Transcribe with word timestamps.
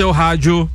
seu 0.00 0.10
rádio. 0.12 0.66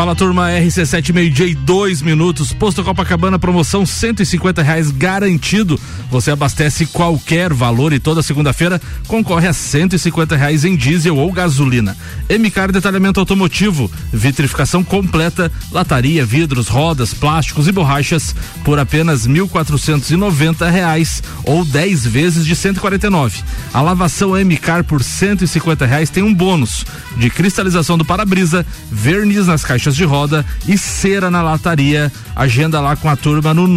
Fala 0.00 0.14
turma, 0.14 0.48
RC7 0.48 1.12
meio-dia 1.12 1.44
e 1.44 1.54
dois 1.54 2.00
minutos. 2.00 2.54
Posto 2.54 2.82
Copacabana, 2.82 3.38
promoção 3.38 3.84
150 3.84 4.62
reais 4.62 4.90
garantido. 4.90 5.78
Você 6.10 6.30
abastece 6.30 6.86
qualquer 6.86 7.52
valor 7.52 7.92
e 7.92 8.00
toda 8.00 8.22
segunda-feira 8.22 8.80
concorre 9.06 9.46
a 9.46 9.52
150 9.52 10.34
reais 10.36 10.64
em 10.64 10.74
diesel 10.74 11.18
ou 11.18 11.30
gasolina. 11.30 11.94
MCAR 12.30 12.72
Detalhamento 12.72 13.20
Automotivo, 13.20 13.92
vitrificação 14.10 14.82
completa, 14.82 15.52
lataria, 15.70 16.24
vidros, 16.24 16.68
rodas, 16.68 17.12
plásticos 17.12 17.68
e 17.68 17.72
borrachas 17.72 18.34
por 18.64 18.78
apenas 18.78 19.28
1.490 19.28 20.70
reais 20.70 21.22
ou 21.44 21.62
10 21.62 22.06
vezes 22.06 22.46
de 22.46 22.56
149. 22.56 23.42
A 23.70 23.82
lavação 23.82 24.30
MCAR 24.30 24.82
por 24.82 25.04
150 25.04 25.84
reais 25.84 26.08
tem 26.08 26.22
um 26.22 26.32
bônus 26.32 26.86
de 27.18 27.28
cristalização 27.28 27.98
do 27.98 28.04
para-brisa, 28.04 28.64
verniz 28.90 29.46
nas 29.46 29.62
caixas 29.62 29.89
de 29.96 30.04
roda 30.04 30.44
e 30.66 30.78
cera 30.78 31.30
na 31.30 31.42
lataria. 31.42 32.10
Agenda 32.34 32.80
lá 32.80 32.96
com 32.96 33.08
a 33.08 33.16
turma 33.16 33.54
no 33.54 33.68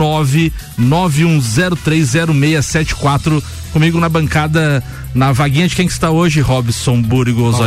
991030674. 0.79 3.43
Comigo 3.71 3.99
na 3.99 4.09
bancada, 4.09 4.83
na 5.15 5.31
vaguinha 5.31 5.67
de 5.67 5.75
quem 5.75 5.87
que 5.87 5.93
está 5.93 6.11
hoje, 6.11 6.41
Robson 6.41 7.01
Burgos. 7.01 7.57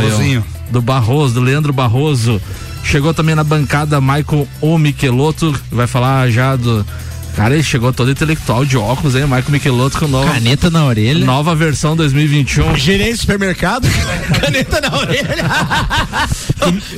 Do 0.71 0.81
Barroso, 0.81 1.33
do 1.35 1.41
Leandro 1.41 1.73
Barroso. 1.73 2.41
Chegou 2.83 3.13
também 3.13 3.35
na 3.35 3.43
bancada 3.43 3.99
Michael 3.99 4.47
O 4.61 4.77
Michelotto, 4.77 5.53
vai 5.69 5.87
falar 5.87 6.29
já 6.29 6.55
do 6.55 6.85
Cara, 7.37 7.53
ele 7.53 7.61
chegou 7.61 7.93
todo 7.93 8.09
intelectual 8.09 8.65
de 8.65 8.75
óculos, 8.77 9.13
hein? 9.15 9.21
Michael 9.25 9.45
Michelotto 9.51 9.99
com 9.99 10.07
nova. 10.07 10.33
Caneta 10.33 10.71
na 10.71 10.83
orelha. 10.83 11.23
Nova 11.23 11.53
versão 11.53 11.95
2021. 11.95 12.75
Gerente 12.75 13.11
de 13.11 13.17
supermercado, 13.17 13.87
caneta 14.41 14.81
na 14.81 14.97
orelha. 14.97 15.45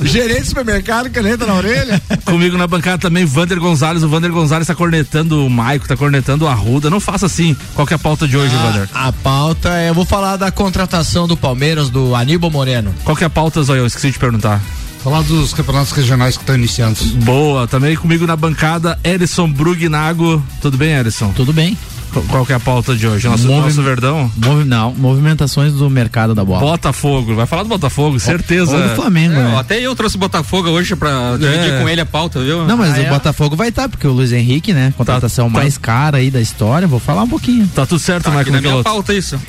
Gerente 0.02 0.40
de 0.40 0.46
supermercado, 0.48 1.10
caneta 1.10 1.44
na 1.44 1.54
orelha. 1.54 2.00
Comigo 2.24 2.56
na 2.56 2.66
bancada 2.66 2.96
também, 2.96 3.26
Vander 3.26 3.60
Gonzalez. 3.60 4.02
O 4.02 4.08
Vander 4.08 4.32
Gonzalez 4.32 4.66
tá 4.66 4.74
cornetando 4.74 5.44
o 5.44 5.50
Maico, 5.50 5.86
tá 5.86 5.94
cornetando 5.94 6.46
o 6.46 6.48
Arruda. 6.48 6.88
Não 6.88 7.00
faça 7.00 7.26
assim. 7.26 7.54
Qual 7.74 7.86
que 7.86 7.92
é 7.92 7.96
a 7.96 7.98
pauta 7.98 8.26
de 8.26 8.34
hoje, 8.34 8.54
Ah, 8.54 8.70
Vander? 8.70 8.88
a 8.94 9.12
pauta 9.12 9.68
é, 9.78 9.90
eu 9.90 9.94
vou 9.94 10.06
falar 10.06 10.36
da 10.38 10.50
contratação 10.50 11.28
do 11.28 11.36
Palmeiras, 11.36 11.90
do 11.90 12.14
Aníbal 12.14 12.50
Moreno. 12.50 12.94
Qual 13.04 13.14
que 13.14 13.24
é 13.24 13.26
a 13.26 13.30
pauta, 13.30 13.62
Zóio? 13.62 13.80
Eu 13.80 13.86
esqueci 13.86 14.10
de 14.10 14.18
perguntar. 14.18 14.58
Falar 15.02 15.22
dos 15.22 15.54
campeonatos 15.54 15.92
regionais 15.92 16.36
que 16.36 16.42
estão 16.42 16.54
iniciando. 16.54 16.98
Boa, 17.24 17.66
também 17.66 17.96
comigo 17.96 18.26
na 18.26 18.36
bancada, 18.36 18.98
Erison 19.02 19.50
Brugnago. 19.50 20.42
Tudo 20.60 20.76
bem, 20.76 20.90
Erison? 20.90 21.32
Tudo 21.32 21.52
bem. 21.54 21.76
Qu- 22.12 22.22
Qual 22.28 22.44
que 22.46 22.52
é 22.52 22.56
a 22.56 22.60
pauta 22.60 22.94
de 22.96 23.06
hoje? 23.06 23.28
Nosso, 23.28 23.46
Movi- 23.46 23.68
nosso 23.68 23.82
Verdão? 23.82 24.30
Movi- 24.36 24.64
não, 24.64 24.92
movimentações 24.94 25.72
do 25.74 25.88
mercado 25.88 26.34
da 26.34 26.44
bola. 26.44 26.60
Botafogo. 26.60 27.34
Vai 27.34 27.46
falar 27.46 27.62
do 27.62 27.68
Botafogo, 27.68 28.18
certeza. 28.18 28.76
Ou 28.76 28.88
do 28.88 28.94
Flamengo, 28.96 29.34
É, 29.34 29.42
né? 29.44 29.56
até 29.58 29.80
eu 29.80 29.94
trouxe 29.94 30.16
o 30.16 30.18
Botafogo 30.18 30.68
hoje 30.70 30.96
pra 30.96 31.36
dividir 31.38 31.72
É. 31.72 31.80
com 31.80 31.88
ele 31.88 32.00
a 32.00 32.06
pauta, 32.06 32.40
viu? 32.42 32.66
Não, 32.66 32.76
mas 32.76 32.94
Ah, 32.94 32.98
o 32.98 33.02
é? 33.02 33.08
Botafogo 33.08 33.54
vai 33.56 33.68
estar, 33.68 33.88
porque 33.88 34.06
o 34.06 34.12
Luiz 34.12 34.32
Henrique, 34.32 34.72
né? 34.72 34.92
Contratação 34.96 35.50
tá. 35.50 35.58
mais 35.60 35.78
cara 35.78 36.18
aí 36.18 36.30
da 36.30 36.40
história, 36.40 36.86
vou 36.88 36.98
falar 37.00 37.22
um 37.22 37.28
pouquinho. 37.28 37.66
Tá 37.74 37.86
tudo 37.86 37.98
certo, 37.98 38.24
Tá 38.24 38.30
aqui 38.30 38.38
Michael 38.50 38.52
na 38.54 38.60
minha 38.60 38.72
Michelotto? 38.78 38.90
pauta 38.90 39.14
isso. 39.14 39.40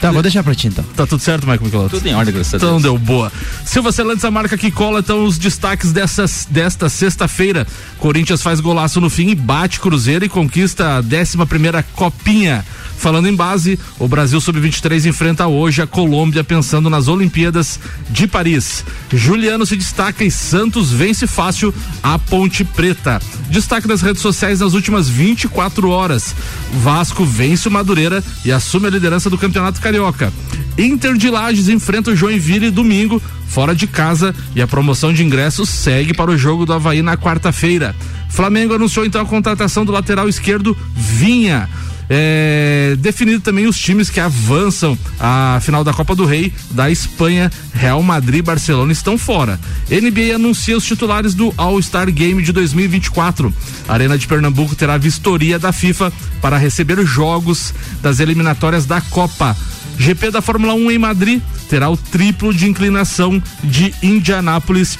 Tá, 0.00 0.10
vou 0.10 0.22
deixar 0.22 0.42
pra 0.42 0.54
ti 0.54 0.66
então. 0.68 0.84
Tá 0.94 1.06
tudo 1.06 1.20
certo, 1.22 1.42
Michael 1.44 1.62
Michelotto? 1.62 1.96
Tudo 1.96 2.06
em 2.06 2.14
ordem, 2.14 2.34
graças 2.34 2.54
a 2.54 2.56
Então 2.58 2.70
Deus. 2.72 2.82
deu 2.82 2.98
boa. 2.98 3.32
Silva 3.64 3.90
Celantes, 3.92 4.24
a 4.24 4.30
marca 4.30 4.56
que 4.58 4.70
cola, 4.70 5.00
então 5.00 5.24
os 5.24 5.38
destaques 5.38 5.92
dessas, 5.92 6.46
desta 6.50 6.88
sexta-feira. 6.88 7.66
Corinthians 7.98 8.42
faz 8.42 8.60
golaço 8.60 9.00
no 9.00 9.08
fim 9.10 9.28
e 9.30 9.34
bate 9.34 9.80
Cruzeiro 9.80 10.24
e 10.24 10.28
conquista 10.28 10.98
a 10.98 11.00
11 11.00 11.46
primeira 11.46 11.82
copinha. 12.06 12.64
Falando 12.98 13.28
em 13.28 13.34
base, 13.34 13.78
o 13.98 14.08
Brasil 14.08 14.40
Sub-23 14.40 15.04
enfrenta 15.06 15.46
hoje 15.46 15.82
a 15.82 15.86
Colômbia 15.86 16.42
pensando 16.42 16.88
nas 16.88 17.08
Olimpíadas 17.08 17.78
de 18.08 18.26
Paris. 18.26 18.84
Juliano 19.12 19.66
se 19.66 19.76
destaca 19.76 20.24
e 20.24 20.30
Santos 20.30 20.92
vence 20.92 21.26
fácil 21.26 21.74
a 22.02 22.18
Ponte 22.18 22.64
Preta. 22.64 23.20
Destaque 23.50 23.86
das 23.86 24.00
redes 24.00 24.22
sociais 24.22 24.60
nas 24.60 24.72
últimas 24.72 25.08
24 25.08 25.90
horas. 25.90 26.34
Vasco 26.72 27.24
vence 27.24 27.68
o 27.68 27.70
Madureira 27.70 28.24
e 28.44 28.50
assume 28.50 28.86
a 28.86 28.90
liderança 28.90 29.28
do 29.28 29.36
Campeonato 29.36 29.80
Carioca. 29.80 30.32
Inter 30.78 31.16
de 31.16 31.28
Lages 31.28 31.68
enfrenta 31.68 32.12
o 32.12 32.16
Joinville 32.16 32.70
domingo, 32.70 33.22
fora 33.46 33.74
de 33.74 33.86
casa, 33.86 34.34
e 34.54 34.62
a 34.62 34.66
promoção 34.66 35.12
de 35.12 35.22
ingressos 35.22 35.68
segue 35.68 36.14
para 36.14 36.30
o 36.30 36.38
jogo 36.38 36.64
do 36.64 36.72
Havaí 36.72 37.02
na 37.02 37.16
quarta-feira. 37.16 37.94
Flamengo 38.28 38.74
anunciou 38.74 39.04
então 39.04 39.20
a 39.20 39.26
contratação 39.26 39.84
do 39.84 39.92
lateral 39.92 40.28
esquerdo 40.28 40.76
Vinha. 40.94 41.68
É, 42.08 42.94
definido 42.98 43.40
também 43.40 43.66
os 43.66 43.78
times 43.78 44.08
que 44.08 44.20
avançam 44.20 44.96
à 45.18 45.58
final 45.60 45.82
da 45.82 45.92
Copa 45.92 46.14
do 46.14 46.24
Rei 46.24 46.52
da 46.70 46.90
Espanha, 46.90 47.50
Real 47.74 48.02
Madrid 48.02 48.38
e 48.38 48.42
Barcelona 48.42 48.92
estão 48.92 49.18
fora. 49.18 49.58
NBA 49.90 50.34
anuncia 50.34 50.76
os 50.76 50.84
titulares 50.84 51.34
do 51.34 51.52
All-Star 51.56 52.10
Game 52.12 52.42
de 52.42 52.52
2024. 52.52 53.52
A 53.88 53.92
Arena 53.92 54.16
de 54.16 54.26
Pernambuco 54.26 54.76
terá 54.76 54.96
vistoria 54.96 55.58
da 55.58 55.72
FIFA 55.72 56.12
para 56.40 56.56
receber 56.56 56.98
os 56.98 57.08
jogos 57.08 57.74
das 58.00 58.20
eliminatórias 58.20 58.86
da 58.86 59.00
Copa. 59.00 59.56
GP 59.98 60.30
da 60.30 60.42
Fórmula 60.42 60.74
1 60.74 60.90
em 60.90 60.98
Madrid 60.98 61.40
terá 61.68 61.88
o 61.88 61.96
triplo 61.96 62.52
de 62.52 62.68
inclinação 62.68 63.42
de 63.64 63.94
Indianápolis 64.02 64.98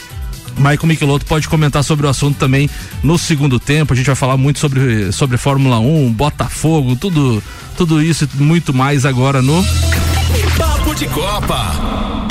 Michael 0.56 0.86
Michelotto 0.86 1.26
pode 1.26 1.48
comentar 1.48 1.84
sobre 1.84 2.06
o 2.06 2.08
assunto 2.08 2.36
também 2.38 2.68
no 3.02 3.18
segundo 3.18 3.60
tempo. 3.60 3.92
A 3.92 3.96
gente 3.96 4.06
vai 4.06 4.16
falar 4.16 4.36
muito 4.36 4.58
sobre, 4.58 5.12
sobre 5.12 5.36
Fórmula 5.36 5.78
1, 5.78 6.12
Botafogo, 6.12 6.96
tudo, 6.96 7.42
tudo 7.76 8.02
isso 8.02 8.28
e 8.38 8.42
muito 8.42 8.72
mais 8.74 9.04
agora 9.04 9.42
no 9.42 9.64
Papo 10.56 10.94
de 10.94 11.06
Copa. 11.06 12.25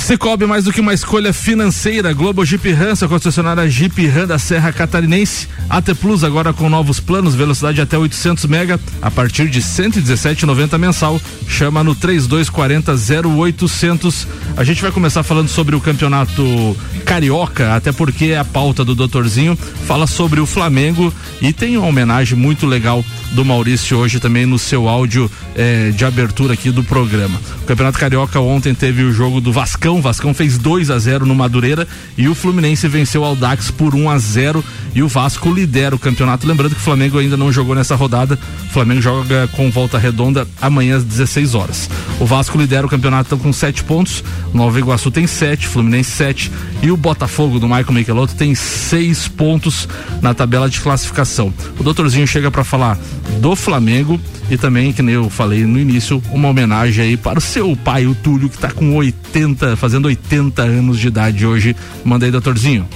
Cicobi 0.00 0.46
mais 0.46 0.64
do 0.64 0.72
que 0.72 0.80
uma 0.80 0.94
escolha 0.94 1.32
financeira. 1.32 2.12
Globo 2.12 2.44
Jeep 2.44 2.72
Ram, 2.72 2.96
sua 2.96 3.08
concessionária 3.08 3.68
Jeep 3.68 4.06
Ram 4.08 4.26
da 4.26 4.38
Serra 4.38 4.72
Catarinense. 4.72 5.48
AT 5.68 5.94
Plus 5.94 6.24
agora 6.24 6.52
com 6.52 6.68
novos 6.68 6.98
planos, 6.98 7.34
velocidade 7.34 7.80
até 7.80 7.96
800 7.96 8.46
mega, 8.46 8.80
a 9.00 9.10
partir 9.10 9.48
de 9.48 9.60
117,90 9.60 10.78
mensal. 10.78 11.20
Chama 11.46 11.84
no 11.84 11.94
3240 11.94 12.92
0800. 13.28 14.26
A 14.56 14.64
gente 14.64 14.82
vai 14.82 14.90
começar 14.90 15.22
falando 15.22 15.48
sobre 15.48 15.76
o 15.76 15.80
campeonato 15.80 16.76
carioca, 17.04 17.74
até 17.74 17.92
porque 17.92 18.34
a 18.34 18.44
pauta 18.44 18.84
do 18.84 18.94
doutorzinho 18.94 19.56
fala 19.86 20.06
sobre 20.06 20.40
o 20.40 20.46
Flamengo 20.46 21.12
e 21.40 21.52
tem 21.52 21.76
uma 21.76 21.86
homenagem 21.86 22.36
muito 22.36 22.66
legal 22.66 23.04
do 23.32 23.44
Maurício 23.44 23.96
hoje 23.96 24.18
também 24.18 24.46
no 24.46 24.58
seu 24.58 24.88
áudio 24.88 25.30
eh, 25.56 25.92
de 25.94 26.04
abertura 26.04 26.54
aqui 26.54 26.70
do 26.70 26.82
programa. 26.82 27.40
O 27.62 27.66
Campeonato 27.66 27.98
Carioca 27.98 28.40
ontem 28.40 28.74
teve 28.74 29.02
o 29.02 29.12
jogo 29.12 29.40
do 29.40 29.52
Vascão. 29.52 29.89
O 29.98 30.02
Vascão 30.02 30.32
fez 30.32 30.58
2 30.58 30.90
a 30.90 30.98
0 30.98 31.26
no 31.26 31.34
Madureira 31.34 31.86
e 32.16 32.28
o 32.28 32.34
Fluminense 32.34 32.86
venceu 32.88 33.22
o 33.22 33.24
Aldax 33.24 33.70
por 33.70 33.94
1 33.94 34.10
a 34.10 34.18
0 34.18 34.64
e 34.94 35.02
o 35.02 35.08
Vasco 35.08 35.52
lidera 35.52 35.94
o 35.94 35.98
campeonato. 35.98 36.46
Lembrando 36.46 36.74
que 36.74 36.80
o 36.80 36.84
Flamengo 36.84 37.18
ainda 37.18 37.36
não 37.36 37.52
jogou 37.52 37.74
nessa 37.74 37.94
rodada. 37.94 38.38
O 38.66 38.72
Flamengo 38.72 39.00
joga 39.00 39.48
com 39.52 39.70
volta 39.70 39.98
redonda 39.98 40.46
amanhã 40.60 40.96
às 40.96 41.04
16 41.04 41.54
horas. 41.54 41.90
O 42.18 42.26
Vasco 42.26 42.58
lidera 42.58 42.86
o 42.86 42.90
campeonato 42.90 43.36
com 43.36 43.52
7 43.52 43.84
pontos. 43.84 44.22
Nova 44.52 44.78
Iguaçu 44.78 45.10
tem 45.10 45.26
7, 45.26 45.66
Fluminense 45.66 46.10
7 46.10 46.50
e 46.82 46.90
o 46.90 46.96
Botafogo 46.96 47.58
do 47.58 47.66
Michael 47.66 47.92
Michelotto 47.92 48.34
tem 48.34 48.54
6 48.54 49.28
pontos 49.28 49.88
na 50.22 50.34
tabela 50.34 50.68
de 50.68 50.80
classificação. 50.80 51.52
O 51.78 51.82
doutorzinho 51.82 52.26
chega 52.26 52.50
para 52.50 52.64
falar 52.64 52.98
do 53.40 53.54
Flamengo 53.54 54.20
e 54.50 54.56
também, 54.56 54.92
que 54.92 55.00
nem 55.00 55.14
eu 55.14 55.30
falei 55.30 55.64
no 55.64 55.78
início, 55.78 56.20
uma 56.32 56.48
homenagem 56.48 57.04
aí 57.04 57.16
para 57.16 57.38
o 57.38 57.42
seu 57.42 57.76
pai, 57.76 58.06
o 58.06 58.16
Túlio, 58.16 58.48
que 58.48 58.58
tá 58.58 58.70
com 58.70 58.96
80, 58.96 59.76
fazendo 59.80 60.06
80 60.06 60.62
anos 60.62 60.98
de 60.98 61.08
idade 61.08 61.46
hoje. 61.46 61.74
Manda 62.04 62.26
aí, 62.26 62.30
doutorzinho. 62.30 62.86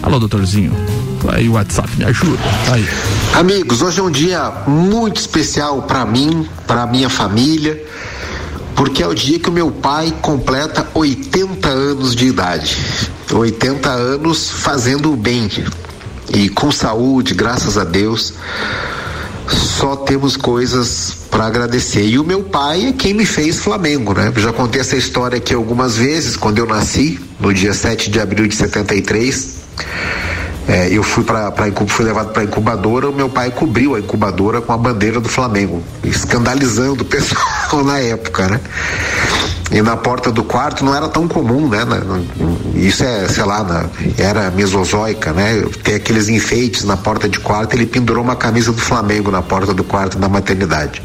Alô, 0.00 0.20
doutorzinho. 0.20 0.72
Aí 1.28 1.48
o 1.48 1.52
WhatsApp, 1.52 1.90
me 1.98 2.04
ajuda. 2.04 2.38
Tá 2.64 2.74
Aí. 2.74 2.88
Amigos, 3.34 3.82
hoje 3.82 4.00
é 4.00 4.02
um 4.02 4.10
dia 4.10 4.50
muito 4.66 5.16
especial 5.16 5.82
para 5.82 6.06
mim, 6.06 6.48
para 6.66 6.86
minha 6.86 7.10
família, 7.10 7.84
porque 8.74 9.02
é 9.02 9.06
o 9.06 9.14
dia 9.14 9.38
que 9.38 9.48
o 9.48 9.52
meu 9.52 9.70
pai 9.70 10.14
completa 10.22 10.86
80 10.94 11.68
anos 11.68 12.14
de 12.14 12.26
idade. 12.26 12.76
80 13.32 13.90
anos 13.90 14.50
fazendo 14.50 15.12
o 15.12 15.16
bem 15.16 15.50
e 16.32 16.48
com 16.48 16.70
saúde, 16.70 17.34
graças 17.34 17.76
a 17.76 17.84
Deus. 17.84 18.34
Só 19.50 19.96
temos 19.96 20.36
coisas 20.36 21.16
para 21.30 21.46
agradecer. 21.46 22.04
E 22.04 22.18
o 22.18 22.24
meu 22.24 22.42
pai 22.42 22.86
é 22.86 22.92
quem 22.92 23.14
me 23.14 23.26
fez 23.26 23.58
Flamengo, 23.58 24.14
né? 24.14 24.32
Já 24.36 24.52
contei 24.52 24.80
essa 24.80 24.96
história 24.96 25.38
aqui 25.38 25.54
algumas 25.54 25.96
vezes, 25.96 26.36
quando 26.36 26.58
eu 26.58 26.66
nasci, 26.66 27.18
no 27.38 27.52
dia 27.52 27.74
7 27.74 28.10
de 28.10 28.20
abril 28.20 28.46
de 28.46 28.54
73. 28.54 29.60
É, 30.68 30.88
eu 30.92 31.02
fui 31.02 31.24
para 31.24 31.52
fui 31.88 32.04
levado 32.04 32.32
para 32.32 32.44
incubadora, 32.44 33.08
o 33.08 33.12
meu 33.12 33.28
pai 33.28 33.50
cobriu 33.50 33.96
a 33.96 33.98
incubadora 33.98 34.60
com 34.60 34.72
a 34.72 34.76
bandeira 34.76 35.18
do 35.18 35.28
Flamengo, 35.28 35.82
escandalizando 36.04 37.02
o 37.02 37.04
pessoal 37.04 37.82
na 37.84 37.98
época, 37.98 38.46
né? 38.48 38.60
E 39.70 39.80
na 39.80 39.96
porta 39.96 40.32
do 40.32 40.42
quarto 40.42 40.84
não 40.84 40.94
era 40.94 41.08
tão 41.08 41.28
comum, 41.28 41.68
né? 41.68 41.80
Isso 42.74 43.04
é, 43.04 43.28
sei 43.28 43.44
lá, 43.44 43.62
na, 43.62 43.86
era 44.18 44.50
mesozoica, 44.50 45.32
né? 45.32 45.64
Tem 45.84 45.94
aqueles 45.94 46.28
enfeites 46.28 46.84
na 46.84 46.96
porta 46.96 47.28
de 47.28 47.38
quarto, 47.38 47.74
ele 47.74 47.86
pendurou 47.86 48.24
uma 48.24 48.34
camisa 48.34 48.72
do 48.72 48.80
Flamengo 48.80 49.30
na 49.30 49.42
porta 49.42 49.72
do 49.72 49.84
quarto 49.84 50.18
da 50.18 50.28
maternidade. 50.28 51.00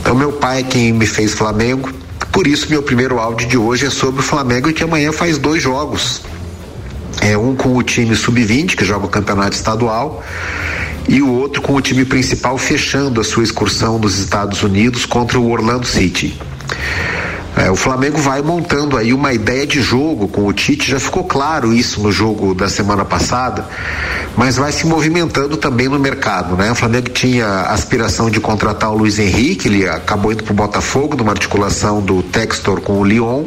Então 0.00 0.14
meu 0.14 0.32
pai 0.32 0.60
é 0.60 0.62
quem 0.62 0.92
me 0.92 1.06
fez 1.06 1.32
Flamengo, 1.32 1.90
por 2.30 2.46
isso 2.46 2.68
meu 2.70 2.82
primeiro 2.82 3.18
áudio 3.18 3.48
de 3.48 3.58
hoje 3.58 3.86
é 3.86 3.90
sobre 3.90 4.20
o 4.20 4.22
Flamengo 4.24 4.72
que 4.72 4.84
amanhã 4.84 5.12
faz 5.12 5.36
dois 5.36 5.62
jogos. 5.62 6.22
É 7.20 7.36
um 7.36 7.54
com 7.54 7.76
o 7.76 7.82
time 7.82 8.14
sub-20 8.14 8.76
que 8.76 8.84
joga 8.84 9.06
o 9.06 9.08
campeonato 9.08 9.54
estadual 9.54 10.22
e 11.08 11.20
o 11.20 11.30
outro 11.30 11.60
com 11.60 11.74
o 11.74 11.80
time 11.80 12.04
principal 12.04 12.56
fechando 12.56 13.20
a 13.20 13.24
sua 13.24 13.42
excursão 13.42 13.98
dos 13.98 14.18
Estados 14.18 14.62
Unidos 14.62 15.04
contra 15.04 15.38
o 15.38 15.50
Orlando 15.50 15.86
City. 15.86 16.38
É, 17.56 17.70
o 17.70 17.76
Flamengo 17.76 18.18
vai 18.18 18.40
montando 18.40 18.96
aí 18.96 19.12
uma 19.12 19.32
ideia 19.32 19.66
de 19.66 19.80
jogo 19.82 20.26
com 20.26 20.46
o 20.46 20.52
Tite, 20.52 20.90
já 20.90 20.98
ficou 20.98 21.24
claro 21.24 21.72
isso 21.72 22.00
no 22.00 22.10
jogo 22.10 22.54
da 22.54 22.68
semana 22.68 23.04
passada, 23.04 23.66
mas 24.36 24.56
vai 24.56 24.72
se 24.72 24.86
movimentando 24.86 25.56
também 25.58 25.86
no 25.86 25.98
mercado, 25.98 26.56
né? 26.56 26.72
O 26.72 26.74
Flamengo 26.74 27.10
tinha 27.10 27.46
aspiração 27.62 28.30
de 28.30 28.40
contratar 28.40 28.90
o 28.90 28.96
Luiz 28.96 29.18
Henrique, 29.18 29.68
ele 29.68 29.86
acabou 29.86 30.32
indo 30.32 30.42
pro 30.44 30.54
Botafogo, 30.54 31.14
numa 31.14 31.32
articulação 31.32 32.00
do 32.00 32.22
Textor 32.22 32.80
com 32.80 32.94
o 32.94 33.04
Lyon. 33.04 33.44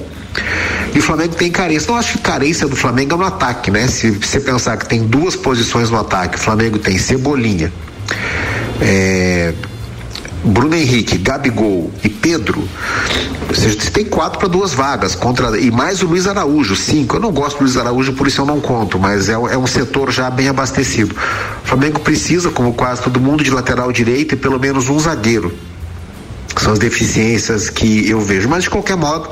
E 0.93 0.99
o 0.99 1.01
Flamengo 1.01 1.35
tem 1.35 1.49
carência. 1.49 1.89
Eu 1.89 1.95
acho 1.95 2.13
que 2.13 2.19
carência 2.19 2.67
do 2.67 2.75
Flamengo 2.75 3.15
é 3.15 3.17
no 3.17 3.25
ataque, 3.25 3.71
né? 3.71 3.87
Se 3.87 4.11
você 4.11 4.39
pensar 4.39 4.77
que 4.77 4.85
tem 4.85 5.03
duas 5.03 5.35
posições 5.35 5.89
no 5.89 5.99
ataque, 5.99 6.35
o 6.35 6.39
Flamengo 6.39 6.77
tem 6.77 6.97
Cebolinha, 6.97 7.71
é, 8.79 9.53
Bruno 10.45 10.75
Henrique, 10.75 11.17
Gabigol 11.17 11.91
e 12.03 12.09
Pedro, 12.09 12.67
ou 13.49 13.55
seja, 13.55 13.79
você 13.79 13.89
tem 13.89 14.05
quatro 14.05 14.37
para 14.37 14.47
duas 14.47 14.73
vagas, 14.73 15.15
contra 15.15 15.59
e 15.59 15.71
mais 15.71 16.03
o 16.03 16.07
Luiz 16.07 16.27
Araújo, 16.27 16.75
cinco. 16.75 17.17
Eu 17.17 17.19
não 17.19 17.31
gosto 17.31 17.57
do 17.57 17.63
Luiz 17.63 17.77
Araújo, 17.77 18.13
por 18.13 18.27
isso 18.27 18.41
eu 18.41 18.45
não 18.45 18.61
conto, 18.61 18.99
mas 18.99 19.27
é, 19.27 19.33
é 19.33 19.57
um 19.57 19.67
setor 19.67 20.11
já 20.11 20.29
bem 20.29 20.47
abastecido. 20.47 21.15
O 21.63 21.67
Flamengo 21.67 21.99
precisa, 21.99 22.49
como 22.51 22.73
quase 22.73 23.01
todo 23.01 23.19
mundo, 23.19 23.43
de 23.43 23.51
lateral 23.51 23.91
direito 23.91 24.35
e 24.35 24.37
pelo 24.37 24.59
menos 24.59 24.87
um 24.89 24.99
zagueiro 24.99 25.51
são 26.61 26.73
as 26.73 26.79
deficiências 26.79 27.69
que 27.69 28.09
eu 28.09 28.19
vejo. 28.21 28.47
Mas 28.49 28.63
de 28.63 28.69
qualquer 28.69 28.97
modo, 28.97 29.29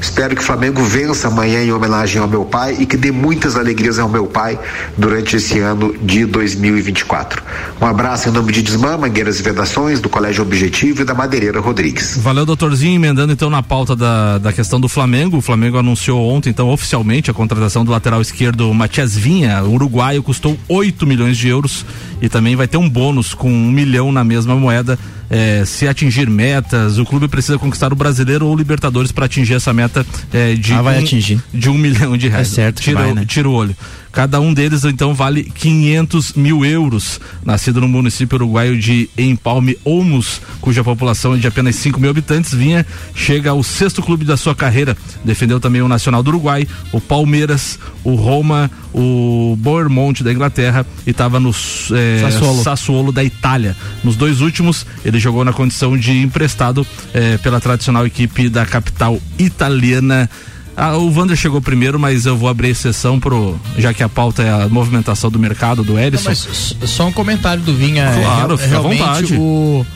espero 0.00 0.34
que 0.34 0.42
o 0.42 0.44
Flamengo 0.44 0.82
vença 0.82 1.28
amanhã 1.28 1.62
em 1.62 1.72
homenagem 1.72 2.20
ao 2.20 2.28
meu 2.28 2.44
pai 2.44 2.76
e 2.80 2.86
que 2.86 2.96
dê 2.96 3.10
muitas 3.10 3.56
alegrias 3.56 3.98
ao 3.98 4.08
meu 4.08 4.26
pai 4.26 4.58
durante 4.96 5.36
esse 5.36 5.58
ano 5.58 5.94
de 6.02 6.24
2024. 6.26 7.42
Um 7.80 7.86
abraço 7.86 8.28
em 8.28 8.32
nome 8.32 8.52
de 8.52 8.62
Desmã, 8.62 8.96
Mangueiras 8.96 9.38
e 9.38 9.42
Vedações, 9.42 10.00
do 10.00 10.08
Colégio 10.08 10.42
Objetivo 10.42 11.02
e 11.02 11.04
da 11.04 11.14
Madeireira 11.14 11.60
Rodrigues. 11.60 12.16
Valeu, 12.18 12.46
doutorzinho, 12.46 12.94
emendando 12.94 13.32
então 13.32 13.50
na 13.50 13.62
pauta 13.62 13.94
da, 13.94 14.38
da 14.38 14.52
questão 14.52 14.80
do 14.80 14.88
Flamengo. 14.88 15.38
O 15.38 15.42
Flamengo 15.42 15.78
anunciou 15.78 16.28
ontem, 16.28 16.50
então, 16.50 16.68
oficialmente 16.68 17.30
a 17.30 17.34
contratação 17.34 17.84
do 17.84 17.90
lateral 17.90 18.20
esquerdo 18.20 18.72
Matias 18.72 19.16
Vinha, 19.16 19.62
uruguaio, 19.64 20.22
custou 20.22 20.58
8 20.68 21.06
milhões 21.06 21.36
de 21.36 21.48
euros 21.48 21.84
e 22.20 22.28
também 22.28 22.56
vai 22.56 22.68
ter 22.68 22.76
um 22.76 22.88
bônus 22.88 23.34
com 23.34 23.50
um 23.50 23.70
milhão 23.70 24.12
na 24.12 24.24
mesma 24.24 24.54
moeda 24.54 24.98
é, 25.32 25.64
se 25.64 25.88
atingir 25.88 26.28
metas, 26.28 26.98
o 26.98 27.06
clube 27.06 27.26
precisa 27.26 27.58
conquistar 27.58 27.90
o 27.90 27.96
brasileiro 27.96 28.46
ou 28.46 28.52
o 28.52 28.56
Libertadores 28.56 29.10
para 29.10 29.24
atingir 29.24 29.54
essa 29.54 29.72
meta 29.72 30.04
é, 30.30 30.54
de, 30.54 30.74
ah, 30.74 30.82
vai 30.82 30.98
um, 30.98 31.02
atingir. 31.02 31.42
de 31.52 31.70
um 31.70 31.78
milhão 31.78 32.18
de 32.18 32.28
reais. 32.28 32.52
É 32.52 32.54
certo 32.54 32.82
tira, 32.82 33.00
vai, 33.00 33.14
né? 33.14 33.24
tira 33.26 33.48
o 33.48 33.52
olho. 33.52 33.74
Cada 34.12 34.38
um 34.40 34.52
deles, 34.52 34.84
então, 34.84 35.14
vale 35.14 35.44
500 35.44 36.34
mil 36.34 36.64
euros. 36.64 37.18
Nascido 37.44 37.80
no 37.80 37.88
município 37.88 38.36
uruguaio 38.36 38.78
de 38.78 39.08
Empalme 39.16 39.78
Olmos, 39.84 40.42
cuja 40.60 40.84
população 40.84 41.34
é 41.34 41.38
de 41.38 41.46
apenas 41.46 41.76
5 41.76 41.98
mil 41.98 42.10
habitantes, 42.10 42.52
Vinha 42.52 42.86
chega 43.14 43.50
ao 43.50 43.62
sexto 43.62 44.02
clube 44.02 44.24
da 44.26 44.36
sua 44.36 44.54
carreira. 44.54 44.96
Defendeu 45.24 45.58
também 45.58 45.80
o 45.80 45.88
Nacional 45.88 46.22
do 46.22 46.28
Uruguai, 46.28 46.68
o 46.92 47.00
Palmeiras, 47.00 47.78
o 48.04 48.14
Roma, 48.14 48.70
o 48.92 49.56
Bournemouth 49.58 50.22
da 50.22 50.32
Inglaterra 50.32 50.84
e 51.06 51.10
estava 51.10 51.40
no 51.40 51.50
é, 51.50 52.20
Sassuolo. 52.20 52.62
Sassuolo 52.62 53.12
da 53.12 53.24
Itália. 53.24 53.74
Nos 54.04 54.16
dois 54.16 54.40
últimos, 54.40 54.86
ele 55.04 55.18
jogou 55.18 55.44
na 55.44 55.52
condição 55.52 55.96
de 55.96 56.12
emprestado 56.18 56.86
é, 57.14 57.38
pela 57.38 57.60
tradicional 57.60 58.06
equipe 58.06 58.48
da 58.48 58.66
capital 58.66 59.18
italiana. 59.38 60.28
Ah, 60.76 60.96
o 60.96 61.12
Wander 61.14 61.36
chegou 61.36 61.60
primeiro, 61.60 61.98
mas 61.98 62.24
eu 62.24 62.36
vou 62.36 62.48
abrir 62.48 62.70
exceção 62.70 63.20
pro. 63.20 63.58
Já 63.76 63.92
que 63.92 64.02
a 64.02 64.08
pauta 64.08 64.42
é 64.42 64.50
a 64.50 64.68
movimentação 64.68 65.30
do 65.30 65.38
mercado 65.38 65.82
do 65.82 65.98
Ellison. 65.98 66.30
Não, 66.30 66.86
só 66.88 67.06
um 67.06 67.12
comentário 67.12 67.62
do 67.62 67.74
Vinha. 67.74 68.10
Claro, 68.22 68.54
é, 68.54 68.58
fica 68.58 68.78
à 68.78 68.80
vontade. 68.80 69.34
O, 69.34 69.86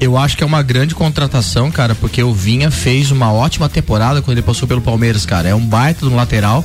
eu 0.00 0.18
acho 0.18 0.36
que 0.36 0.42
é 0.42 0.46
uma 0.46 0.62
grande 0.62 0.94
contratação, 0.94 1.70
cara, 1.70 1.94
porque 1.94 2.22
o 2.22 2.32
Vinha 2.32 2.70
fez 2.70 3.10
uma 3.10 3.32
ótima 3.32 3.68
temporada 3.68 4.20
quando 4.20 4.36
ele 4.36 4.46
passou 4.46 4.66
pelo 4.66 4.80
Palmeiras, 4.80 5.24
cara. 5.24 5.48
É 5.48 5.54
um 5.54 5.64
baita 5.64 6.04
no 6.04 6.16
lateral, 6.16 6.64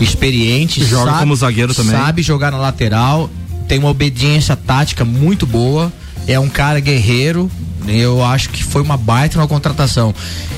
experiente, 0.00 0.82
Joga 0.84 1.10
sabe, 1.10 1.18
como 1.20 1.36
zagueiro 1.36 1.74
também. 1.74 1.92
Sabe 1.92 2.22
jogar 2.22 2.50
na 2.50 2.58
lateral, 2.58 3.30
tem 3.68 3.78
uma 3.78 3.90
obediência 3.90 4.56
tática 4.56 5.04
muito 5.04 5.46
boa, 5.46 5.92
é 6.26 6.40
um 6.40 6.48
cara 6.48 6.80
guerreiro. 6.80 7.50
Eu 7.90 8.24
acho 8.24 8.50
que 8.50 8.62
foi 8.62 8.82
uma 8.82 8.96
baita 8.96 9.38
uma 9.38 9.48
contratação. 9.48 10.14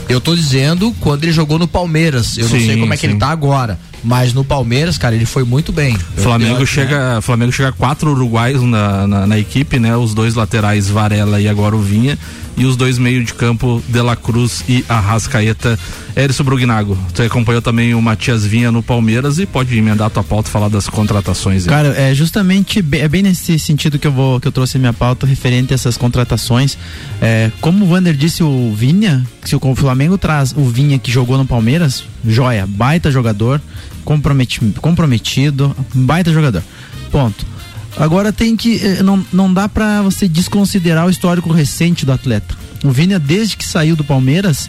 Eu 0.08 0.20
tô 0.20 0.34
dizendo 0.34 0.94
quando 1.00 1.24
ele 1.24 1.32
jogou 1.32 1.58
no 1.58 1.66
Palmeiras. 1.66 2.36
Eu 2.36 2.48
não 2.48 2.58
Sim, 2.58 2.66
sei 2.66 2.76
como 2.78 2.92
é 2.92 2.96
que 2.96 3.02
sim. 3.02 3.12
ele 3.12 3.18
tá 3.18 3.28
agora. 3.28 3.78
Mas 4.04 4.34
no 4.34 4.44
Palmeiras, 4.44 4.98
cara, 4.98 5.14
ele 5.14 5.24
foi 5.24 5.44
muito 5.44 5.72
bem. 5.72 5.96
Flamengo 6.16 6.66
chega, 6.66 7.20
Flamengo 7.20 7.52
chega 7.52 7.68
a 7.68 7.72
quatro 7.72 8.10
uruguaios 8.10 8.62
na, 8.62 9.06
na, 9.06 9.26
na 9.28 9.38
equipe, 9.38 9.78
né? 9.78 9.96
Os 9.96 10.12
dois 10.12 10.34
laterais 10.34 10.88
Varela 10.88 11.40
e 11.40 11.48
agora 11.48 11.76
o 11.76 11.80
Vinha 11.80 12.18
e 12.56 12.64
os 12.64 12.76
dois 12.76 12.98
meio 12.98 13.24
de 13.24 13.32
campo 13.34 13.82
De 13.88 14.00
La 14.00 14.14
Cruz 14.16 14.64
e 14.68 14.84
Arrascaeta. 14.88 15.78
Erison 16.14 16.44
Brugnago, 16.44 16.98
você 17.12 17.22
acompanhou 17.22 17.62
também 17.62 17.94
o 17.94 18.02
Matias 18.02 18.44
Vinha 18.44 18.70
no 18.70 18.82
Palmeiras 18.82 19.38
e 19.38 19.46
pode 19.46 19.76
emendar 19.76 20.08
a 20.08 20.10
tua 20.10 20.22
pauta 20.22 20.48
e 20.48 20.52
falar 20.52 20.68
das 20.68 20.86
contratações. 20.88 21.62
aí. 21.62 21.68
Cara, 21.68 21.88
é 21.98 22.14
justamente 22.14 22.84
é 22.92 23.08
bem 23.08 23.22
nesse 23.22 23.58
sentido 23.58 23.98
que 23.98 24.06
eu 24.06 24.12
vou 24.12 24.38
que 24.38 24.46
eu 24.46 24.52
trouxe 24.52 24.76
a 24.76 24.80
minha 24.80 24.92
pauta 24.92 25.26
referente 25.26 25.72
a 25.72 25.74
essas 25.74 25.96
contratações. 25.96 26.76
É, 27.20 27.50
como 27.60 27.84
o 27.84 27.88
Vander 27.88 28.14
disse, 28.14 28.42
o 28.42 28.74
Vinha, 28.74 29.26
se 29.44 29.56
o 29.56 29.74
Flamengo 29.74 30.18
traz 30.18 30.52
o 30.54 30.64
Vinha 30.64 30.98
que 30.98 31.10
jogou 31.10 31.38
no 31.38 31.46
Palmeiras, 31.46 32.04
joia, 32.26 32.66
baita 32.66 33.10
jogador, 33.10 33.60
comprometi- 34.04 34.60
comprometido, 34.80 35.74
baita 35.94 36.30
jogador. 36.32 36.62
Ponto. 37.10 37.51
Agora 37.96 38.32
tem 38.32 38.56
que 38.56 38.84
eh, 38.84 39.02
não, 39.02 39.24
não 39.32 39.52
dá 39.52 39.68
pra 39.68 40.02
você 40.02 40.26
desconsiderar 40.26 41.06
o 41.06 41.10
histórico 41.10 41.52
recente 41.52 42.06
do 42.06 42.12
atleta. 42.12 42.56
O 42.84 42.90
Vinha 42.90 43.18
desde 43.18 43.56
que 43.56 43.64
saiu 43.64 43.94
do 43.94 44.02
Palmeiras, 44.02 44.68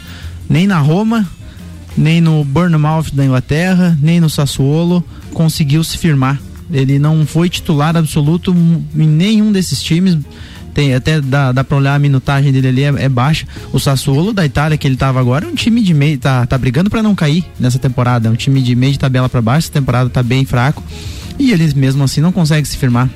nem 0.49 0.67
na 0.67 0.77
Roma, 0.79 1.27
nem 1.97 2.19
no 2.19 2.43
Bournemouth 2.43 3.11
da 3.13 3.25
Inglaterra, 3.25 3.97
nem 4.01 4.19
no 4.19 4.29
Sassuolo 4.29 5.03
conseguiu 5.33 5.83
se 5.83 5.97
firmar. 5.97 6.39
Ele 6.71 6.99
não 6.99 7.25
foi 7.25 7.49
titular 7.49 7.95
absoluto 7.95 8.55
em 8.95 9.07
nenhum 9.07 9.51
desses 9.51 9.81
times. 9.81 10.17
Tem 10.73 10.95
até 10.95 11.21
dá, 11.21 11.51
dá 11.51 11.63
pra 11.63 11.77
olhar 11.77 11.93
a 11.93 11.99
minutagem 11.99 12.51
dele 12.51 12.67
ali 12.67 12.83
é, 12.83 13.05
é 13.05 13.09
baixa. 13.09 13.45
O 13.71 13.79
Sassuolo 13.79 14.33
da 14.33 14.45
Itália 14.45 14.77
que 14.77 14.87
ele 14.87 14.95
tava 14.95 15.19
agora 15.19 15.45
é 15.45 15.47
um 15.47 15.55
time 15.55 15.81
de 15.81 15.93
meio 15.93 16.17
tá, 16.17 16.45
tá 16.45 16.57
brigando 16.57 16.89
pra 16.89 17.03
não 17.03 17.13
cair 17.13 17.45
nessa 17.59 17.77
temporada, 17.77 18.27
é 18.27 18.31
um 18.31 18.35
time 18.35 18.61
de 18.61 18.75
meio 18.75 18.93
de 18.93 18.99
tabela 18.99 19.29
pra 19.29 19.41
baixo, 19.41 19.65
essa 19.65 19.73
temporada 19.73 20.09
tá 20.09 20.23
bem 20.23 20.45
fraco. 20.45 20.83
E 21.39 21.51
eles 21.51 21.73
mesmo 21.73 22.03
assim 22.03 22.21
não 22.21 22.31
conseguem 22.31 22.65
se 22.65 22.77
firmar. 22.77 23.09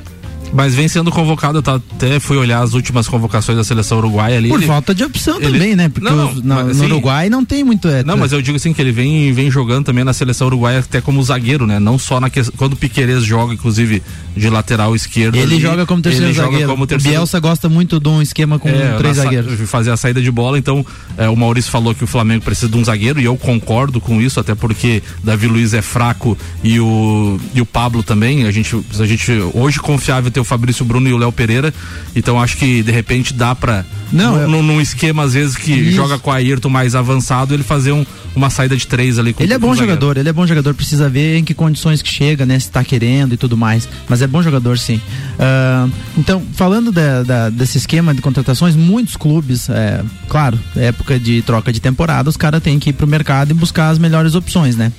Mas 0.54 0.74
vem 0.74 0.88
sendo 0.88 1.12
convocado, 1.12 1.58
eu 1.58 1.62
tá- 1.62 1.76
até 1.76 2.22
fui 2.22 2.38
olhar 2.38 2.62
as 2.62 2.74
últimas 2.74 3.06
convocações 3.06 3.58
da 3.58 3.66
seleção 3.66 3.98
uruguaia 3.98 4.38
ali. 4.38 4.48
Por 4.48 4.60
ele- 4.60 4.66
falta 4.68 4.96
de 4.96 5.04
opção 5.04 5.36
ele- 5.42 5.52
também, 5.52 5.76
né? 5.76 5.90
Porque 5.90 6.10
Não, 6.10 6.16
não, 6.16 6.36
na- 6.42 6.56
mas 6.56 6.66
no 6.66 6.72
assim- 6.72 6.86
Uruguai 6.86 7.30
não 7.30 7.44
tem 7.44 7.66
muito. 7.66 7.86
É, 7.90 8.02
Não, 8.02 8.16
mas 8.16 8.32
eu 8.32 8.42
digo 8.42 8.56
assim 8.56 8.72
que 8.72 8.82
ele 8.82 8.94
vem, 8.94 9.34
vem 9.34 9.52
jogando 9.52 9.84
também 9.86 10.06
na 10.06 10.14
seleção 10.14 10.48
uruguaia 10.48 10.80
até 10.80 11.02
como 11.02 11.22
zagueiro, 11.22 11.68
né? 11.68 11.80
Não 11.80 12.00
só 12.00 12.22
na 12.22 12.30
que, 12.30 12.42
quando 12.54 12.74
o 12.74 12.76
Piquerez 12.78 13.26
joga, 13.26 13.54
inclusive, 13.54 14.02
de 14.38 14.50
lateral 14.50 14.96
esquerdo. 14.96 15.36
Ele 15.36 15.54
ali, 15.56 15.60
joga 15.62 15.86
como 15.86 16.02
terceiro 16.02 16.28
ele 16.28 16.34
joga 16.34 16.50
zagueiro. 16.52 16.70
como 16.72 16.84
O 16.84 16.88
terceiro 16.88 17.18
Bielsa 17.18 17.40
gosta 17.40 17.68
muito 17.70 18.00
de 18.00 18.08
um 18.10 18.22
esquema 18.22 18.58
com 18.60 18.70
É, 18.70 18.96
três 18.98 19.18
zagueiros. 19.18 19.70
fazer 19.70 19.92
a 19.92 19.98
saída 19.98 20.22
de 20.22 20.32
bola, 20.32 20.58
então 20.58 20.86
é, 21.18 21.28
o 21.28 21.36
Maurício 21.36 21.72
falou 21.72 21.94
que 21.96 22.04
o 22.04 22.08
Flamengo 22.08 22.44
precisa 22.44 22.70
de 22.72 22.78
um 22.78 22.84
zagueiro 22.84 23.20
e 23.20 23.26
eu 23.26 23.36
concordo 23.38 24.00
com 24.00 24.22
isso, 24.22 24.40
até 24.40 24.54
porque 24.56 25.02
Davi 25.24 25.48
Luiz 25.48 25.74
é 25.74 25.82
fraco 25.82 26.38
e 26.64 26.80
o, 26.80 27.40
e 27.54 27.62
o 27.62 27.66
Pablo 27.66 28.04
também. 28.04 28.46
A 28.46 28.52
gente, 28.52 28.76
a 29.00 29.06
gente 29.06 29.32
hoje 29.54 29.80
confiável 29.80 30.30
ter 30.32 30.40
o 30.40 30.44
Fabrício 30.44 30.86
Bruno 30.86 31.08
e 31.10 31.14
o 31.14 31.18
Léo 31.18 31.32
Pereira, 31.32 31.74
então 32.16 32.42
acho 32.42 32.58
que 32.58 32.84
de 32.84 32.92
repente 32.92 33.34
dá 33.34 33.56
pra 33.56 33.84
Não, 34.12 34.34
num- 34.36 34.42
eu- 34.42 34.48
num, 34.50 34.64
num 34.64 34.82
esquema 34.82 35.24
às 35.24 35.34
vezes 35.34 35.56
que 35.56 35.72
Isso. 35.72 35.92
joga 35.96 36.18
com 36.20 36.32
a 36.32 36.36
Ayrton 36.36 36.70
mais 36.70 36.96
avançado, 36.96 37.54
ele 37.54 37.64
fazer 37.64 37.92
um, 37.92 38.06
uma 38.36 38.50
saída 38.50 38.76
de 38.78 38.86
três 38.88 39.18
ali. 39.20 39.34
Com, 39.34 39.44
Ele 39.44 39.54
é 39.54 39.58
bom 39.58 39.68
o 39.72 39.76
zagueiro. 39.76 39.92
jogador, 39.94 40.18
ele 40.18 40.30
é 40.30 40.34
bom 40.34 40.46
jogador, 40.46 40.74
precisa 40.74 41.10
ver 41.10 41.38
em 41.38 41.44
que 41.44 41.54
condições 41.54 42.02
que 42.02 42.10
chega, 42.10 42.46
né? 42.46 42.60
Se 42.60 42.70
tá 42.70 42.84
querendo 42.84 43.34
e 43.34 43.38
tudo 43.38 43.58
mais. 43.58 43.88
Mas 44.08 44.22
é 44.22 44.27
bom 44.28 44.42
jogador, 44.42 44.78
sim. 44.78 45.00
Ah, 45.40 45.88
então, 46.18 46.42
falando 46.54 46.92
da- 46.92 47.24
da- 47.24 47.50
desse 47.50 47.78
esquema 47.78 48.14
de 48.14 48.22
contratações, 48.22 48.76
muitos 48.76 49.16
clubes, 49.16 49.70
é, 49.70 50.04
claro, 50.28 50.60
época 50.76 51.20
de 51.20 51.42
troca 51.42 51.72
de 51.72 51.80
temporada, 51.80 52.30
os 52.30 52.38
caras 52.38 52.62
têm 52.62 52.78
que 52.80 52.90
ir 52.90 52.94
pro 52.94 53.08
mercado 53.08 53.52
e 53.52 53.54
buscar 53.54 53.90
as 53.90 53.98
melhores 54.00 54.36
opções, 54.36 54.76
né? 54.76 54.92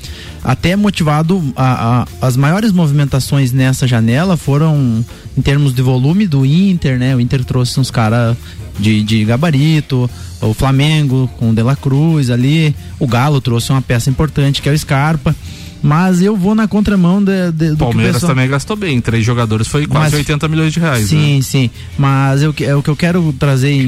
Até 0.43 0.77
motivado, 0.77 1.43
a- 1.57 2.05
a- 2.21 2.27
as 2.27 2.37
maiores 2.37 2.73
movimentações 2.73 3.53
nessa 3.53 3.87
janela 3.87 4.37
foram 4.37 5.05
em 5.37 5.43
termos 5.43 5.75
de 5.75 5.83
volume 5.83 6.27
do 6.27 6.45
Inter, 6.47 6.99
né? 6.99 7.15
O 7.15 7.21
Inter 7.21 7.45
trouxe 7.45 7.79
uns 7.79 7.91
caras 7.91 8.37
de, 8.79 9.03
de 9.03 9.25
gabarito, 9.25 10.09
o 10.41 10.55
Flamengo 10.55 11.29
com 11.37 11.51
o 11.51 11.55
De 11.55 11.63
La 11.63 11.75
Cruz 11.75 12.31
ali, 12.31 12.75
o 12.99 13.07
Galo 13.09 13.41
trouxe 13.41 13.71
uma 13.73 13.83
peça 13.83 14.09
importante 14.09 14.63
que 14.63 14.69
é 14.69 14.73
o 14.73 14.79
Scarpa. 14.79 15.35
Mas 15.83 16.21
eu 16.21 16.37
vou 16.37 16.55
na 16.55 16.67
contramão 16.67 17.23
de, 17.23 17.53
de- 17.53 17.71
do 17.71 17.77
Palmeiras 17.77 18.15
pessoal... 18.15 18.31
também 18.33 18.49
gastou 18.49 18.77
bem. 18.77 19.01
Três 19.01 19.25
jogadores 19.25 19.69
foi 19.69 19.87
quase 19.87 20.07
Mas- 20.07 20.15
80 20.15 20.49
milhões 20.49 20.73
de 20.73 20.81
reais. 20.81 21.09
Sim, 21.09 21.37
né? 21.37 21.43
sim. 21.43 21.71
Mas 21.97 22.43
eu, 22.43 22.53
que- 22.53 22.65
é, 22.65 22.75
o 22.75 22.83
que 22.83 22.91
eu 22.91 22.97
quero 22.97 23.33
trazer 23.39 23.87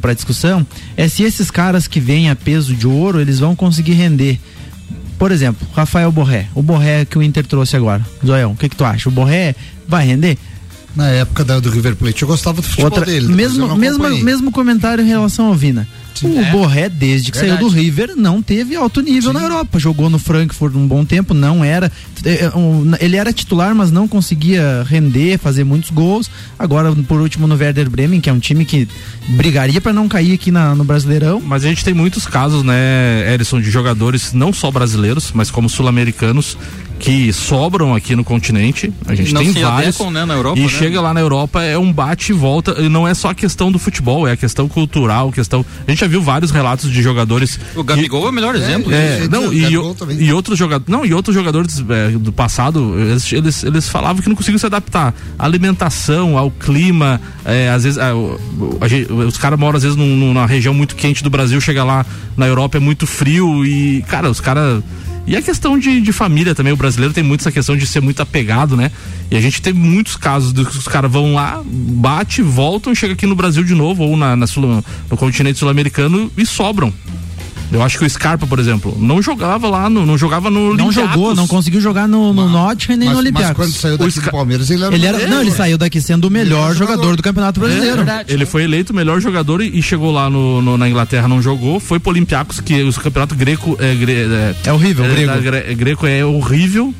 para 0.00 0.12
discussão 0.12 0.66
é 0.96 1.08
se 1.08 1.22
esses 1.22 1.50
caras 1.50 1.86
que 1.88 1.98
vêm 1.98 2.28
a 2.30 2.36
peso 2.36 2.74
de 2.74 2.86
ouro, 2.86 3.20
eles 3.20 3.38
vão 3.38 3.56
conseguir 3.56 3.92
render. 3.92 4.38
Por 5.18 5.32
exemplo, 5.32 5.66
Rafael 5.74 6.12
Borré. 6.12 6.46
O 6.54 6.62
Borré 6.62 7.04
que 7.04 7.18
o 7.18 7.22
Inter 7.22 7.44
trouxe 7.46 7.76
agora. 7.76 8.04
Zoel, 8.24 8.50
o 8.52 8.56
que, 8.56 8.68
que 8.68 8.76
tu 8.76 8.84
acha? 8.84 9.08
O 9.08 9.12
Borré 9.12 9.54
vai 9.86 10.06
render? 10.06 10.38
Na 10.96 11.06
época 11.08 11.44
da- 11.44 11.60
do 11.60 11.70
River 11.70 11.94
Plate, 11.94 12.22
eu 12.22 12.28
gostava 12.28 12.56
do 12.60 12.62
futebol 12.62 12.86
Outra, 12.86 13.04
dele. 13.06 13.28
mesmo, 13.32 13.76
mesmo, 13.76 14.08
mesmo 14.24 14.50
comentário 14.50 15.04
em 15.04 15.08
relação 15.08 15.46
ao 15.46 15.54
Vina. 15.54 15.86
o 16.20 16.40
É. 16.40 16.50
Borré, 16.50 16.88
desde 16.88 17.30
que 17.30 17.38
Verdade. 17.38 17.60
saiu 17.60 17.70
do 17.70 17.72
River, 17.72 18.14
não 18.16 18.42
teve 18.42 18.74
alto 18.74 19.00
nível 19.00 19.32
na 19.32 19.40
Europa. 19.40 19.78
Jogou 19.78 20.10
no 20.10 20.18
Frankfurt 20.18 20.74
um 20.74 20.84
bom 20.84 21.04
tempo, 21.04 21.32
não 21.32 21.62
era. 21.64 21.92
é, 22.24 22.30
é, 22.46 22.52
Ele 22.98 23.14
era 23.14 23.32
titular, 23.32 23.72
mas 23.72 23.92
não 23.92 24.08
conseguia 24.08 24.84
render, 24.88 25.38
fazer 25.38 25.62
muitos 25.62 25.90
gols. 25.90 26.28
Agora, 26.58 26.90
por 27.06 27.20
último, 27.20 27.46
no 27.46 27.54
Werder 27.54 27.88
Bremen, 27.88 28.20
que 28.20 28.28
é 28.28 28.32
um 28.32 28.40
time 28.40 28.64
que 28.64 28.88
brigaria 29.28 29.80
para 29.80 29.92
não 29.92 30.08
cair 30.08 30.32
aqui 30.32 30.50
na- 30.50 30.74
no 30.74 30.82
Brasileirão. 30.82 31.40
Mas 31.40 31.64
a 31.64 31.68
gente 31.68 31.84
tem 31.84 31.94
muitos 31.94 32.26
casos, 32.26 32.64
né, 32.64 33.32
Erison, 33.32 33.60
de 33.60 33.70
jogadores 33.70 34.32
não 34.32 34.52
só 34.52 34.72
brasileiros, 34.72 35.30
mas 35.32 35.52
como 35.52 35.68
sul-americanos 35.68 36.58
que 36.98 37.32
sobram 37.32 37.94
aqui 37.94 38.16
no 38.16 38.24
continente. 38.24 38.92
A 39.06 39.14
gente 39.14 39.32
Não 39.32 39.40
tem 39.42 39.52
se 39.52 39.60
vários. 39.62 39.94
adequam, 39.96 40.10
né, 40.10 40.24
na 40.24 40.34
Europa, 40.34 40.58
e 40.58 40.62
né? 40.62 40.68
chega 40.68 41.00
lá 41.00 41.14
na 41.14 41.20
Europa 41.20 41.62
é 41.62 41.78
um 41.78 41.92
bate 41.92 42.32
e 42.32 42.34
volta. 42.34 42.72
E 42.78 42.88
não 42.88 43.06
é 43.06 43.14
só 43.14 43.30
a 43.30 43.34
questão 43.34 43.70
do 43.70 43.78
futebol, 43.78 44.26
é 44.26 44.32
a 44.32 44.36
questão 44.36 44.68
cultural, 44.68 45.30
questão. 45.30 45.64
A 45.86 45.90
gente 45.90 46.00
já 46.00 46.06
viu 46.08 46.20
vários 46.20 46.50
relatos 46.50 46.90
de 46.90 47.00
jogadores. 47.02 47.58
O 47.76 47.84
Gabigol 47.84 48.26
é 48.26 48.30
o 48.30 48.32
melhor 48.32 48.54
exemplo. 48.54 48.92
É, 48.92 49.20
Sim, 49.22 49.28
não, 49.28 49.48
o 49.48 49.54
e, 49.54 49.60
Gabigol 49.60 49.90
o- 49.90 49.94
também. 49.94 50.20
e 50.20 50.32
outros 50.32 50.58
jogadores, 50.58 50.90
não, 50.92 51.04
e 51.06 51.14
outros 51.14 51.34
jogadores 51.34 51.82
é, 51.88 52.10
do 52.10 52.32
passado, 52.32 52.94
eles, 52.98 53.32
eles, 53.32 53.62
eles 53.64 53.88
falavam 53.88 54.20
que 54.22 54.28
não 54.28 54.36
conseguiam 54.36 54.58
se 54.58 54.66
adaptar 54.66 55.14
à 55.38 55.44
alimentação, 55.44 56.36
ao 56.36 56.50
clima, 56.50 57.20
é, 57.44 57.70
às 57.70 57.84
vezes 57.84 57.98
é, 57.98 58.10
a 58.80 58.88
gente- 58.88 59.12
os 59.12 59.36
caras 59.38 59.58
moram 59.58 59.76
às 59.76 59.82
vezes 59.82 59.96
num- 59.96 60.16
numa 60.16 60.46
região 60.46 60.74
muito 60.74 60.96
quente 60.96 61.22
do 61.22 61.30
Brasil, 61.30 61.60
chega 61.60 61.84
lá 61.84 62.04
na 62.36 62.46
Europa 62.46 62.76
é 62.76 62.80
muito 62.80 63.06
frio 63.06 63.64
e, 63.64 64.02
cara, 64.08 64.28
os 64.30 64.40
caras 64.40 64.82
e 65.28 65.36
a 65.36 65.42
questão 65.42 65.78
de, 65.78 66.00
de 66.00 66.12
família 66.12 66.54
também, 66.54 66.72
o 66.72 66.76
brasileiro 66.76 67.12
tem 67.14 67.22
muito 67.22 67.40
essa 67.42 67.52
questão 67.52 67.76
de 67.76 67.86
ser 67.86 68.00
muito 68.00 68.20
apegado, 68.22 68.76
né? 68.76 68.90
E 69.30 69.36
a 69.36 69.40
gente 69.40 69.60
tem 69.60 69.72
muitos 69.72 70.16
casos 70.16 70.52
dos 70.52 70.68
que 70.68 70.78
os 70.78 70.88
caras 70.88 71.10
vão 71.10 71.34
lá, 71.34 71.62
bate, 71.64 72.40
voltam, 72.42 72.94
chega 72.94 73.12
aqui 73.12 73.26
no 73.26 73.34
Brasil 73.36 73.62
de 73.62 73.74
novo, 73.74 74.02
ou 74.04 74.16
na, 74.16 74.34
na 74.34 74.46
sul- 74.46 74.82
no 75.10 75.16
continente 75.16 75.58
sul-americano 75.58 76.30
e 76.36 76.46
sobram. 76.46 76.92
Eu 77.70 77.82
acho 77.82 77.98
que 77.98 78.04
o 78.04 78.08
Scarpa, 78.10 78.46
por 78.46 78.58
exemplo, 78.58 78.96
não 78.98 79.20
jogava 79.20 79.68
lá, 79.68 79.90
no, 79.90 80.06
não 80.06 80.16
jogava 80.16 80.48
no 80.48 80.74
Não 80.74 80.86
Olympiacos. 80.86 81.12
jogou, 81.12 81.34
não 81.34 81.46
conseguiu 81.46 81.80
jogar 81.82 82.08
no, 82.08 82.32
no 82.32 82.48
Nottingham 82.48 82.96
nem 82.96 83.08
mas, 83.10 83.18
no 83.18 83.22
mas 83.22 83.32
quando 83.32 83.58
Olympiacos. 83.68 83.74
saiu 83.76 83.98
daqui 83.98 84.10
do 84.10 84.20
Sca- 84.20 84.30
Palmeiras, 84.30 84.70
ele 84.70 84.84
era. 84.84 84.94
Ele 84.94 85.06
era, 85.06 85.28
não, 85.28 85.40
ele 85.42 85.50
saiu 85.50 85.76
daqui 85.76 86.00
sendo 86.00 86.24
o 86.26 86.30
melhor 86.30 86.74
jogador 86.74 86.96
jogador. 86.96 87.16
do 87.16 87.22
Campeonato 87.22 87.60
É, 87.62 87.68
Brasileiro. 87.68 88.04
ele 88.26 88.46
foi 88.46 88.62
eleito 88.64 88.92
o 88.92 88.96
melhor 88.96 89.20
jogador 89.20 89.60
e, 89.60 89.78
e 89.78 89.82
chegou 89.82 90.10
lá 90.10 90.30
no, 90.30 90.62
no- 90.62 90.78
na 90.78 90.88
Inglaterra, 90.88 91.28
não 91.28 91.42
jogou, 91.42 91.78
foi 91.78 91.98
pro 92.00 92.10
Olympiacos, 92.10 92.58
que 92.60 92.82
o 92.82 92.92
campeonato 92.94 93.34
greco 93.34 93.76
é, 93.78 93.94
gre- 93.94 94.12
é, 94.30 94.54
É 94.64 94.72
horrível, 94.72 95.04
é, 95.04 95.08
grego. 95.10 95.32
da 95.32 95.38
gre- 95.38 95.74
greco 95.74 96.06
é 96.06 96.24
horrível 96.24 96.94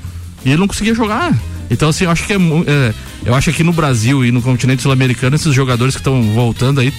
e 0.44 0.50
ele 0.50 0.58
não 0.58 0.68
conseguia 0.68 0.94
jogar. 0.94 1.34
Então, 1.70 1.88
assim, 1.88 2.04
eu 2.04 2.10
acho 2.10 2.26
que 2.26 2.32
é, 2.34 2.36
é, 2.36 2.94
eu 3.24 3.34
acho 3.34 3.44
que 3.46 3.50
aqui 3.50 3.62
no 3.64 3.72
Brasil 3.72 4.24
e 4.24 4.30
no 4.30 4.40
continente 4.42 4.82
sul-americano, 4.82 5.34
esses 5.36 5.54
jogadores 5.54 5.94
que 5.94 6.00
estão 6.00 6.22
voltando 6.34 6.80
aí, 6.80 6.92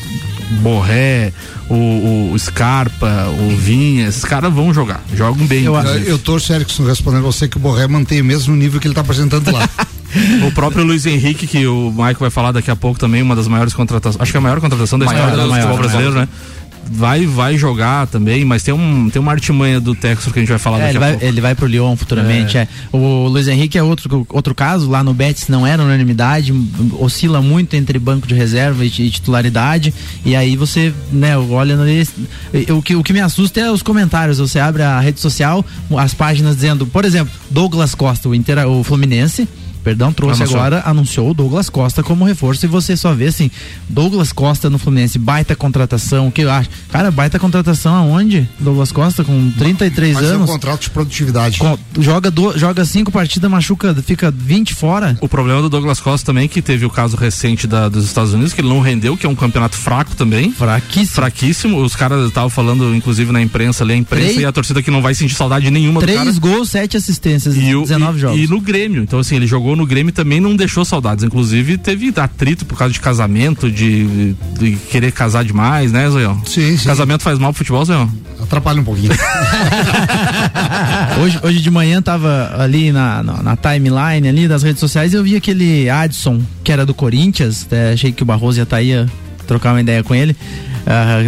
Borré, 0.61 1.31
o, 1.69 2.31
o 2.33 2.39
Scarpa, 2.39 3.27
o 3.29 3.55
Vinha, 3.55 4.07
esses 4.07 4.23
caras 4.25 4.51
vão 4.53 4.73
jogar, 4.73 5.01
jogam 5.15 5.45
bem. 5.45 5.63
Eu- 5.63 5.77
inclusive. 5.79 6.09
Eu, 6.09 6.17
torço, 6.17 6.51
Erickson, 6.53 6.83
respondendo 6.85 7.23
você 7.23 7.47
que 7.47 7.57
o 7.57 7.59
Borré 7.59 7.87
mantém 7.87 8.21
o 8.21 8.25
mesmo 8.25 8.55
nível 8.55 8.79
que 8.79 8.87
ele 8.87 8.93
está 8.93 9.01
apresentando 9.01 9.51
lá. 9.51 9.67
O 10.47 10.51
próprio 10.53 10.83
Luiz 10.83 11.05
Henrique, 11.05 11.45
que 11.45 11.67
o 11.67 11.93
Mike 11.95 12.19
vai 12.19 12.31
falar 12.31 12.51
daqui 12.51 12.71
a 12.71 12.75
pouco 12.75 12.99
também, 12.99 13.21
uma 13.21 13.35
das 13.35 13.47
maiores 13.47 13.75
contratações. 13.75 14.19
Acho 14.19 14.31
que 14.31 14.37
é 14.37 14.39
a 14.39 14.41
maior 14.41 14.59
contratação 14.59 14.97
da 14.97 15.05
Maior, 15.05 15.19
história 15.19 15.43
do 15.43 15.49
maior, 15.51 15.67
futebol 15.67 15.77
maior. 15.77 15.87
brasileiro, 16.09 16.19
né? 16.19 16.27
Vai, 16.91 17.25
vai 17.25 17.57
jogar 17.57 18.07
também, 18.07 18.43
mas 18.43 18.63
tem, 18.63 18.73
um, 18.73 19.09
tem 19.09 19.21
uma 19.21 19.31
artimanha 19.31 19.79
do 19.79 19.93
Texas 19.93 20.31
que 20.31 20.39
a 20.39 20.41
gente 20.41 20.49
vai 20.49 20.57
falar 20.57 20.79
É, 20.79 20.81
daqui 20.81 20.91
ele, 20.91 20.97
a 20.97 20.99
vai, 21.01 21.11
pouco. 21.11 21.25
ele 21.25 21.41
vai 21.41 21.55
pro 21.55 21.67
Lyon 21.67 21.95
futuramente. 21.95 22.57
É. 22.57 22.67
O 22.91 23.27
Luiz 23.27 23.47
Henrique 23.47 23.77
é 23.77 23.83
outro, 23.83 24.25
outro 24.29 24.55
caso, 24.55 24.89
lá 24.89 25.03
no 25.03 25.13
Betis 25.13 25.47
não 25.47 25.65
era 25.65 25.83
unanimidade, 25.83 26.53
oscila 26.99 27.41
muito 27.41 27.75
entre 27.75 27.99
banco 27.99 28.27
de 28.27 28.33
reserva 28.33 28.83
e, 28.83 28.87
e 28.87 29.09
titularidade. 29.11 29.93
E 30.25 30.35
aí 30.35 30.55
você, 30.55 30.93
né, 31.11 31.37
olha 31.37 31.77
o 32.69 32.81
que, 32.81 32.95
o 32.95 33.03
que 33.03 33.13
me 33.13 33.21
assusta 33.21 33.59
é 33.59 33.71
os 33.71 33.81
comentários. 33.83 34.39
Você 34.39 34.59
abre 34.59 34.81
a 34.81 34.99
rede 34.99 35.19
social, 35.19 35.65
as 35.97 36.13
páginas 36.13 36.55
dizendo, 36.55 36.85
por 36.87 37.05
exemplo, 37.05 37.33
Douglas 37.49 37.93
Costa, 37.95 38.27
o, 38.29 38.35
Inter, 38.35 38.67
o 38.67 38.83
Fluminense. 38.83 39.47
Perdão, 39.83 40.11
trouxe 40.11 40.41
Anunciou. 40.41 40.59
agora, 40.59 40.83
anunciou 40.85 41.29
o 41.31 41.33
Douglas 41.33 41.69
Costa 41.69 42.03
como 42.03 42.25
reforço 42.25 42.65
e 42.65 42.67
você 42.67 42.95
só 42.97 43.13
vê 43.13 43.27
assim, 43.27 43.49
Douglas 43.87 44.31
Costa 44.31 44.69
no 44.69 44.77
Fluminense, 44.77 45.17
baita 45.17 45.55
contratação, 45.55 46.27
o 46.27 46.31
que 46.31 46.41
eu 46.41 46.51
acho? 46.51 46.69
Cara, 46.91 47.09
baita 47.11 47.39
contratação 47.39 47.93
aonde? 47.95 48.47
Douglas 48.59 48.91
Costa 48.91 49.23
com 49.23 49.51
33 49.57 50.13
Mas 50.15 50.25
é 50.25 50.31
um 50.31 50.35
anos. 50.35 50.49
contrato 50.49 50.81
de 50.81 50.89
produtividade. 50.89 51.59
Com- 51.59 51.77
joga, 51.99 52.29
do, 52.29 52.57
joga 52.57 52.83
cinco 52.85 53.11
partidas, 53.11 53.49
machuca, 53.49 53.95
fica 54.05 54.31
20 54.31 54.73
fora. 54.73 55.17
O 55.21 55.27
problema 55.29 55.61
do 55.61 55.69
Douglas 55.69 55.99
Costa 55.99 56.25
também, 56.25 56.47
que 56.47 56.61
teve 56.61 56.85
o 56.85 56.89
caso 56.89 57.15
recente 57.17 57.65
da- 57.67 57.89
dos 57.89 58.05
Estados 58.05 58.33
Unidos, 58.33 58.53
que 58.53 58.61
ele 58.61 58.69
não 58.69 58.79
rendeu, 58.81 59.15
que 59.17 59.25
é 59.25 59.29
um 59.29 59.35
campeonato 59.35 59.75
fraco 59.75 60.15
também. 60.15 60.51
Fraquíssimo. 60.51 61.15
Fraquíssimo. 61.15 61.81
Os 61.83 61.95
caras 61.95 62.27
estavam 62.27 62.49
falando, 62.49 62.93
inclusive, 62.95 63.31
na 63.31 63.41
imprensa 63.41 63.83
ali, 63.83 63.93
a 63.93 63.97
imprensa 63.97 64.25
Três- 64.27 64.41
e 64.41 64.45
a 64.45 64.51
torcida 64.51 64.81
que 64.83 64.91
não 64.91 65.01
vai 65.01 65.13
sentir 65.15 65.35
saudade 65.35 65.69
nenhuma 65.71 65.99
do 66.01 66.05
cara. 66.05 66.19
Três 66.21 66.37
gols, 66.37 66.69
sete 66.69 66.97
assistências 66.97 67.55
E, 67.55 67.59
em 67.61 67.75
o- 67.75 67.81
19 67.81 68.17
e- 68.17 68.21
jogos. 68.21 68.39
e 68.39 68.47
no 68.47 68.59
Grêmio. 68.59 69.01
Então, 69.03 69.19
assim, 69.19 69.35
ele 69.35 69.47
jogou 69.47 69.68
no 69.75 69.85
Grêmio 69.85 70.11
também 70.13 70.39
não 70.39 70.55
deixou 70.55 70.83
saudades. 70.85 71.23
Inclusive, 71.23 71.77
teve 71.77 72.11
atrito 72.15 72.65
por 72.65 72.77
causa 72.77 72.93
de 72.93 72.99
casamento, 72.99 73.71
de, 73.71 74.33
de 74.59 74.75
querer 74.89 75.11
casar 75.11 75.43
demais, 75.43 75.91
né, 75.91 76.09
Zoião? 76.09 76.41
Sim, 76.45 76.77
sim. 76.77 76.85
Casamento 76.87 77.23
faz 77.23 77.37
mal 77.39 77.51
pro 77.51 77.57
futebol, 77.59 77.83
Zoião? 77.85 78.11
Atrapalha 78.41 78.81
um 78.81 78.83
pouquinho. 78.83 79.11
Hoje, 81.21 81.39
hoje 81.43 81.61
de 81.61 81.69
manhã 81.69 82.01
tava 82.01 82.55
ali 82.57 82.91
na, 82.91 83.21
na, 83.23 83.43
na 83.43 83.57
timeline 83.57 84.27
ali 84.27 84.47
das 84.47 84.63
redes 84.63 84.79
sociais 84.79 85.13
e 85.13 85.17
eu 85.17 85.23
vi 85.23 85.35
aquele 85.35 85.89
Adson, 85.89 86.41
que 86.63 86.71
era 86.71 86.85
do 86.85 86.93
Corinthians, 86.93 87.63
até 87.65 87.93
achei 87.93 88.11
que 88.11 88.23
o 88.23 88.25
Barroso 88.25 88.59
ia 88.59 88.63
estar 88.63 88.77
aí 88.77 88.93
a 88.93 89.05
trocar 89.45 89.73
uma 89.73 89.81
ideia 89.81 90.03
com 90.03 90.15
ele. 90.15 90.35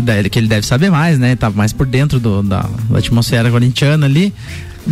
da- 0.04 0.30
que 0.30 0.40
ele 0.40 0.48
deve 0.48 0.66
saber 0.66 0.90
mais, 0.90 1.20
né? 1.20 1.36
Tava 1.36 1.56
mais 1.58 1.74
por 1.74 1.86
dentro 1.86 2.20
do- 2.20 2.42
da, 2.42 2.66
da 2.90 3.00
atmosfera 3.00 3.52
corintiana 3.52 4.06
ali. 4.06 4.34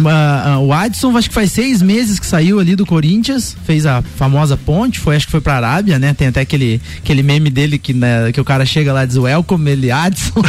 Ah, 0.05 0.59
o 0.59 0.71
Adson, 0.71 1.15
acho 1.17 1.29
que 1.29 1.33
faz 1.33 1.51
seis 1.51 1.81
meses 1.81 2.19
que 2.19 2.25
saiu 2.25 2.59
ali 2.59 2.75
do 2.75 2.85
Corinthians, 2.85 3.55
fez 3.65 3.85
a 3.85 4.01
famosa 4.01 4.55
ponte, 4.55 4.99
foi, 4.99 5.15
acho 5.15 5.25
que 5.25 5.31
foi 5.31 5.41
pra 5.41 5.55
Arábia, 5.55 5.97
né? 5.97 6.13
Tem 6.13 6.27
até 6.27 6.41
aquele, 6.41 6.79
aquele 6.97 7.23
meme 7.23 7.49
dele 7.49 7.77
que, 7.77 7.93
né, 7.93 8.31
que 8.31 8.39
o 8.39 8.45
cara 8.45 8.65
chega 8.65 8.93
lá 8.93 9.03
e 9.03 9.07
diz 9.07 9.17
welcome, 9.17 9.71
ele 9.71 9.91
Adson. 9.91 10.41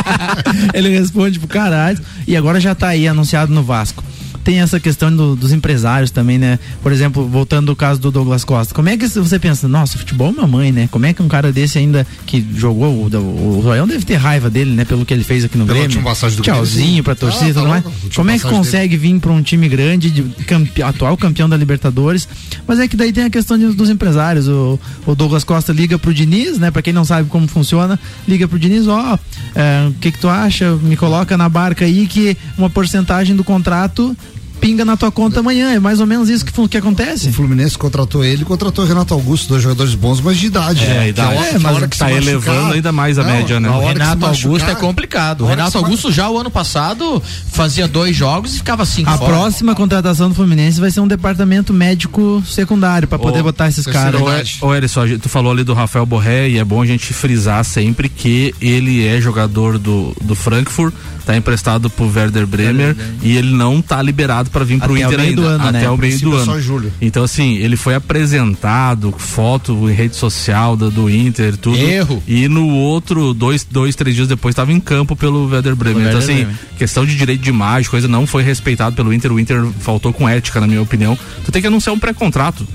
ele 0.72 0.88
responde 0.90 1.38
pro 1.38 1.48
cara 1.48 1.86
Adson. 1.86 2.02
E 2.26 2.36
agora 2.36 2.60
já 2.60 2.74
tá 2.74 2.88
aí 2.88 3.06
anunciado 3.06 3.52
no 3.52 3.62
Vasco. 3.62 4.02
Tem 4.44 4.60
essa 4.60 4.80
questão 4.80 5.14
do- 5.14 5.36
dos 5.36 5.52
empresários 5.52 6.10
também, 6.10 6.38
né? 6.38 6.58
Por 6.82 6.90
exemplo, 6.90 7.26
voltando 7.28 7.70
ao 7.70 7.76
caso 7.76 8.00
do 8.00 8.10
Douglas 8.10 8.44
Costa. 8.44 8.74
Como 8.74 8.88
é 8.88 8.96
que 8.96 9.06
você 9.06 9.38
pensa, 9.38 9.68
nossa, 9.68 9.98
futebol 9.98 10.30
é 10.30 10.40
mamãe, 10.40 10.72
né? 10.72 10.88
Como 10.90 11.04
é 11.04 11.12
que 11.12 11.22
um 11.22 11.28
cara 11.28 11.52
desse 11.52 11.76
ainda 11.78 12.06
que 12.24 12.44
jogou, 12.56 12.88
o, 12.94 13.08
o, 13.14 13.58
o 13.58 13.62
Zoião 13.62 13.86
deve 13.86 14.04
ter 14.06 14.14
raiva 14.16 14.48
dele, 14.48 14.70
né? 14.72 14.84
Pelo 14.86 15.04
que 15.04 15.12
ele 15.12 15.22
fez 15.24 15.44
aqui 15.44 15.58
no 15.58 15.66
Pela 15.66 15.78
Grêmio. 15.80 16.02
passagem 16.02 16.36
do 16.36 16.42
Grêmio, 16.42 16.60
Tchauzinho 16.62 16.96
sim. 16.96 17.02
pra 17.02 17.14
torcida 17.14 17.46
e 17.46 17.50
Ah, 17.50 17.54
tá 17.54 17.60
louco. 17.62 17.88
Última 17.88 18.10
Como 18.14 18.30
é 18.30 18.38
que 18.38 18.44
consegue 18.48 18.96
vir 18.96 19.18
pra 19.20 19.32
um 19.32 19.42
time 19.42 19.68
grande, 19.68 20.10
de 20.10 20.22
campe- 20.44 20.82
atual 20.82 21.16
campeão 21.16 21.48
da 21.48 21.56
Libertadores? 21.56 22.26
Mas 22.66 22.78
é 22.80 22.88
que 22.88 22.96
daí 22.96 23.12
tem 23.12 23.24
a 23.24 23.30
questão 23.30 23.58
de- 23.58 23.74
dos 23.74 23.90
empresários. 23.90 24.48
O, 24.48 24.80
o 25.06 25.14
Douglas 25.14 25.44
Costa 25.44 25.72
liga 25.72 25.98
pro 25.98 26.14
Diniz, 26.14 26.58
né? 26.58 26.70
Pra 26.70 26.80
quem 26.80 26.92
não 26.92 27.04
sabe 27.04 27.28
como 27.28 27.46
funciona, 27.48 27.98
liga 28.26 28.48
pro 28.48 28.58
Diniz, 28.58 28.86
ó, 28.86 29.18
é, 29.54 29.88
o 29.88 29.92
que 29.94 30.10
que 30.12 30.18
tu 30.18 30.28
acha? 30.28 30.74
Me 30.76 30.96
coloca 30.96 31.36
na 31.36 31.48
barca 31.48 31.84
aí 31.84 32.06
que 32.06 32.36
uma 32.56 32.70
porcentagem 32.70 33.36
do 33.36 33.44
contrato 33.44 34.16
pinga 34.60 34.84
na 34.84 34.96
tua 34.96 35.10
conta 35.10 35.40
amanhã. 35.40 35.72
É 35.72 35.78
mais 35.78 36.00
ou 36.00 36.06
menos 36.06 36.28
isso 36.28 36.44
que, 36.44 36.68
que 36.68 36.76
acontece. 36.76 37.28
O 37.28 37.32
Fluminense 37.32 37.76
contratou 37.78 38.24
ele, 38.24 38.44
contratou 38.44 38.84
o 38.84 38.88
Renato 38.88 39.14
Augusto, 39.14 39.48
dois 39.48 39.62
jogadores 39.62 39.94
bons, 39.94 40.20
mas 40.20 40.36
de 40.38 40.46
idade. 40.46 40.84
É, 40.84 40.88
né? 40.88 41.08
idade. 41.08 41.28
Que 41.30 41.36
a 41.36 41.38
hora- 41.40 41.46
É, 41.46 41.50
que 41.50 41.56
a 41.56 41.60
mas 41.60 41.76
hora 41.76 41.88
que 41.88 41.98
tá 41.98 42.12
elevando 42.12 42.72
ainda 42.74 42.92
mais 42.92 43.18
a 43.18 43.24
média, 43.24 43.60
né? 43.60 43.68
O 43.70 43.80
Renato 43.80 44.26
Augusto 44.26 44.68
é 44.70 44.74
complicado. 44.74 45.44
O 45.44 45.46
Renato 45.46 45.78
Augusto 45.78 46.10
já 46.12 46.28
o 46.28 46.38
ano 46.38 46.50
passado 46.50 47.22
fazia 47.52 47.86
dois 47.88 48.14
jogos 48.16 48.54
e 48.54 48.58
ficava 48.58 48.84
cinco 48.84 49.10
A 49.10 49.16
fora. 49.18 49.32
próxima 49.32 49.74
contratação 49.74 50.28
do 50.28 50.34
Fluminense 50.34 50.80
vai 50.80 50.90
ser 50.90 51.00
um 51.00 51.08
departamento 51.08 51.72
médico 51.72 52.42
secundário 52.46 53.06
pra 53.08 53.18
poder 53.18 53.40
Ô, 53.40 53.44
botar 53.44 53.68
esses 53.68 53.86
caras. 53.86 54.20
Ô, 54.20 54.24
Verdade. 54.24 54.58
ô 54.60 54.74
Erisson, 54.74 55.00
a 55.02 55.06
gente- 55.06 55.20
tu 55.20 55.28
falou 55.28 55.52
ali 55.52 55.64
do 55.64 55.74
Rafael 55.74 56.04
Borré 56.06 56.48
e 56.48 56.58
é 56.58 56.64
bom 56.64 56.82
a 56.82 56.86
gente 56.86 57.12
frisar 57.12 57.64
sempre 57.64 58.08
que 58.08 58.54
ele 58.60 59.06
é 59.06 59.20
jogador 59.20 59.78
do, 59.78 60.14
do 60.22 60.34
Frankfurt, 60.34 60.92
tá 61.24 61.36
emprestado 61.36 61.90
pro 61.90 62.10
Werder 62.10 62.46
Bremer 62.46 62.96
e 63.22 63.36
ele 63.36 63.52
não 63.54 63.82
tá 63.82 64.00
liberado 64.00 64.47
para 64.48 64.64
vir 64.64 64.78
pro 64.78 64.92
Até 64.94 65.04
o 65.04 65.06
Inter 65.06 65.18
meio 65.18 65.30
ainda, 65.30 65.42
do 65.42 65.48
ano, 65.48 65.68
até 65.68 65.80
né? 65.80 65.90
o 65.90 65.96
meio 65.96 66.18
do 66.18 66.32
é 66.32 66.36
ano. 66.36 66.44
só 66.44 66.60
julho. 66.60 66.92
Então 67.00 67.22
assim, 67.24 67.56
ele 67.56 67.76
foi 67.76 67.94
apresentado, 67.94 69.14
foto 69.16 69.88
em 69.88 69.92
rede 69.92 70.16
social 70.16 70.76
do, 70.76 70.90
do 70.90 71.10
Inter, 71.10 71.56
tudo. 71.56 71.76
Erro. 71.76 72.22
E 72.26 72.48
no 72.48 72.68
outro, 72.68 73.32
dois, 73.34 73.64
dois 73.64 73.94
três 73.94 74.14
dias 74.14 74.28
depois, 74.28 74.52
estava 74.52 74.72
em 74.72 74.80
campo 74.80 75.14
pelo 75.16 75.48
Werder 75.48 75.76
Bremer. 75.76 76.08
Pelo 76.08 76.08
então 76.08 76.18
assim, 76.18 76.46
questão 76.76 77.04
de 77.04 77.16
direito 77.16 77.40
de 77.40 77.50
imagem, 77.50 77.90
coisa 77.90 78.08
não 78.08 78.26
foi 78.26 78.42
respeitado 78.42 78.94
pelo 78.96 79.12
Inter. 79.12 79.32
O 79.32 79.40
Inter 79.40 79.64
faltou 79.80 80.12
com 80.12 80.28
ética, 80.28 80.60
na 80.60 80.66
minha 80.66 80.82
opinião. 80.82 81.18
Tu 81.44 81.52
tem 81.52 81.62
que 81.62 81.68
anunciar 81.68 81.94
um 81.94 81.98
pré-contrato. 81.98 82.66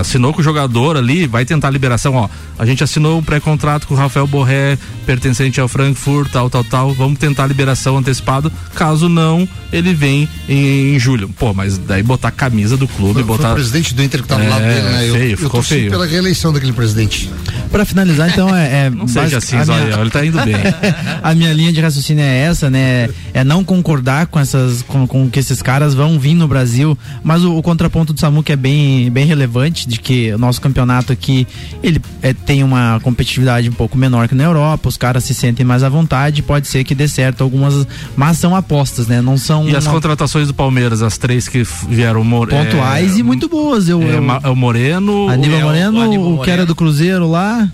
Assinou 0.00 0.32
com 0.32 0.40
o 0.40 0.44
jogador 0.44 0.96
ali, 0.96 1.26
vai 1.26 1.44
tentar 1.44 1.68
a 1.68 1.70
liberação, 1.70 2.14
ó. 2.14 2.28
A 2.58 2.64
gente 2.64 2.82
assinou 2.82 3.18
um 3.18 3.22
pré-contrato 3.22 3.86
com 3.86 3.94
o 3.94 3.96
Rafael 3.96 4.26
Borré, 4.26 4.78
pertencente 5.04 5.60
ao 5.60 5.68
Frankfurt, 5.68 6.30
tal, 6.30 6.48
tal, 6.48 6.64
tal. 6.64 6.94
Vamos 6.94 7.18
tentar 7.18 7.44
a 7.44 7.46
liberação 7.46 7.98
antecipada. 7.98 8.50
Caso 8.74 9.08
não, 9.08 9.46
ele 9.72 9.92
vem 9.92 10.28
em, 10.48 10.94
em 10.94 10.98
julho. 10.98 11.28
Pô, 11.28 11.52
mas 11.52 11.76
daí 11.76 12.02
botar 12.02 12.28
a 12.28 12.30
camisa 12.32 12.76
do 12.76 12.86
clube, 12.88 13.14
Foi, 13.14 13.24
foi 13.24 13.36
botar. 13.36 13.50
o 13.52 13.54
presidente 13.54 13.94
do 13.94 14.02
Inter 14.02 14.22
que 14.22 14.28
tá 14.28 14.36
do 14.36 14.42
É, 14.42 14.48
lado 14.48 14.62
dele, 14.62 14.80
né? 14.82 15.08
Eu, 15.08 15.14
feio, 15.14 15.30
eu 15.32 15.36
ficou 15.36 15.50
torci 15.50 15.68
feio. 15.74 15.90
pela 15.90 16.06
reeleição 16.06 16.52
daquele 16.52 16.72
presidente. 16.72 17.30
Pra 17.76 17.84
finalizar, 17.84 18.30
então, 18.30 18.56
é. 18.56 18.86
é 18.86 18.90
Não 18.90 19.06
seja 19.06 19.36
assim, 19.36 19.56
minha- 19.56 20.00
ele 20.00 20.08
tá 20.10 20.24
indo 20.24 20.38
bem. 20.42 20.54
a 21.22 21.34
minha 21.34 21.52
linha 21.52 21.70
de 21.70 21.80
raciocínio 21.80 22.22
é 22.24 22.38
essa, 22.38 22.70
né? 22.70 23.08
É 23.34 23.44
não 23.44 23.62
concordar 23.62 24.28
com 24.28 24.38
essas, 24.40 24.80
com, 24.82 25.06
com 25.06 25.28
que 25.28 25.38
esses 25.38 25.60
caras 25.60 25.92
vão 25.92 26.18
vir 26.18 26.34
no 26.34 26.48
Brasil, 26.48 26.96
mas 27.22 27.44
o, 27.44 27.54
o 27.54 27.62
contraponto 27.62 28.14
do 28.14 28.20
Samu 28.20 28.42
que 28.42 28.52
é 28.52 28.56
bem, 28.56 29.10
bem 29.10 29.26
relevante, 29.26 29.86
de 29.86 30.00
que 30.00 30.32
o 30.32 30.38
nosso 30.38 30.58
campeonato 30.60 31.12
aqui, 31.12 31.46
ele 31.82 32.00
é, 32.22 32.32
tem 32.32 32.62
uma 32.64 32.98
competitividade 33.02 33.68
um 33.68 33.72
pouco 33.74 33.98
menor 33.98 34.26
que 34.26 34.34
na 34.34 34.44
Europa, 34.44 34.88
os 34.88 34.96
caras 34.96 35.24
se 35.24 35.34
sentem 35.34 35.66
mais 35.66 35.82
à 35.82 35.88
vontade, 35.90 36.40
pode 36.42 36.68
ser 36.68 36.82
que 36.82 36.94
dê 36.94 37.06
certo 37.06 37.42
algumas, 37.44 37.86
mas 38.16 38.38
são 38.38 38.56
apostas, 38.56 39.06
né? 39.06 39.20
Não 39.20 39.36
são 39.36 39.68
E 39.68 39.76
as 39.76 39.84
uma- 39.84 39.92
contratações 39.92 40.48
do 40.48 40.54
Palmeiras, 40.54 41.02
as 41.02 41.18
três 41.18 41.46
que 41.46 41.62
vieram 41.90 42.24
pontuais 42.24 43.16
é, 43.16 43.18
e 43.18 43.22
muito 43.22 43.48
boas. 43.50 43.86
Eu, 43.88 44.02
É, 44.02 44.14
eu- 44.16 44.40
é 44.44 44.48
o 44.48 44.56
Moreno, 44.56 45.28
Aníbal 45.28 45.58
é, 45.58 45.62
o 45.62 45.66
Moreno, 45.66 46.00
Aníbal 46.00 46.32
o 46.32 46.36
que 46.38 46.50
era 46.50 46.62
Moreno. 46.62 46.66
do 46.66 46.74
Cruzeiro 46.74 47.30
lá, 47.30 47.65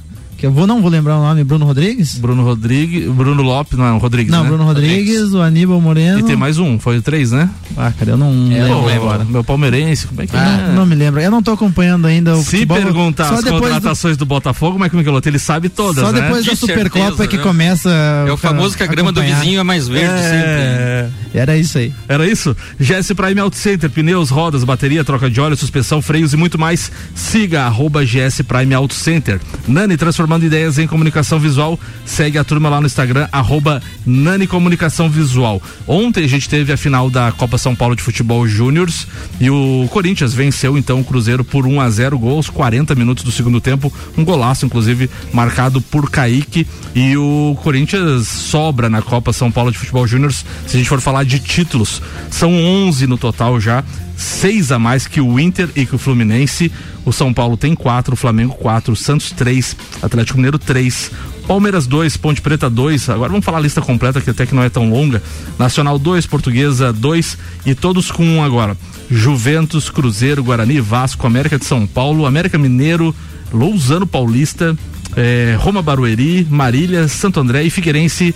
que 0.42 0.46
eu 0.49 0.50
vou, 0.52 0.66
não 0.66 0.82
vou 0.82 0.90
lembrar 0.90 1.18
o 1.18 1.22
nome, 1.22 1.44
Bruno 1.44 1.64
Rodrigues? 1.64 2.18
Bruno 2.18 2.42
Rodrigues, 2.42 3.08
Bruno 3.08 3.42
Lopes, 3.44 3.78
não, 3.78 3.96
Rodrigues, 3.99 4.32
Não, 4.32 4.42
né? 4.42 4.49
Bruno 4.49 4.64
Rodrigues, 4.64 5.32
o 5.32 5.40
Aníbal 5.40 5.80
Moreno. 5.80 6.18
E 6.18 6.22
tem 6.25 6.34
mais 6.34 6.58
um, 6.58 6.80
foi 6.80 7.00
três, 7.00 7.30
né? 7.30 7.49
Ah, 7.76 7.92
cara, 7.96 8.11
eu 8.11 8.16
não 8.16 8.50
É, 8.50 8.64
lembro 8.64 8.80
Pô, 8.82 8.88
agora. 8.88 9.25
Meu 9.25 9.44
palmeirense, 9.44 10.08
como 10.08 10.20
é 10.20 10.26
que 10.26 10.34
Não, 10.37 10.42
é? 10.42 10.72
não 10.75 10.84
me 10.84 10.96
lembro. 10.96 11.20
Eu 11.20 11.30
não 11.30 11.40
tô 11.40 11.52
acompanhando 11.52 12.06
ainda 12.08 12.34
o 12.34 12.38
Se 12.42 12.50
futebol. 12.50 12.76
perguntar 12.76 13.28
só 13.28 13.34
as 13.37 13.44
depois 13.44 13.61
do- 13.62 13.68
contratações 13.68 14.16
do... 14.16 14.26
Botafogo, 14.32 14.72
como 14.72 14.84
é 14.84 14.88
que 14.88 14.94
o 14.96 14.99
Michelotti, 14.99 15.28
ele 15.28 15.38
sabe 15.38 15.68
todas, 15.68 16.02
Só 16.04 16.11
né? 16.11 16.22
depois 16.22 16.44
da 16.44 16.52
De 16.52 16.58
Supercopa 16.58 17.04
certeza, 17.06 17.28
que 17.28 17.37
né? 17.37 17.42
começa. 17.42 17.90
É 18.26 18.32
o 18.32 18.37
famoso 18.37 18.76
que 18.76 18.82
a 18.82 18.87
grama 18.87 19.12
do 19.12 19.20
acompanhar. 19.20 19.40
vizinho 19.42 19.61
é 19.61 19.62
mais 19.62 19.87
verde 19.87 20.08
sempre. 20.22 20.40
É... 20.40 21.08
Era 21.34 21.56
isso 21.56 21.78
aí. 21.78 21.92
Era 22.08 22.26
isso? 22.26 22.56
GS 22.80 23.12
Prime 23.14 23.38
Auto 23.40 23.56
Center, 23.56 23.88
pneus, 23.90 24.30
rodas, 24.30 24.64
bateria, 24.64 25.04
troca 25.04 25.30
de 25.30 25.40
óleo, 25.40 25.54
suspensão, 25.56 26.00
freios 26.02 26.32
e 26.32 26.37
muito 26.37 26.58
mais. 26.58 26.90
Siga 27.14 27.62
arroba 27.64 28.02
GS 28.04 28.42
Prime 28.42 28.75
Auto 28.75 28.94
Center. 28.94 29.38
Nani 29.68 29.96
transformando 30.33 30.47
ideias 30.47 30.79
em 30.79 30.87
comunicação 30.87 31.39
visual. 31.39 31.79
Segue 32.07 32.39
a 32.39 32.45
turma 32.45 32.69
lá 32.69 32.81
no 32.81 32.87
Instagram, 32.87 33.29
arroba 33.31 33.83
Nani 34.07 34.47
Comunicação 34.47 35.09
Visual. 35.09 35.61
Ontem 35.87 36.25
a 36.25 36.29
gente 36.29 36.49
teve 36.49 36.73
a 36.73 36.77
final 36.77 37.11
da 37.11 37.33
Copa 37.33 37.59
São 37.59 37.75
Paulo 37.75 37.95
de 37.95 38.03
Futebol 38.03 38.47
Júniors 38.47 39.07
e 39.41 39.51
o 39.51 39.87
Corinthians 39.91 40.33
venceu 40.33 40.79
então 40.79 41.01
o 41.01 41.05
Cruzeiro 41.05 41.45
por 41.45 41.67
1 41.67 41.81
a 41.81 41.91
0 41.91 42.19
gols, 42.19 42.49
40 42.49 42.95
minutos 42.95 43.25
do 43.25 43.33
segundo 43.33 43.61
tempo. 43.61 43.93
Um 44.16 44.25
golaço, 44.25 44.64
inclusive, 44.64 45.11
marcado 45.33 45.81
por 45.81 46.11
Kaique. 46.11 46.66
E 46.95 47.16
o 47.16 47.57
Corinthians 47.62 48.29
sobra 48.29 48.88
na 48.88 49.03
Copa 49.03 49.33
São 49.33 49.51
Paulo 49.51 49.71
de 49.71 49.79
Futebol 49.79 50.07
Júniors. 50.07 50.45
Se 50.66 50.77
a 50.77 50.79
gente 50.79 50.88
for 50.88 51.01
falar 51.01 51.25
de 51.25 51.38
títulos, 51.38 52.01
são 52.31 52.53
11 52.55 53.07
no 53.07 53.18
total 53.18 53.61
já. 53.61 53.85
Seis 54.16 54.70
a 54.70 54.79
mais 54.79 55.07
que 55.07 55.20
o 55.20 55.38
Inter 55.38 55.68
e 55.75 55.87
que 55.87 55.94
o 55.94 55.98
Fluminense. 55.98 56.70
O 57.05 57.12
São 57.12 57.33
Paulo 57.33 57.57
tem 57.57 57.75
quatro, 57.75 58.14
o 58.14 58.16
Flamengo 58.16 58.55
quatro, 58.55 58.92
o 58.92 58.96
Santos 58.96 59.31
três, 59.31 59.77
Atlético 60.01 60.38
Mineiro 60.38 60.59
três, 60.59 61.11
Palmeiras 61.46 61.87
2, 61.87 62.16
Ponte 62.16 62.40
Preta 62.40 62.70
2. 62.70 63.11
Agora 63.11 63.31
vamos 63.31 63.44
falar 63.44 63.59
a 63.59 63.62
lista 63.62 63.81
completa, 63.81 64.20
que 64.20 64.31
até 64.31 64.46
que 64.46 64.55
não 64.55 64.62
é 64.62 64.70
tão 64.70 64.88
longa. 64.88 65.22
Nacional 65.59 65.98
2, 65.98 66.27
Portuguesa 66.27 66.92
2 66.92 67.38
e 67.66 67.75
todos 67.75 68.11
com 68.11 68.25
um 68.25 68.42
agora. 68.42 68.77
Juventus, 69.11 69.90
Cruzeiro, 69.90 70.44
Guarani, 70.44 70.81
Vasco, 70.81 71.27
América 71.27 71.59
de 71.59 71.64
São 71.64 71.87
Paulo, 71.87 72.27
América 72.27 72.57
Mineiro, 72.57 73.14
Lousano 73.53 74.07
Paulista, 74.07 74.77
eh, 75.16 75.57
Roma 75.59 75.83
Barueri, 75.83 76.46
Marília, 76.48 77.09
Santo 77.09 77.40
André 77.40 77.64
e 77.64 77.70
Figueirense. 77.70 78.35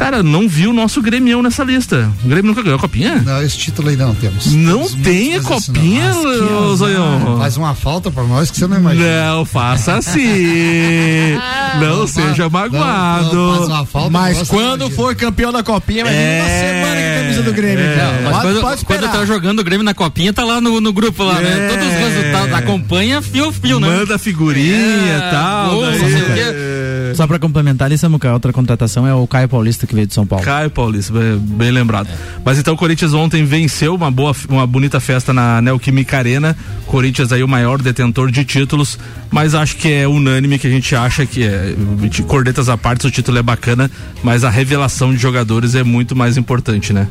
Cara, 0.00 0.22
não 0.22 0.48
vi 0.48 0.66
o 0.66 0.72
nosso 0.72 1.02
Grêmio 1.02 1.42
nessa 1.42 1.62
lista. 1.62 2.10
O 2.24 2.26
Grêmio 2.28 2.46
nunca 2.46 2.62
ganhou 2.62 2.78
a 2.78 2.80
copinha? 2.80 3.16
Não, 3.22 3.42
esse 3.42 3.58
título 3.58 3.90
aí 3.90 3.96
não 3.96 4.14
temos. 4.14 4.46
Não 4.54 4.78
Temos 4.88 4.94
tem 5.04 5.36
a 5.36 5.42
copinha, 5.42 6.10
não. 6.14 6.74
Zoião. 6.74 7.36
Faz 7.38 7.58
uma 7.58 7.74
falta 7.74 8.10
pra 8.10 8.22
nós 8.24 8.50
que 8.50 8.56
você 8.56 8.66
não 8.66 8.78
imagina. 8.78 9.34
Não, 9.34 9.44
faça 9.44 9.96
assim. 9.96 11.36
não 11.80 12.06
seja 12.06 12.48
magoado. 12.48 13.34
Não, 13.34 13.46
não, 13.50 13.56
faz 13.58 13.68
uma 13.68 13.84
falta 13.86 14.10
pra 14.10 14.20
Mas 14.20 14.38
não 14.38 14.46
quando 14.46 14.90
for 14.90 15.14
campeão 15.14 15.52
da 15.52 15.62
copinha, 15.62 16.02
vai 16.04 16.14
vir 16.14 16.18
É. 16.18 16.40
uma 16.40 16.48
semana 16.48 17.00
com 17.00 17.10
a 17.18 17.22
camisa 17.22 17.42
do 17.42 17.52
Grêmio. 17.52 17.84
É. 17.84 17.94
então. 17.94 18.12
Mas 18.24 18.32
Pode- 18.32 18.42
quando, 18.42 18.60
pode 18.62 18.84
quando 18.86 19.12
tá 19.12 19.26
jogando 19.26 19.58
o 19.60 19.64
Grêmio 19.64 19.84
na 19.84 19.92
copinha, 19.92 20.32
tá 20.32 20.44
lá 20.44 20.62
no, 20.62 20.80
no 20.80 20.92
grupo 20.94 21.22
lá, 21.24 21.38
É. 21.40 21.42
né? 21.42 21.68
Todos 21.68 21.86
os 21.86 21.92
resultados, 21.92 22.54
acompanha 22.54 23.20
fio 23.20 23.52
fio, 23.52 23.78
né? 23.78 23.86
Manda 23.86 24.18
figurinha 24.18 24.76
e 24.76 25.08
É, 25.10 25.28
tal. 25.30 25.70
gol, 25.72 25.82
daí- 25.82 26.69
É. 27.10 27.14
Só 27.14 27.26
pra 27.26 27.38
complementar 27.38 27.90
Samuca, 27.96 28.30
a 28.30 28.34
outra 28.34 28.52
contratação 28.52 29.06
é 29.06 29.14
o 29.14 29.26
Caio 29.26 29.48
Paulista 29.48 29.86
que 29.86 29.94
veio 29.94 30.06
de 30.06 30.14
São 30.14 30.26
Paulo. 30.26 30.44
Caio 30.44 30.70
Paulista, 30.70 31.12
bem, 31.12 31.38
bem 31.38 31.70
lembrado. 31.70 32.08
Mas 32.44 32.58
então 32.58 32.74
o 32.74 32.76
Corinthians 32.76 33.12
ontem 33.12 33.44
venceu 33.44 33.94
uma 33.94 34.10
boa, 34.10 34.34
uma 34.48 34.66
bonita 34.66 35.00
festa 35.00 35.32
na 35.32 35.60
Neoquímica 35.60 36.18
Arena. 36.18 36.56
Corinthians 36.86 37.32
aí 37.32 37.42
o 37.42 37.48
maior 37.48 37.80
detentor 37.80 38.30
de 38.30 38.44
títulos, 38.44 38.98
mas 39.30 39.54
acho 39.54 39.76
que 39.76 39.92
é 39.92 40.08
unânime 40.08 40.58
que 40.58 40.66
a 40.66 40.70
gente 40.70 40.94
acha 40.94 41.26
que 41.26 41.44
é 41.44 41.74
de 42.08 42.22
cornetas 42.22 42.68
à 42.68 42.76
parte, 42.76 43.06
o 43.06 43.10
título 43.10 43.38
é 43.38 43.42
bacana, 43.42 43.90
mas 44.22 44.44
a 44.44 44.50
revelação 44.50 45.12
de 45.12 45.18
jogadores 45.18 45.74
é 45.74 45.82
muito 45.82 46.16
mais 46.16 46.36
importante, 46.36 46.92
né? 46.92 47.06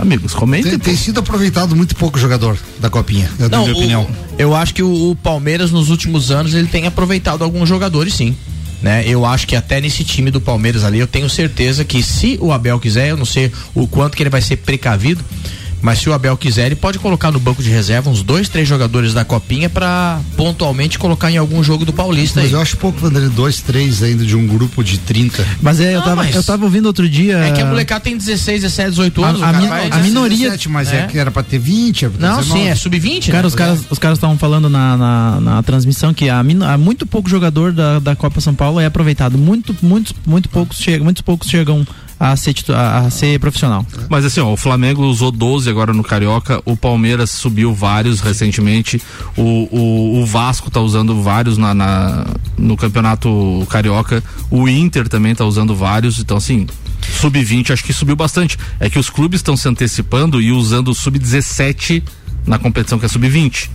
Amigos, 0.00 0.32
comentem. 0.34 0.70
Tem, 0.72 0.78
tem 0.78 0.96
sido 0.96 1.20
aproveitado 1.20 1.74
muito 1.74 1.94
pouco 1.96 2.18
jogador 2.18 2.56
da 2.80 2.88
copinha, 2.88 3.30
na 3.38 3.48
Não, 3.48 3.62
minha 3.62 3.74
o- 3.74 3.78
opinião. 3.78 4.06
eu 4.38 4.54
acho 4.54 4.72
que 4.74 4.82
o, 4.82 5.10
o 5.10 5.16
Palmeiras 5.16 5.70
nos 5.70 5.90
últimos 5.90 6.30
anos 6.30 6.54
ele 6.54 6.68
tem 6.68 6.86
aproveitado 6.86 7.42
alguns 7.42 7.68
jogadores 7.68 8.14
sim. 8.14 8.34
Né? 8.80 9.02
Eu 9.08 9.26
acho 9.26 9.44
que 9.46 9.56
até 9.56 9.80
nesse 9.80 10.04
time 10.04 10.30
do 10.30 10.40
Palmeiras 10.40 10.84
ali, 10.84 11.00
eu 11.00 11.06
tenho 11.08 11.28
certeza 11.28 11.84
que 11.84 12.00
se 12.00 12.38
o 12.40 12.52
Abel 12.52 12.78
quiser, 12.78 13.08
eu 13.10 13.16
não 13.16 13.24
sei 13.24 13.50
o 13.74 13.88
quanto 13.88 14.16
que 14.16 14.22
ele 14.22 14.30
vai 14.30 14.40
ser 14.40 14.56
precavido, 14.58 15.24
mas 15.82 15.98
se 16.00 16.08
o 16.08 16.12
Abel 16.12 16.36
quiser, 16.36 16.66
ele 16.66 16.76
pode 16.76 16.98
colocar 16.98 17.30
no 17.30 17.38
banco 17.40 17.62
de 17.62 17.70
reserva 17.70 18.10
uns 18.10 18.22
dois, 18.22 18.48
três 18.48 18.66
jogadores 18.68 19.12
da 19.14 19.24
copinha 19.24 19.68
pra 19.70 20.20
pontualmente 20.36 20.98
colocar 20.98 21.30
em 21.30 21.36
algum 21.36 21.62
jogo 21.62 21.84
do 21.84 21.92
Paulista 21.92 22.40
Mas 22.40 22.48
aí. 22.48 22.54
eu 22.54 22.60
acho 22.60 22.76
pouco, 22.76 22.98
Vanderlei, 22.98 23.28
dois, 23.30 23.60
três 23.60 24.02
ainda 24.02 24.24
de 24.24 24.36
um 24.36 24.46
grupo 24.46 24.82
de 24.82 24.98
30. 24.98 25.44
Mas 25.62 25.80
é, 25.80 25.94
eu 25.94 26.02
tava, 26.02 26.16
mas- 26.16 26.34
eu 26.34 26.42
tava 26.42 26.64
ouvindo 26.64 26.86
outro 26.86 27.08
dia. 27.08 27.38
É 27.38 27.52
que 27.52 27.60
a 27.60 27.66
molecada 27.66 28.00
tem 28.00 28.16
16, 28.16 28.62
17, 28.62 28.90
18 28.90 29.24
anos, 29.24 29.42
A- 29.42 29.48
a 29.48 29.52
vai- 29.52 29.90
a 29.90 29.98
minoria- 29.98 30.36
17, 30.50 30.68
mas 30.68 30.92
é. 30.92 30.98
É. 31.00 31.06
que 31.06 31.18
era 31.18 31.30
pra 31.30 31.42
ter 31.42 31.58
20. 31.58 32.04
era 32.04 32.10
pra 32.12 32.20
ter 32.20 32.26
Não, 32.26 32.38
19. 32.40 32.60
sim, 32.60 32.68
é 32.68 32.74
sub-20, 32.74 33.26
Cara, 33.30 33.42
né? 33.42 33.46
os 33.48 33.54
caras 33.54 33.80
os 33.90 33.98
caras 33.98 34.18
estavam 34.18 34.36
falando 34.38 34.68
na, 34.68 34.96
na, 34.96 35.40
na 35.40 35.62
transmissão 35.62 36.12
que 36.14 36.28
há, 36.28 36.42
min- 36.42 36.58
muito 36.78 37.06
pouco 37.06 37.28
jogador 37.28 37.72
da, 37.72 37.98
da 37.98 38.16
Copa 38.16 38.40
São 38.40 38.54
Paulo 38.54 38.80
é 38.80 38.86
aproveitado. 38.86 39.38
Muito, 39.38 39.74
muitos, 39.82 40.12
muito 40.26 40.48
poucos 40.48 40.78
chegam, 40.78 41.04
muitos 41.04 41.22
poucos 41.22 41.48
chegam 41.48 41.86
a 42.20 42.34
ser, 42.36 42.54
a 42.74 43.08
ser 43.10 43.38
profissional. 43.38 43.86
Mas 44.08 44.24
assim, 44.24 44.40
ó, 44.40 44.52
o 44.52 44.56
Flamengo 44.56 45.02
usou 45.04 45.30
12 45.30 45.68
agora 45.70 45.92
no 45.92 46.02
Carioca, 46.02 46.60
o 46.64 46.76
Palmeiras 46.76 47.30
subiu 47.30 47.72
vários 47.72 48.20
recentemente, 48.20 49.00
o, 49.36 49.42
o, 49.70 50.20
o 50.22 50.26
Vasco 50.26 50.70
tá 50.70 50.80
usando 50.80 51.22
vários 51.22 51.56
na, 51.56 51.72
na- 51.74 52.26
no 52.56 52.76
Campeonato 52.76 53.66
Carioca, 53.70 54.22
o 54.50 54.68
Inter 54.68 55.08
também 55.08 55.34
tá 55.34 55.44
usando 55.44 55.74
vários, 55.76 56.18
então 56.18 56.36
assim, 56.36 56.66
sub-20 57.20 57.70
acho 57.72 57.84
que 57.84 57.92
subiu 57.92 58.16
bastante. 58.16 58.58
É 58.80 58.90
que 58.90 58.98
os 58.98 59.08
clubes 59.08 59.38
estão 59.38 59.56
se 59.56 59.68
antecipando 59.68 60.40
e 60.40 60.50
usando 60.52 60.88
o 60.88 60.94
sub-17 60.94 62.02
na 62.46 62.58
competição 62.58 62.98
que 62.98 63.04
é 63.06 63.08
sub-20. 63.08 63.70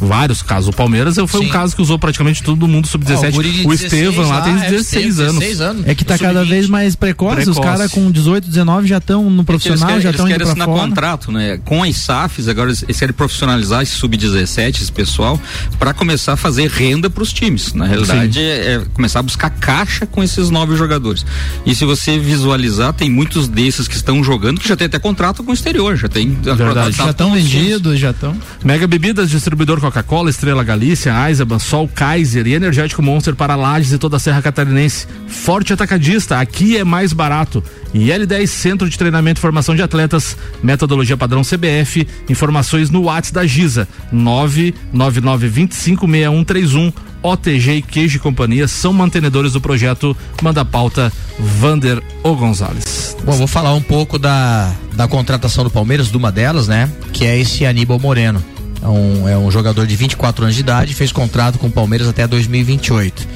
Vários 0.00 0.42
casos. 0.42 0.68
O 0.68 0.72
Palmeiras 0.72 1.16
foi 1.26 1.40
Sim. 1.42 1.46
um 1.46 1.50
caso 1.50 1.74
que 1.74 1.82
usou 1.82 1.98
praticamente 1.98 2.42
todo 2.42 2.66
mundo 2.68 2.86
Ó, 2.86 2.88
sub-17. 2.90 3.32
guri 3.32 3.50
de 3.50 3.66
o 3.66 3.70
16 3.70 3.92
Estevam 3.92 4.28
lá 4.28 4.40
tem 4.42 4.54
é, 4.54 4.70
16 4.70 5.20
anos. 5.20 5.34
16 5.38 5.60
anos. 5.60 5.86
É 5.86 5.94
que 5.94 6.04
tá 6.04 6.14
O 6.14 6.18
cada 6.18 6.40
sub-20. 6.40 6.48
vez 6.50 6.68
mais 6.68 6.94
precoce, 6.96 7.38
os 7.40 7.44
Precoce. 7.56 7.60
caras 7.60 7.90
com 7.90 8.10
18, 8.10 8.48
19 8.48 8.86
já 8.88 8.98
estão 8.98 9.24
no 9.24 9.36
Eles 9.36 9.44
profissional, 9.46 9.86
querem, 9.88 10.02
já 10.02 10.08
eles 10.08 10.14
estão 10.20 10.26
indo 10.26 10.32
querem 10.32 10.44
pra 10.46 10.50
assinar 10.52 10.66
fora. 10.68 10.88
contrato, 10.88 11.32
né? 11.32 11.60
Com 11.64 11.82
as 11.82 11.96
SAFs, 11.96 12.48
agora 12.48 12.68
eles 12.70 12.82
eles 12.82 12.98
querem 12.98 13.14
profissionalizar 13.14 13.82
esse 13.82 13.92
sub-17, 13.92 14.82
esse 14.82 14.92
pessoal, 14.92 15.40
para 15.78 15.92
começar 15.92 16.34
a 16.34 16.36
fazer 16.36 16.68
renda 16.70 17.08
para 17.10 17.22
os 17.22 17.32
times. 17.32 17.72
Na 17.74 17.84
realidade, 17.86 18.40
é, 18.40 18.74
é 18.74 18.82
começar 18.94 19.20
a 19.20 19.22
buscar 19.22 19.50
caixa 19.50 20.06
com 20.06 20.22
esses 20.22 20.50
novos 20.50 20.78
jogadores. 20.78 21.24
E 21.64 21.74
se 21.74 21.84
você 21.84 22.18
visualizar, 22.18 22.92
tem 22.92 23.10
muitos 23.10 23.48
desses 23.48 23.88
que 23.88 23.94
estão 23.96 24.22
jogando 24.22 24.60
que 24.60 24.68
já 24.68 24.76
tem 24.76 24.86
até 24.86 24.98
contrato 24.98 25.42
com 25.42 25.50
o 25.50 25.54
exterior, 25.54 25.96
já 25.96 26.08
tem 26.08 26.34
contrato 26.34 26.92
Já 26.92 27.10
estão 27.10 27.32
os 27.32 27.42
vendidos, 27.42 27.98
já 27.98 28.10
estão. 28.10 28.36
Mega 28.64 28.86
Bebidas, 28.86 29.30
distribuidor 29.30 29.80
Coca-Cola, 29.86 30.30
Estrela 30.30 30.64
Galícia, 30.64 31.12
Eisenbahn, 31.28 31.60
Sol 31.60 31.86
Kaiser 31.86 32.44
e 32.44 32.54
Energético 32.54 33.00
Monster 33.00 33.36
para 33.36 33.54
Lages 33.54 33.92
e 33.92 33.98
toda 33.98 34.16
a 34.16 34.18
Serra 34.18 34.42
Catarinense. 34.42 35.06
Forte 35.28 35.72
Atacadista, 35.72 36.40
aqui 36.40 36.76
é 36.76 36.82
mais 36.82 37.12
barato. 37.12 37.62
E 37.94 38.08
L10 38.08 38.48
Centro 38.48 38.90
de 38.90 38.98
Treinamento 38.98 39.38
e 39.38 39.42
Formação 39.42 39.76
de 39.76 39.82
Atletas, 39.82 40.36
metodologia 40.60 41.16
padrão 41.16 41.42
CBF, 41.42 42.04
informações 42.28 42.90
no 42.90 43.02
WhatsApp 43.02 43.34
da 43.34 43.46
Giza, 43.46 43.86
999256131. 44.12 46.92
OTG 47.22 47.76
e 47.76 47.82
Queijo 47.82 48.16
e 48.16 48.20
Companhia 48.20 48.68
são 48.68 48.92
mantenedores 48.92 49.52
do 49.52 49.60
projeto 49.60 50.16
Manda 50.42 50.64
Pauta 50.64 51.12
Vander 51.38 52.02
O 52.22 52.34
Gonzalez. 52.34 53.16
Bom, 53.24 53.32
vou 53.32 53.46
falar 53.46 53.74
um 53.74 53.82
pouco 53.82 54.18
da, 54.18 54.72
da 54.94 55.08
contratação 55.08 55.64
do 55.64 55.70
Palmeiras, 55.70 56.10
de 56.10 56.16
uma 56.16 56.30
delas, 56.30 56.68
né? 56.68 56.90
Que 57.12 57.24
é 57.24 57.38
esse 57.38 57.64
Aníbal 57.64 57.98
Moreno. 57.98 58.42
É 58.86 58.88
um, 58.88 59.28
é 59.28 59.36
um 59.36 59.50
jogador 59.50 59.84
de 59.84 59.96
24 59.96 60.44
anos 60.44 60.54
de 60.54 60.60
idade, 60.60 60.94
fez 60.94 61.10
contrato 61.10 61.58
com 61.58 61.66
o 61.66 61.70
Palmeiras 61.72 62.06
até 62.06 62.24
2028. 62.26 63.26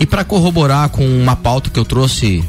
E 0.00 0.04
para 0.04 0.24
corroborar 0.24 0.88
com 0.88 1.06
uma 1.06 1.36
pauta 1.36 1.70
que 1.70 1.78
eu 1.78 1.84
trouxe 1.84 2.42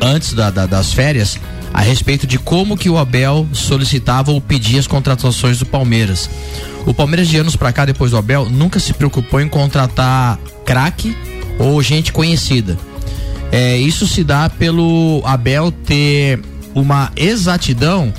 antes 0.00 0.34
da- 0.34 0.50
da- 0.50 0.66
das 0.66 0.92
férias, 0.92 1.38
a 1.72 1.80
respeito 1.80 2.26
de 2.26 2.38
como 2.38 2.76
que 2.76 2.90
o 2.90 2.98
Abel 2.98 3.48
solicitava 3.54 4.30
ou 4.30 4.40
pedia 4.40 4.78
as 4.78 4.86
contratações 4.86 5.58
do 5.58 5.64
Palmeiras. 5.64 6.28
O 6.84 6.92
Palmeiras 6.92 7.26
de 7.28 7.38
anos 7.38 7.56
pra 7.56 7.72
cá, 7.72 7.86
depois 7.86 8.10
do 8.10 8.18
Abel, 8.18 8.50
nunca 8.50 8.78
se 8.78 8.92
preocupou 8.92 9.40
em 9.40 9.48
contratar 9.48 10.38
craque 10.66 11.16
ou 11.58 11.82
gente 11.82 12.12
conhecida. 12.12 12.76
É, 13.50 13.78
isso 13.78 14.06
se 14.06 14.22
dá 14.22 14.50
pelo 14.50 15.22
Abel 15.24 15.72
ter 15.72 16.40
uma 16.74 17.10
exatidão 17.16 18.12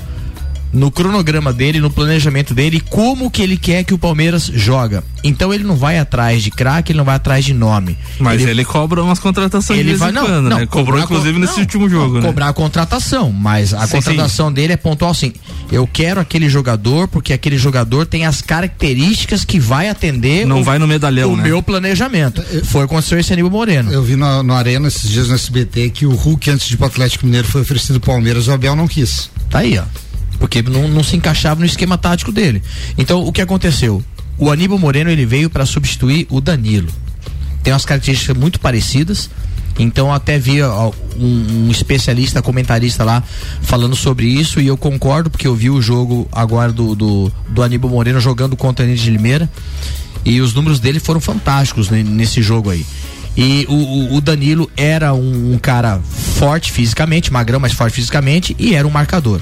no 0.74 0.90
cronograma 0.90 1.52
dele, 1.52 1.80
no 1.80 1.88
planejamento 1.90 2.52
dele, 2.52 2.80
como 2.80 3.30
que 3.30 3.40
ele 3.42 3.56
quer 3.56 3.84
que 3.84 3.94
o 3.94 3.98
Palmeiras 3.98 4.50
joga. 4.52 5.02
Então 5.22 5.54
ele 5.54 5.64
não 5.64 5.76
vai 5.76 5.98
atrás 5.98 6.42
de 6.42 6.50
craque, 6.50 6.92
ele 6.92 6.98
não 6.98 7.04
vai 7.04 7.14
atrás 7.14 7.44
de 7.44 7.54
nome. 7.54 7.96
Mas 8.18 8.42
ele, 8.42 8.64
cobra 8.64 9.02
umas 9.02 9.18
contratações 9.18 9.78
ele 9.78 9.92
de 9.92 9.96
vai 9.96 10.12
não, 10.12 10.26
quando, 10.26 10.48
não, 10.50 10.58
né? 10.58 10.66
Cobrou 10.66 10.98
inclusive 11.00 11.32
co- 11.32 11.38
nesse 11.38 11.54
não, 11.54 11.60
último 11.60 11.88
jogo, 11.88 12.20
né? 12.20 12.26
Cobrar 12.26 12.48
a 12.48 12.52
contratação, 12.52 13.30
mas 13.32 13.72
a 13.72 13.86
Sim, 13.86 13.96
contratação 13.96 14.52
dele 14.52 14.72
é 14.72 14.76
pontual 14.76 15.12
assim. 15.12 15.32
Eu 15.70 15.86
quero 15.86 16.20
aquele 16.20 16.48
jogador 16.48 17.08
porque 17.08 17.32
aquele 17.32 17.56
jogador 17.56 18.04
tem 18.04 18.26
as 18.26 18.42
características 18.42 19.44
que 19.44 19.58
vai 19.60 19.88
atender 19.88 20.46
Não 20.46 20.60
o, 20.60 20.64
vai 20.64 20.78
no 20.78 20.86
medalhão, 20.86 21.32
o 21.32 21.36
né? 21.36 21.44
meu 21.44 21.62
planejamento. 21.62 22.42
Foi 22.64 22.84
o 22.84 22.88
que 22.88 22.94
aconteceu 22.94 23.18
esse 23.18 23.32
Aníbal 23.32 23.50
Moreno. 23.52 23.92
Eu 23.92 24.02
vi 24.02 24.16
no, 24.16 24.42
no 24.42 24.52
Arena 24.54 24.88
esses 24.88 25.08
dias 25.08 25.28
no 25.28 25.34
SBT 25.34 25.90
que 25.90 26.04
o 26.06 26.14
Hulk, 26.14 26.50
antes 26.50 26.66
de 26.66 26.74
ir 26.74 26.76
pro 26.76 26.86
Atlético 26.86 27.24
Mineiro, 27.26 27.46
foi 27.46 27.60
oferecido 27.62 28.00
pro 28.00 28.12
Palmeiras, 28.12 28.48
o 28.48 28.52
Abel 28.52 28.74
não 28.74 28.88
quis. 28.88 29.30
Tá 29.48 29.60
aí, 29.60 29.78
ó. 29.78 29.84
Porque 30.44 30.60
não, 30.60 30.86
não 30.88 31.02
se 31.02 31.16
encaixava 31.16 31.58
no 31.60 31.64
esquema 31.64 31.96
tático 31.96 32.30
dele. 32.30 32.62
Então, 32.98 33.24
o 33.26 33.32
que 33.32 33.40
aconteceu? 33.40 34.04
O 34.36 34.50
Aníbal 34.50 34.78
Moreno 34.78 35.08
ele 35.08 35.24
veio 35.24 35.48
para 35.48 35.64
substituir 35.64 36.26
o 36.28 36.38
Danilo. 36.38 36.88
Tem 37.62 37.72
umas 37.72 37.86
características 37.86 38.36
muito 38.36 38.60
parecidas. 38.60 39.30
Então, 39.78 40.12
até 40.12 40.38
vi 40.38 40.60
ó, 40.60 40.92
um, 41.18 41.66
um 41.66 41.70
especialista, 41.70 42.42
comentarista 42.42 43.02
lá 43.04 43.22
falando 43.62 43.96
sobre 43.96 44.26
isso 44.26 44.60
e 44.60 44.66
eu 44.66 44.76
concordo 44.76 45.30
porque 45.30 45.46
eu 45.46 45.54
vi 45.56 45.70
o 45.70 45.80
jogo 45.80 46.28
agora 46.30 46.70
do, 46.70 46.94
do, 46.94 47.32
do 47.48 47.62
Aníbal 47.62 47.90
Moreno 47.90 48.20
jogando 48.20 48.54
contra 48.54 48.84
o 48.84 48.88
Nid 48.88 49.02
de 49.02 49.10
Limeira 49.10 49.48
e 50.26 50.42
os 50.42 50.52
números 50.52 50.78
dele 50.78 51.00
foram 51.00 51.20
fantásticos 51.22 51.88
ne- 51.88 52.04
nesse 52.04 52.42
jogo 52.42 52.68
aí. 52.68 52.84
E 53.34 53.64
o, 53.68 53.72
o- 53.74 54.16
o 54.16 54.20
Danilo 54.20 54.70
era 54.76 55.14
um, 55.14 55.54
um 55.54 55.58
cara 55.58 55.98
forte 56.38 56.70
fisicamente, 56.70 57.32
magrão, 57.32 57.58
mas 57.58 57.72
forte 57.72 57.94
fisicamente, 57.94 58.54
e 58.58 58.74
era 58.74 58.86
um 58.86 58.90
marcador. 58.90 59.40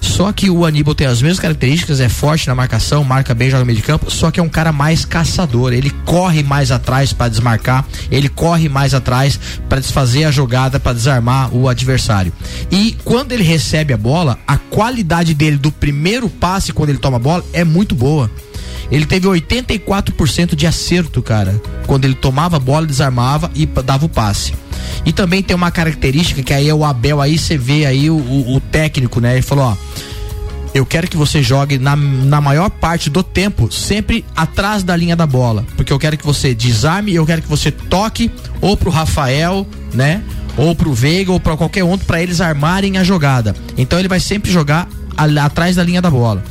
Só 0.00 0.32
que 0.32 0.50
o 0.50 0.64
Aníbal 0.64 0.94
tem 0.94 1.06
as 1.06 1.22
mesmas 1.22 1.40
características, 1.40 2.00
é 2.00 2.08
forte 2.08 2.46
na 2.46 2.54
marcação, 2.54 3.04
marca 3.04 3.34
bem, 3.34 3.48
joga 3.50 3.60
no 3.60 3.66
meio 3.66 3.78
de 3.78 3.84
campo, 3.84 4.10
só 4.10 4.30
que 4.30 4.40
é 4.40 4.42
um 4.42 4.48
cara 4.48 4.72
mais 4.72 5.04
caçador. 5.04 5.72
Ele 5.72 5.90
corre 6.04 6.42
mais 6.42 6.70
atrás 6.70 7.12
para 7.12 7.28
desmarcar, 7.28 7.86
ele 8.10 8.28
corre 8.28 8.68
mais 8.68 8.94
atrás 8.94 9.38
para 9.68 9.80
desfazer 9.80 10.24
a 10.24 10.30
jogada, 10.30 10.80
para 10.80 10.92
desarmar 10.92 11.54
o 11.54 11.68
adversário. 11.68 12.32
E 12.70 12.96
quando 13.04 13.32
ele 13.32 13.44
recebe 13.44 13.92
a 13.92 13.96
bola, 13.96 14.38
a 14.46 14.56
qualidade 14.56 15.34
dele 15.34 15.56
do 15.56 15.72
primeiro 15.72 16.28
passe 16.28 16.72
quando 16.72 16.90
ele 16.90 16.98
toma 16.98 17.16
a 17.16 17.20
bola 17.20 17.44
é 17.52 17.64
muito 17.64 17.94
boa. 17.94 18.30
Ele 18.90 19.06
teve 19.06 19.28
84% 19.28 20.54
de 20.54 20.66
acerto, 20.66 21.22
cara. 21.22 21.60
Quando 21.86 22.04
ele 22.04 22.14
tomava 22.14 22.56
a 22.56 22.60
bola, 22.60 22.86
desarmava 22.86 23.50
e 23.54 23.66
dava 23.66 24.06
o 24.06 24.08
passe. 24.08 24.52
E 25.04 25.12
também 25.12 25.42
tem 25.42 25.54
uma 25.56 25.70
característica 25.70 26.42
que 26.42 26.52
aí 26.52 26.68
é 26.68 26.74
o 26.74 26.84
Abel, 26.84 27.20
aí 27.20 27.38
você 27.38 27.56
vê 27.56 27.86
aí 27.86 28.10
o, 28.10 28.16
o- 28.16 28.56
o 28.56 28.60
técnico, 28.60 29.20
né? 29.20 29.34
Ele 29.34 29.42
falou, 29.42 29.64
ó. 29.66 29.76
Eu 30.72 30.86
quero 30.86 31.08
que 31.08 31.16
você 31.16 31.42
jogue 31.42 31.78
na, 31.78 31.96
na 31.96 32.40
maior 32.40 32.70
parte 32.70 33.10
do 33.10 33.24
tempo, 33.24 33.72
sempre 33.72 34.24
atrás 34.36 34.84
da 34.84 34.94
linha 34.94 35.16
da 35.16 35.26
bola. 35.26 35.64
Porque 35.76 35.92
eu 35.92 35.98
quero 35.98 36.16
que 36.16 36.24
você 36.24 36.54
desarme 36.54 37.12
eu 37.12 37.26
quero 37.26 37.42
que 37.42 37.48
você 37.48 37.72
toque 37.72 38.30
ou 38.60 38.76
pro 38.76 38.88
Rafael, 38.90 39.66
né? 39.92 40.22
Ou 40.56 40.74
pro 40.76 40.92
Veiga 40.92 41.32
ou 41.32 41.40
pra 41.40 41.56
qualquer 41.56 41.82
outro 41.82 42.06
para 42.06 42.22
eles 42.22 42.40
armarem 42.40 42.98
a 42.98 43.02
jogada. 43.04 43.54
Então 43.76 43.98
ele 43.98 44.06
vai 44.06 44.20
sempre 44.20 44.50
jogar 44.52 44.88
a- 45.16 45.44
atrás 45.44 45.74
da 45.74 45.82
linha 45.82 46.00
da 46.00 46.10
bola. 46.10 46.44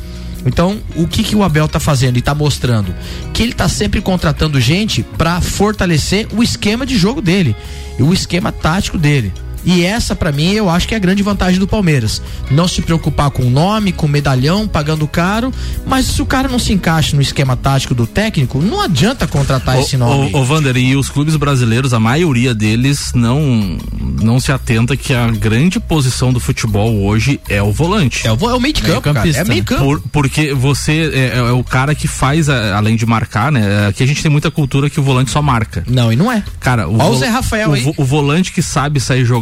Então, 0.44 0.80
o 0.96 1.06
que 1.06 1.22
que 1.22 1.36
o 1.36 1.42
Abel 1.42 1.68
tá 1.68 1.78
fazendo 1.78 2.16
e 2.16 2.22
tá 2.22 2.34
mostrando? 2.34 2.94
Que 3.32 3.42
ele 3.42 3.52
tá 3.52 3.68
sempre 3.68 4.00
contratando 4.00 4.60
gente 4.60 5.02
para 5.02 5.40
fortalecer 5.40 6.26
o 6.32 6.42
esquema 6.42 6.86
de 6.86 6.96
jogo 6.96 7.20
dele 7.20 7.54
e 7.98 8.02
o 8.02 8.12
esquema 8.12 8.50
tático 8.50 8.96
dele. 8.96 9.32
E 9.64 9.84
essa, 9.84 10.14
pra 10.16 10.32
mim, 10.32 10.52
eu 10.52 10.68
acho 10.70 10.86
que 10.88 10.94
é 10.94 10.96
a 10.96 11.00
grande 11.00 11.22
vantagem 11.22 11.58
do 11.58 11.66
Palmeiras. 11.66 12.22
Não 12.50 12.66
se 12.68 12.82
preocupar 12.82 13.30
com 13.30 13.42
o 13.42 13.50
nome, 13.50 13.92
com 13.92 14.06
o 14.06 14.08
medalhão, 14.08 14.66
pagando 14.66 15.06
caro, 15.06 15.52
mas 15.86 16.06
se 16.06 16.22
o 16.22 16.26
cara 16.26 16.48
não 16.48 16.58
se 16.58 16.72
encaixa 16.72 17.14
no 17.14 17.22
esquema 17.22 17.56
tático 17.56 17.94
do 17.94 18.06
técnico, 18.06 18.60
não 18.60 18.80
adianta 18.80 19.26
contratar 19.26 19.78
esse 19.80 19.96
nome. 19.96 20.30
Ô, 20.34 20.44
Vander, 20.44 20.76
e 20.76 20.96
os 20.96 21.08
clubes 21.08 21.36
brasileiros, 21.36 21.92
a 21.94 22.00
maioria 22.00 22.54
deles 22.54 23.12
não 23.14 23.78
não 24.22 24.38
se 24.38 24.52
atenta 24.52 24.96
que 24.96 25.14
a 25.14 25.28
grande 25.30 25.80
posição 25.80 26.32
do 26.32 26.38
futebol 26.40 27.02
hoje 27.04 27.40
é 27.48 27.62
o 27.62 27.72
volante. 27.72 28.26
É 28.26 28.32
o, 28.32 28.50
é 28.50 28.54
o 28.54 28.60
meio 28.60 28.74
de 28.74 28.82
campo, 28.82 29.00
cara. 29.14 29.28
É 29.38 29.44
meio 29.44 29.64
campo. 29.64 29.82
Por- 29.84 30.02
porque 30.12 30.52
você 30.54 31.10
é, 31.14 31.38
é 31.38 31.52
o 31.52 31.64
cara 31.64 31.94
que 31.94 32.06
faz, 32.06 32.48
a- 32.48 32.76
além 32.76 32.96
de 32.96 33.06
marcar, 33.06 33.50
né? 33.50 33.86
Aqui 33.88 34.02
a 34.02 34.06
gente 34.06 34.22
tem 34.22 34.30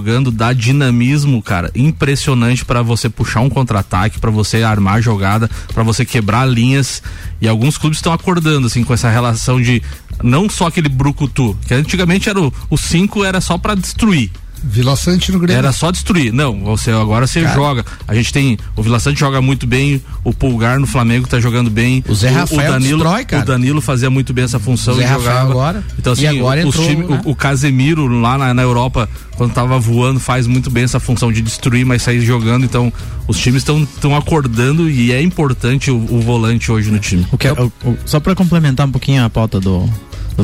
jogando 0.08 0.30
dá 0.30 0.54
dinamismo, 0.54 1.42
cara, 1.42 1.70
impressionante 1.74 2.64
pra 2.64 2.80
você 2.80 3.10
puxar 3.10 3.40
um 3.40 3.50
contra-ataque, 3.50 4.18
pra 4.18 4.30
você 4.30 4.62
armar 4.62 5.02
jogada, 5.02 5.50
pra 5.74 5.82
você 5.82 6.02
quebrar 6.02 6.46
linhas. 6.46 7.02
E 7.42 7.46
alguns 7.46 7.76
clubes 7.76 7.98
estão 7.98 8.12
acordando 8.12 8.68
assim 8.68 8.82
com 8.82 8.94
essa 8.94 9.10
relação 9.10 9.60
de 9.60 9.82
não 10.22 10.48
só 10.48 10.68
aquele 10.68 10.88
brucutu, 10.88 11.56
que 11.66 11.74
antigamente 11.74 12.28
era 12.30 12.40
o 12.40 12.76
5 12.76 13.22
era 13.22 13.40
só 13.40 13.58
pra 13.58 13.74
destruir. 13.74 14.30
Vila 14.62 14.96
Sante 14.96 15.30
no 15.32 15.38
Grêmio. 15.38 15.58
Era 15.58 15.72
só 15.72 15.90
destruir. 15.90 16.32
Não, 16.32 16.60
você 16.64 16.90
agora 16.90 17.26
você 17.26 17.40
joga. 17.48 17.84
A 18.06 18.14
gente 18.14 18.32
tem. 18.32 18.58
O 18.76 18.82
Vila 18.82 18.98
Sante 19.00 19.20
joga 19.20 19.40
muito 19.40 19.66
bem, 19.66 20.02
o 20.24 20.32
Pulgar 20.32 20.78
no 20.78 20.86
Flamengo 20.86 21.26
tá 21.26 21.40
jogando 21.40 21.70
bem. 21.70 22.02
O 22.08 22.14
Zé 22.14 22.28
Rafael 22.30 22.72
Danilo, 22.72 22.98
destrói, 22.98 23.24
cara. 23.24 23.42
O 23.42 23.46
Danilo 23.46 23.80
fazia 23.80 24.10
muito 24.10 24.32
bem 24.32 24.44
essa 24.44 24.58
função 24.58 24.94
O 24.94 24.96
Zé 24.96 25.02
e 25.02 25.06
Rafael 25.06 25.22
jogava. 25.24 25.50
agora. 25.50 25.84
Então, 25.98 26.12
assim, 26.12 26.22
E 26.22 26.26
agora 26.26 26.60
os 26.60 26.66
entrou, 26.74 26.86
time- 26.88 27.04
né? 27.06 27.20
o, 27.24 27.30
o 27.30 27.34
Casemiro 27.36 28.06
lá 28.20 28.36
na, 28.38 28.52
na 28.54 28.62
Europa, 28.62 29.08
quando 29.36 29.52
tava 29.52 29.78
voando, 29.78 30.18
faz 30.20 30.46
muito 30.46 30.70
bem 30.70 30.84
essa 30.84 30.98
função 31.00 31.32
de 31.32 31.40
destruir, 31.40 31.84
mas 31.86 32.02
sair 32.02 32.20
jogando. 32.20 32.64
Então, 32.64 32.92
os 33.26 33.38
times 33.38 33.62
estão 33.62 34.14
acordando 34.16 34.90
e 34.90 35.12
é 35.12 35.22
importante 35.22 35.90
o, 35.90 35.96
o 35.96 36.20
volante 36.20 36.70
hoje 36.72 36.90
no 36.90 36.98
time. 36.98 37.26
O 37.32 37.38
que, 37.38 37.46
é- 37.48 37.52
o- 37.52 37.72
o- 37.84 37.96
só 38.04 38.20
para 38.20 38.34
complementar 38.34 38.86
um 38.86 38.90
pouquinho 38.92 39.24
a 39.24 39.30
pauta 39.30 39.60
do, 39.60 39.88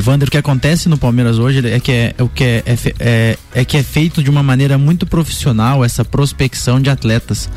Wander, 0.05 0.27
o 0.27 0.31
que 0.31 0.37
acontece 0.37 0.89
no 0.89 0.97
Palmeiras 0.97 1.39
hoje 1.39 1.65
é 1.67 1.79
que 1.79 1.91
é, 1.91 2.15
o 2.19 2.27
que 2.27 2.43
é, 2.43 2.63
é, 2.65 2.77
é, 2.99 3.37
é 3.53 3.65
que 3.65 3.77
é 3.77 3.83
feito 3.83 4.21
de 4.21 4.29
uma 4.29 4.43
maneira 4.43 4.77
muito 4.77 5.05
profissional 5.05 5.85
essa 5.85 6.03
prospecção 6.03 6.81
de 6.81 6.89
atletas. 6.89 7.49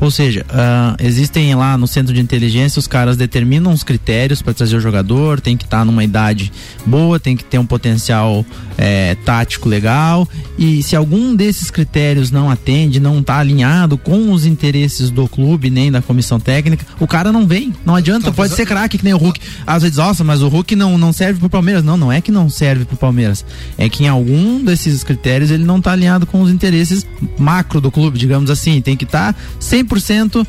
Ou 0.00 0.10
seja, 0.10 0.44
uh, 0.50 0.96
existem 0.98 1.54
lá 1.54 1.78
no 1.78 1.86
centro 1.86 2.12
de 2.12 2.20
inteligência, 2.20 2.80
os 2.80 2.86
caras 2.86 3.16
determinam 3.16 3.72
os 3.72 3.84
critérios 3.84 4.42
para 4.42 4.52
trazer 4.52 4.76
o 4.76 4.80
jogador, 4.80 5.40
tem 5.40 5.56
que 5.56 5.64
estar 5.64 5.78
tá 5.78 5.84
numa 5.84 6.02
idade 6.02 6.52
boa, 6.84 7.20
tem 7.20 7.36
que 7.36 7.44
ter 7.44 7.58
um 7.58 7.66
potencial 7.66 8.44
é, 8.76 9.14
tático 9.24 9.68
legal. 9.68 10.28
E 10.58 10.82
se 10.82 10.96
algum 10.96 11.34
desses 11.34 11.70
critérios 11.70 12.30
não 12.30 12.50
atende, 12.50 12.98
não 12.98 13.20
está 13.20 13.38
alinhado 13.38 13.96
com 13.96 14.32
os 14.32 14.44
interesses 14.44 15.10
do 15.10 15.28
clube 15.28 15.70
nem 15.70 15.90
da 15.90 16.02
comissão 16.02 16.40
técnica, 16.40 16.84
o 16.98 17.06
cara 17.06 17.30
não 17.30 17.46
vem. 17.46 17.72
Não 17.84 17.94
adianta, 17.94 18.32
pode 18.32 18.54
ser 18.54 18.66
craque 18.66 18.98
que 18.98 19.04
nem 19.04 19.14
o 19.14 19.18
Hulk. 19.18 19.40
Às 19.66 19.82
vezes, 19.82 19.98
nossa, 19.98 20.24
mas 20.24 20.42
o 20.42 20.48
Hulk 20.48 20.74
não, 20.74 20.98
não 20.98 21.12
serve 21.12 21.38
pro 21.38 21.48
Palmeiras. 21.48 21.75
Não, 21.84 21.96
não 21.96 22.12
é 22.12 22.20
que 22.20 22.30
não 22.30 22.48
serve 22.48 22.84
pro 22.84 22.96
Palmeiras. 22.96 23.44
É 23.76 23.88
que 23.88 24.04
em 24.04 24.08
algum 24.08 24.62
desses 24.62 25.02
critérios 25.02 25.50
ele 25.50 25.64
não 25.64 25.78
está 25.78 25.92
alinhado 25.92 26.26
com 26.26 26.40
os 26.40 26.50
interesses 26.50 27.06
macro 27.38 27.80
do 27.80 27.90
clube, 27.90 28.18
digamos 28.18 28.50
assim. 28.50 28.80
Tem 28.80 28.96
que 28.96 29.04
estar 29.04 29.32
tá 29.32 29.40
100% 29.60 30.46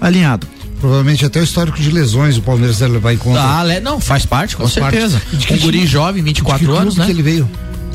alinhado. 0.00 0.46
Provavelmente 0.80 1.24
até 1.24 1.40
o 1.40 1.42
histórico 1.42 1.78
de 1.78 1.90
lesões 1.90 2.36
o 2.36 2.42
Palmeiras 2.42 2.78
deve 2.78 2.92
levar 2.92 3.12
em 3.12 3.16
conta. 3.16 3.40
Ah, 3.40 3.80
não, 3.80 4.00
faz 4.00 4.24
parte, 4.24 4.56
com 4.56 4.68
faz 4.68 4.74
certeza. 4.74 5.20
Parte. 5.20 5.54
Um 5.54 5.58
guri 5.58 5.86
jovem, 5.86 6.22
24 6.22 6.72
anos, 6.72 6.96
né? 6.96 7.06
que 7.06 7.10
ele 7.10 7.22
veio? 7.22 7.48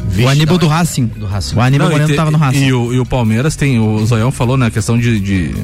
Vixe, 0.07 0.25
o 0.25 0.29
Aníbal 0.29 0.57
do 0.57 0.67
Racing. 0.67 1.05
do 1.07 1.25
Racing. 1.25 1.55
O 1.55 1.61
Aníbal 1.61 1.89
não, 1.89 1.97
Moreno 1.97 2.15
tava 2.15 2.31
no 2.31 2.37
Racing. 2.37 2.65
E 2.65 2.73
o, 2.73 2.93
e 2.93 2.99
o 2.99 3.05
Palmeiras 3.05 3.55
tem, 3.55 3.79
o 3.79 4.05
Zoião 4.05 4.31
falou 4.31 4.57
na 4.57 4.65
né, 4.65 4.71
questão 4.71 4.97
de, 4.97 5.19
de, 5.19 5.55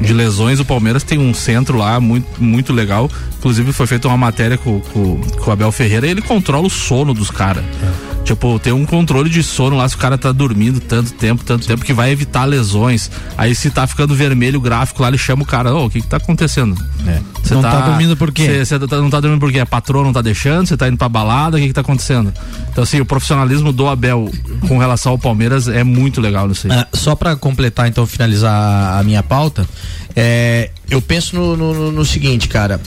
de, 0.00 0.12
lesões, 0.12 0.60
o 0.60 0.64
Palmeiras 0.64 1.02
tem 1.02 1.18
um 1.18 1.32
centro 1.32 1.78
lá 1.78 2.00
muito, 2.00 2.42
muito 2.42 2.72
legal. 2.72 3.10
Inclusive 3.38 3.72
foi 3.72 3.86
feita 3.86 4.08
uma 4.08 4.16
matéria 4.16 4.58
com, 4.58 4.80
com, 4.80 5.20
com 5.20 5.50
o 5.50 5.52
Abel 5.52 5.72
Ferreira 5.72 6.06
e 6.06 6.10
ele 6.10 6.22
controla 6.22 6.66
o 6.66 6.70
sono 6.70 7.14
dos 7.14 7.30
caras. 7.30 7.64
É. 7.82 8.13
Tipo, 8.24 8.58
tem 8.58 8.72
um 8.72 8.86
controle 8.86 9.28
de 9.28 9.42
sono 9.42 9.76
lá 9.76 9.86
se 9.86 9.94
o 9.94 9.98
cara 9.98 10.16
tá 10.16 10.32
dormindo 10.32 10.80
tanto 10.80 11.12
tempo, 11.12 11.44
tanto 11.44 11.66
tempo, 11.66 11.84
que 11.84 11.92
vai 11.92 12.10
evitar 12.10 12.46
lesões. 12.46 13.10
Aí 13.36 13.54
se 13.54 13.70
tá 13.70 13.86
ficando 13.86 14.14
vermelho 14.14 14.58
o 14.58 14.62
gráfico 14.62 15.02
lá, 15.02 15.08
ele 15.08 15.18
chama 15.18 15.42
o 15.42 15.46
cara, 15.46 15.74
ô, 15.74 15.82
oh, 15.82 15.86
o 15.86 15.90
que 15.90 16.00
que 16.00 16.06
tá 16.06 16.16
acontecendo? 16.16 16.74
É. 17.06 17.20
Você 17.42 17.54
não 17.54 17.60
tá, 17.60 17.70
tá, 17.70 17.88
dormindo 17.88 18.16
por 18.16 18.32
quê? 18.32 18.64
Você 18.64 18.78
tá, 18.78 18.96
não 18.96 19.10
tá 19.10 19.20
dormindo 19.20 19.40
por 19.40 19.52
quê? 19.52 19.58
A 19.58 19.66
patroa 19.66 20.02
não 20.02 20.12
tá 20.12 20.22
deixando, 20.22 20.66
você 20.66 20.76
tá 20.76 20.88
indo 20.88 20.96
pra 20.96 21.08
balada, 21.08 21.58
o 21.58 21.60
que 21.60 21.66
que 21.66 21.72
tá 21.74 21.82
acontecendo? 21.82 22.32
Então 22.70 22.82
assim, 22.82 22.98
o 22.98 23.04
profissionalismo 23.04 23.72
do 23.72 23.86
Abel 23.86 24.30
com 24.66 24.78
relação 24.78 25.12
ao 25.12 25.18
Palmeiras 25.18 25.68
é 25.68 25.84
muito 25.84 26.22
legal 26.22 26.48
nisso 26.48 26.66
aí. 26.66 26.78
Ah, 26.78 26.88
só 26.94 27.14
para 27.14 27.36
completar, 27.36 27.88
então, 27.88 28.06
finalizar 28.06 28.98
a 28.98 29.02
minha 29.02 29.22
pauta, 29.22 29.68
é, 30.16 30.70
eu 30.88 31.02
penso 31.02 31.36
no, 31.36 31.56
no, 31.56 31.92
no 31.92 32.04
seguinte, 32.06 32.48
cara, 32.48 32.80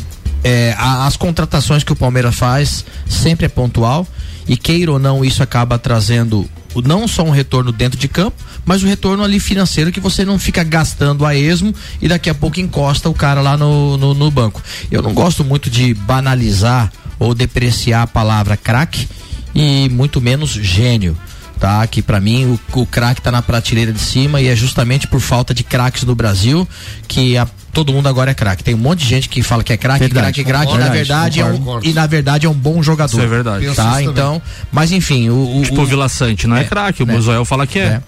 é, 0.43 0.75
as 0.77 1.17
contratações 1.17 1.83
que 1.83 1.91
o 1.91 1.95
Palmeiras 1.95 2.35
faz 2.35 2.85
sempre 3.07 3.45
é 3.45 3.49
pontual 3.49 4.07
e 4.47 4.55
queira 4.55 4.91
ou 4.91 4.99
não, 4.99 5.25
isso 5.25 5.43
acaba 5.43 5.77
trazendo 5.77 6.49
não 6.83 7.07
só 7.07 7.23
um 7.23 7.31
retorno 7.31 7.71
dentro 7.71 7.97
de 7.97 8.07
campo, 8.07 8.37
mas 8.65 8.83
um 8.83 8.87
retorno 8.87 9.23
ali 9.23 9.39
financeiro 9.39 9.91
que 9.91 9.99
você 9.99 10.23
não 10.23 10.37
fica 10.37 10.63
gastando 10.63 11.25
a 11.25 11.35
esmo 11.35 11.73
e 12.01 12.07
daqui 12.07 12.29
a 12.29 12.35
pouco 12.35 12.59
encosta 12.59 13.09
o 13.09 13.13
cara 13.13 13.41
lá 13.41 13.57
no, 13.57 13.97
no, 13.97 14.13
no 14.13 14.29
banco. 14.29 14.61
Eu 14.91 15.01
não 15.01 15.13
gosto 15.13 15.43
muito 15.43 15.69
de 15.69 15.93
banalizar 15.93 16.91
ou 17.19 17.33
depreciar 17.33 18.03
a 18.03 18.07
palavra 18.07 18.55
craque 18.55 19.07
e 19.55 19.89
muito 19.89 20.21
menos 20.21 20.51
gênio 20.51 21.17
tá? 21.57 21.85
Que 21.87 22.01
para 22.01 22.19
mim 22.19 22.45
o, 22.45 22.79
o 22.79 22.85
craque 22.85 23.21
tá 23.21 23.31
na 23.31 23.41
prateleira 23.41 23.91
de 23.91 23.99
cima 23.99 24.39
e 24.41 24.47
é 24.47 24.55
justamente 24.55 25.07
por 25.07 25.19
falta 25.19 25.53
de 25.53 25.63
craques 25.63 26.03
no 26.03 26.15
Brasil 26.15 26.67
que 27.07 27.37
a, 27.37 27.47
todo 27.73 27.91
mundo 27.91 28.07
agora 28.07 28.31
é 28.31 28.33
craque. 28.33 28.63
Tem 28.63 28.73
um 28.73 28.79
monte 28.79 28.99
de 28.99 29.07
gente 29.07 29.29
que 29.29 29.41
fala 29.43 29.63
que 29.63 29.73
é 29.73 29.77
craque, 29.77 30.09
craque, 30.09 30.43
craque, 30.43 30.73
e 30.73 30.77
na 30.77 30.89
verdade 30.89 31.41
concordo, 31.41 31.71
é 31.71 31.89
um, 31.89 31.91
e 31.91 31.93
na 31.93 32.07
verdade 32.07 32.45
é 32.45 32.49
um 32.49 32.53
bom 32.53 32.81
jogador. 32.81 33.17
Isso 33.17 33.21
é 33.21 33.27
verdade. 33.27 33.75
Tá? 33.75 34.01
Então, 34.01 34.41
mas 34.71 34.91
enfim, 34.91 35.29
o, 35.29 35.59
o 35.59 35.63
tipo 35.63 35.81
o 35.81 35.85
Vila 35.85 36.09
Sante 36.09 36.47
não 36.47 36.57
é, 36.57 36.61
é 36.61 36.63
craque, 36.63 37.03
o 37.03 37.09
é, 37.09 37.13
Buzoel 37.13 37.45
fala 37.45 37.67
que 37.67 37.79
é. 37.79 37.83
é. 37.83 38.01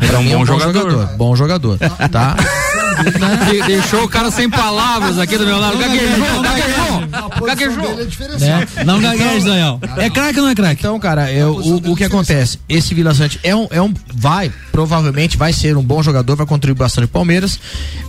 É 0.00 0.18
um, 0.18 0.24
bom, 0.24 0.30
é 0.30 0.36
um 0.36 0.46
jogador. 0.46 0.72
bom 0.72 0.90
jogador. 0.90 1.16
Bom 1.16 1.36
jogador, 1.36 1.78
tá? 2.10 2.36
Deixou 3.66 4.04
o 4.04 4.08
cara 4.08 4.30
sem 4.30 4.50
palavras 4.50 5.18
aqui 5.18 5.38
do 5.38 5.46
meu 5.46 5.58
lado. 5.58 5.78
Gaguejou, 5.78 6.42
gaguejou. 6.42 7.46
Gaguejou. 7.46 8.00
É 8.34 8.38
né? 8.38 8.68
Não 8.84 9.00
gagueje, 9.00 9.46
Daniel. 9.46 9.80
É 9.96 10.10
craque 10.10 10.38
ou 10.38 10.44
não 10.44 10.50
é 10.50 10.54
craque? 10.54 10.80
Então, 10.80 10.98
cara, 10.98 11.32
eu, 11.32 11.54
o, 11.54 11.92
o 11.92 11.96
que 11.96 12.04
acontece? 12.04 12.58
Esse 12.68 12.94
Vila 12.94 13.14
Sante 13.14 13.40
é 13.42 13.54
um, 13.54 13.66
é 13.70 13.80
um. 13.80 13.92
Vai, 14.14 14.52
provavelmente 14.72 15.36
vai 15.36 15.52
ser 15.52 15.76
um 15.76 15.82
bom 15.82 16.02
jogador, 16.02 16.36
vai 16.36 16.46
contribuir 16.46 16.78
bastante 16.78 17.06
pro 17.06 17.14
Palmeiras, 17.20 17.58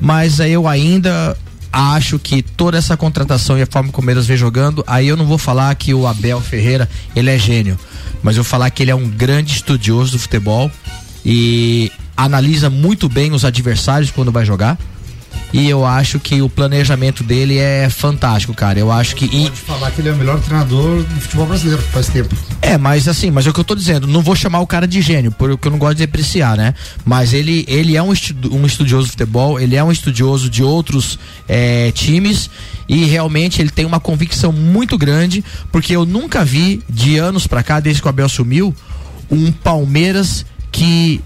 mas 0.02 0.40
eu 0.40 0.68
ainda 0.68 1.38
acho 1.72 2.18
que 2.18 2.42
toda 2.42 2.78
essa 2.78 2.98
contratação 2.98 3.58
e 3.58 3.62
a 3.62 3.66
forma 3.68 3.90
como 3.90 3.90
o 3.90 4.02
Palmeiras 4.02 4.26
vem 4.26 4.36
jogando, 4.36 4.84
aí 4.88 5.08
eu 5.08 5.16
não 5.16 5.26
vou 5.26 5.38
falar 5.38 5.74
que 5.76 5.94
o 5.94 6.08
Abel 6.08 6.42
Ferreira, 6.42 6.90
ele 7.16 7.30
é 7.30 7.38
gênio, 7.38 7.78
mas 8.24 8.36
eu 8.36 8.44
vou 8.44 8.50
falar 8.50 8.70
que 8.72 8.82
ele 8.82 8.92
é 8.92 8.96
um 8.96 9.08
grande 9.08 9.54
estudioso 9.54 10.14
do 10.14 10.20
futebol 10.20 10.72
e 11.26 11.92
analisa 12.16 12.70
muito 12.70 13.08
bem 13.08 13.32
os 13.32 13.46
adversários 13.46 14.12
quando 14.12 14.32
vai 14.32 14.46
jogar. 14.46 14.78
E 15.52 15.68
eu 15.68 15.84
acho 15.84 16.20
que 16.20 16.42
o 16.42 16.50
planejamento 16.50 17.24
dele 17.24 17.58
é 17.58 17.90
fantástico, 17.90 18.54
cara. 18.54 18.78
Eu 18.78 18.92
acho 18.92 19.16
que. 19.16 19.28
Pode 19.28 19.48
e... 19.48 19.56
falar 19.56 19.90
que 19.92 20.02
ele 20.02 20.10
é 20.10 20.12
o 20.12 20.16
melhor 20.16 20.40
treinador 20.40 21.02
do 21.02 21.22
futebol 21.22 21.48
brasileiro 21.48 21.82
faz 21.82 22.08
tempo. 22.08 22.36
É, 22.62 22.78
mas 22.78 23.08
assim, 23.08 23.32
mas 23.32 23.48
é 23.48 23.50
o 23.50 23.54
que 23.54 23.60
eu 23.60 23.64
tô 23.64 23.74
dizendo. 23.74 24.06
Não 24.06 24.22
vou 24.22 24.36
chamar 24.36 24.60
o 24.60 24.68
cara 24.68 24.88
de 24.88 25.02
gênio, 25.02 25.32
porque 25.32 25.68
eu 25.68 25.72
não 25.72 25.80
gosto 25.80 25.96
de 25.96 26.06
depreciar, 26.06 26.56
né? 26.56 26.76
Mas 27.04 27.34
ele, 27.34 27.66
ele 27.68 27.98
é 27.98 28.04
um, 28.04 28.14
estu, 28.14 28.36
um 28.52 28.64
estudioso 28.66 29.06
de 29.06 29.12
futebol, 29.12 29.60
ele 29.60 29.76
é 29.76 29.84
um 29.84 29.92
estudioso 29.92 30.50
de 30.50 30.64
outros 30.64 31.18
é, 31.48 31.92
times 31.94 32.48
e 32.88 33.06
realmente 33.06 33.60
ele 33.60 33.72
tem 33.72 33.86
uma 33.86 34.00
convicção 34.00 34.52
muito 34.52 35.00
grande, 35.00 35.44
porque 35.72 35.96
eu 35.96 36.06
nunca 36.06 36.46
vi, 36.46 36.84
de 36.88 37.18
anos 37.18 37.48
pra 37.48 37.64
cá, 37.64 37.80
desde 37.80 38.02
que 38.02 38.08
o 38.08 38.10
Abel 38.10 38.30
sumiu, 38.30 38.76
um 39.32 39.52
Palmeiras 39.52 40.46
que 40.72 41.22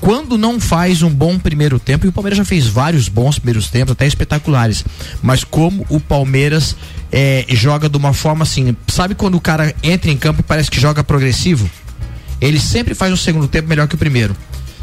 quando 0.00 0.36
não 0.36 0.60
faz 0.60 1.02
um 1.02 1.10
bom 1.10 1.38
primeiro 1.38 1.78
tempo, 1.78 2.06
e 2.06 2.08
o 2.08 2.12
Palmeiras 2.12 2.38
já 2.38 2.44
fez 2.44 2.66
vários 2.66 3.08
bons 3.08 3.38
primeiros 3.38 3.68
tempos, 3.68 3.92
até 3.92 4.06
espetaculares, 4.06 4.84
mas 5.22 5.42
como 5.42 5.86
o 5.88 5.98
Palmeiras 5.98 6.76
é, 7.10 7.44
joga 7.50 7.88
de 7.88 7.96
uma 7.96 8.12
forma 8.12 8.42
assim, 8.42 8.76
sabe 8.88 9.14
quando 9.14 9.36
o 9.36 9.40
cara 9.40 9.74
entra 9.82 10.10
em 10.10 10.16
campo 10.16 10.40
e 10.40 10.42
parece 10.42 10.70
que 10.70 10.80
joga 10.80 11.02
progressivo? 11.02 11.68
Ele 12.40 12.60
sempre 12.60 12.94
faz 12.94 13.12
o 13.12 13.16
segundo 13.16 13.48
tempo 13.48 13.68
melhor 13.68 13.88
que 13.88 13.94
o 13.94 13.98
primeiro. 13.98 14.36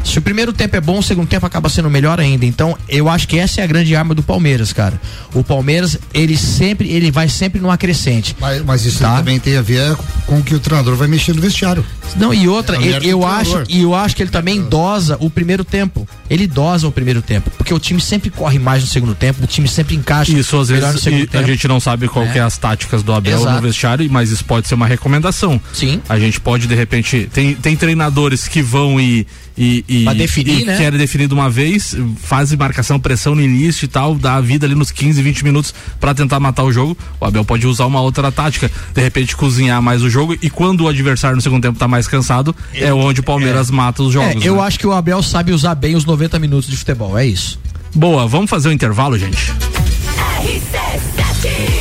Se 0.04 0.20
o 0.20 0.22
primeiro 0.22 0.52
tempo 0.52 0.76
é 0.76 0.82
bom, 0.82 1.00
o 1.00 1.04
segundo 1.04 1.28
tempo 1.28 1.46
acaba 1.46 1.70
sendo 1.70 1.90
melhor 1.90 2.20
ainda. 2.20 2.46
Então, 2.46 2.78
eu 2.90 3.08
acho 3.08 3.28
que 3.28 3.40
essa 3.40 3.62
é 3.62 3.64
a 3.64 3.68
grande 3.68 3.96
arma 3.96 4.14
do 4.14 4.22
Palmeiras, 4.22 4.74
cara. 4.74 5.00
O 5.34 5.44
Palmeiras, 5.44 5.98
ele 6.14 6.36
sempre, 6.36 6.90
ele 6.90 7.10
vai 7.10 7.30
sempre 7.30 7.62
numa 7.62 7.78
crescente. 7.78 8.36
Mas, 8.40 8.62
mas 8.64 8.86
isso 8.86 9.00
tá? 9.00 9.18
também 9.18 9.40
tem 9.40 9.56
a 9.56 9.62
ver 9.62 9.96
com 10.26 10.44
que 10.44 10.54
o 10.54 10.60
treinador 10.60 10.96
vai 10.98 11.08
mexer 11.08 11.34
no 11.34 11.42
vestiário. 11.42 11.86
Não, 12.16 12.34
e 12.34 12.48
outra, 12.48 12.78
eu, 12.78 13.02
eu 13.02 13.26
acho, 13.26 13.64
e 13.70 13.82
eu 13.82 13.96
acho 13.96 14.16
que 14.16 14.24
ele 14.24 14.30
também 14.30 14.62
dosa 14.62 15.18
o 15.20 15.30
primeiro 15.30 15.64
tempo. 15.64 16.08
Ele 16.30 16.48
dosa 16.48 16.88
o 16.88 16.92
primeiro 16.92 17.22
tempo, 17.22 17.52
porque 17.52 17.74
o 17.74 17.80
time 17.80 18.00
sempre 18.00 18.30
corre 18.30 18.58
mais 18.60 18.82
no 18.84 18.90
segundo 18.90 19.14
tempo, 19.14 19.44
o 19.44 19.48
time 19.48 19.68
sempre 19.68 19.96
encaixa. 19.96 20.32
Isso 20.32 20.58
às 20.58 20.70
vezes 20.70 21.08
a 21.34 21.44
gente 21.44 21.68
não 21.68 21.80
sabe 21.80 22.08
qual 22.08 22.26
é. 22.26 22.38
é 22.38 22.42
as 22.42 22.58
táticas 22.58 23.04
do 23.04 23.14
Abel 23.14 23.40
Exato. 23.40 23.56
no 23.56 23.62
vestiário, 23.62 24.08
mas 24.12 24.30
isso 24.30 24.46
pode 24.46 24.68
ser 24.68 24.76
uma 24.76 24.88
recomendação. 24.88 25.60
Sim. 25.74 26.02
A 26.08 26.18
gente 26.18 26.40
pode 26.40 26.68
de 26.68 26.76
repente 26.76 27.30
tem 27.34 27.56
tem 27.56 27.76
treinadores 27.76 28.48
que 28.48 28.62
vão 28.62 29.00
e 29.00 29.28
e, 29.58 29.86
e, 29.88 30.04
pra 30.04 30.14
definir, 30.14 30.62
e 30.62 30.66
né? 30.66 30.78
quer 30.78 30.92
definir 30.94 31.28
de 31.28 31.34
uma 31.34 31.50
vez, 31.50 31.96
faz 32.18 32.54
marcação, 32.56 33.00
pressão 33.00 33.36
no 33.36 33.42
início 33.42 33.86
e 33.86 33.88
tal, 33.88 34.16
dá 34.16 34.36
a 34.36 34.42
vida 34.42 34.66
ali 34.66 34.74
nos 34.74 34.92
15, 34.92 35.22
20 35.22 35.44
minutos 35.44 35.74
para 36.00 36.14
tentar 36.14 36.40
matar 36.40 36.64
o 36.64 36.72
jogo. 36.72 36.98
O 37.20 37.26
Abel 37.26 37.46
pode 37.46 37.68
usar 37.68 37.86
uma 37.86 38.02
outra 38.02 38.32
tática, 38.32 38.72
de 38.94 39.02
repente 39.02 39.36
cozinhar 39.36 39.82
mais 39.82 40.02
o 40.02 40.10
jogo 40.10 40.36
e 40.42 40.50
quando 40.50 40.82
o 40.82 40.88
adversário 40.88 41.36
no 41.36 41.42
segundo 41.42 41.62
tempo 41.62 41.78
tá 41.78 41.88
mais 41.94 42.08
cansado, 42.08 42.56
é, 42.74 42.86
é 42.86 42.94
onde 42.94 43.20
o 43.20 43.24
Palmeiras 43.24 43.70
é, 43.70 43.72
mata 43.72 44.02
os 44.02 44.12
jogos. 44.12 44.44
É, 44.44 44.48
eu 44.48 44.56
né? 44.56 44.62
acho 44.62 44.80
que 44.80 44.88
o 44.88 44.92
Abel 44.92 45.22
sabe 45.22 45.52
usar 45.52 45.76
bem 45.76 45.96
os 45.96 46.06
90 46.06 46.40
minutos 46.40 46.68
de 46.68 46.76
futebol, 46.76 47.16
é 47.16 47.24
isso. 47.24 47.60
Boa, 47.94 48.28
vamos 48.28 48.50
fazer 48.50 48.70
o 48.70 48.72
um 48.72 48.74
intervalo, 48.74 49.16
gente. 49.16 49.54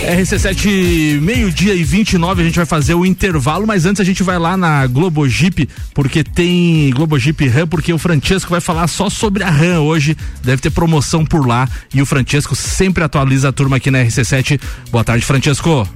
RC7, 0.02 1.18
meio-dia 1.20 1.74
e 1.74 1.82
29, 1.82 2.42
a 2.42 2.44
gente 2.44 2.56
vai 2.56 2.66
fazer 2.66 2.92
o 2.92 3.06
intervalo, 3.06 3.66
mas 3.66 3.86
antes 3.86 4.00
a 4.00 4.04
gente 4.04 4.22
vai 4.22 4.38
lá 4.38 4.54
na 4.54 4.86
Globo 4.86 5.26
Jeep, 5.26 5.66
porque 5.94 6.22
tem 6.22 6.90
Globo 6.90 7.18
Jeep 7.18 7.48
RAM, 7.48 7.66
porque 7.66 7.90
o 7.90 7.98
Francesco 7.98 8.50
vai 8.50 8.60
falar 8.60 8.86
só 8.88 9.08
sobre 9.08 9.42
a 9.42 9.48
RAM 9.48 9.80
hoje. 9.80 10.14
Deve 10.44 10.60
ter 10.60 10.70
promoção 10.70 11.24
por 11.24 11.46
lá 11.46 11.66
e 11.94 12.02
o 12.02 12.06
Francesco 12.06 12.54
sempre 12.54 13.02
atualiza 13.02 13.48
a 13.48 13.52
turma 13.52 13.76
aqui 13.76 13.90
na 13.90 14.00
RC7. 14.00 14.60
Boa 14.90 15.04
tarde, 15.04 15.24
Francesco. 15.24 15.88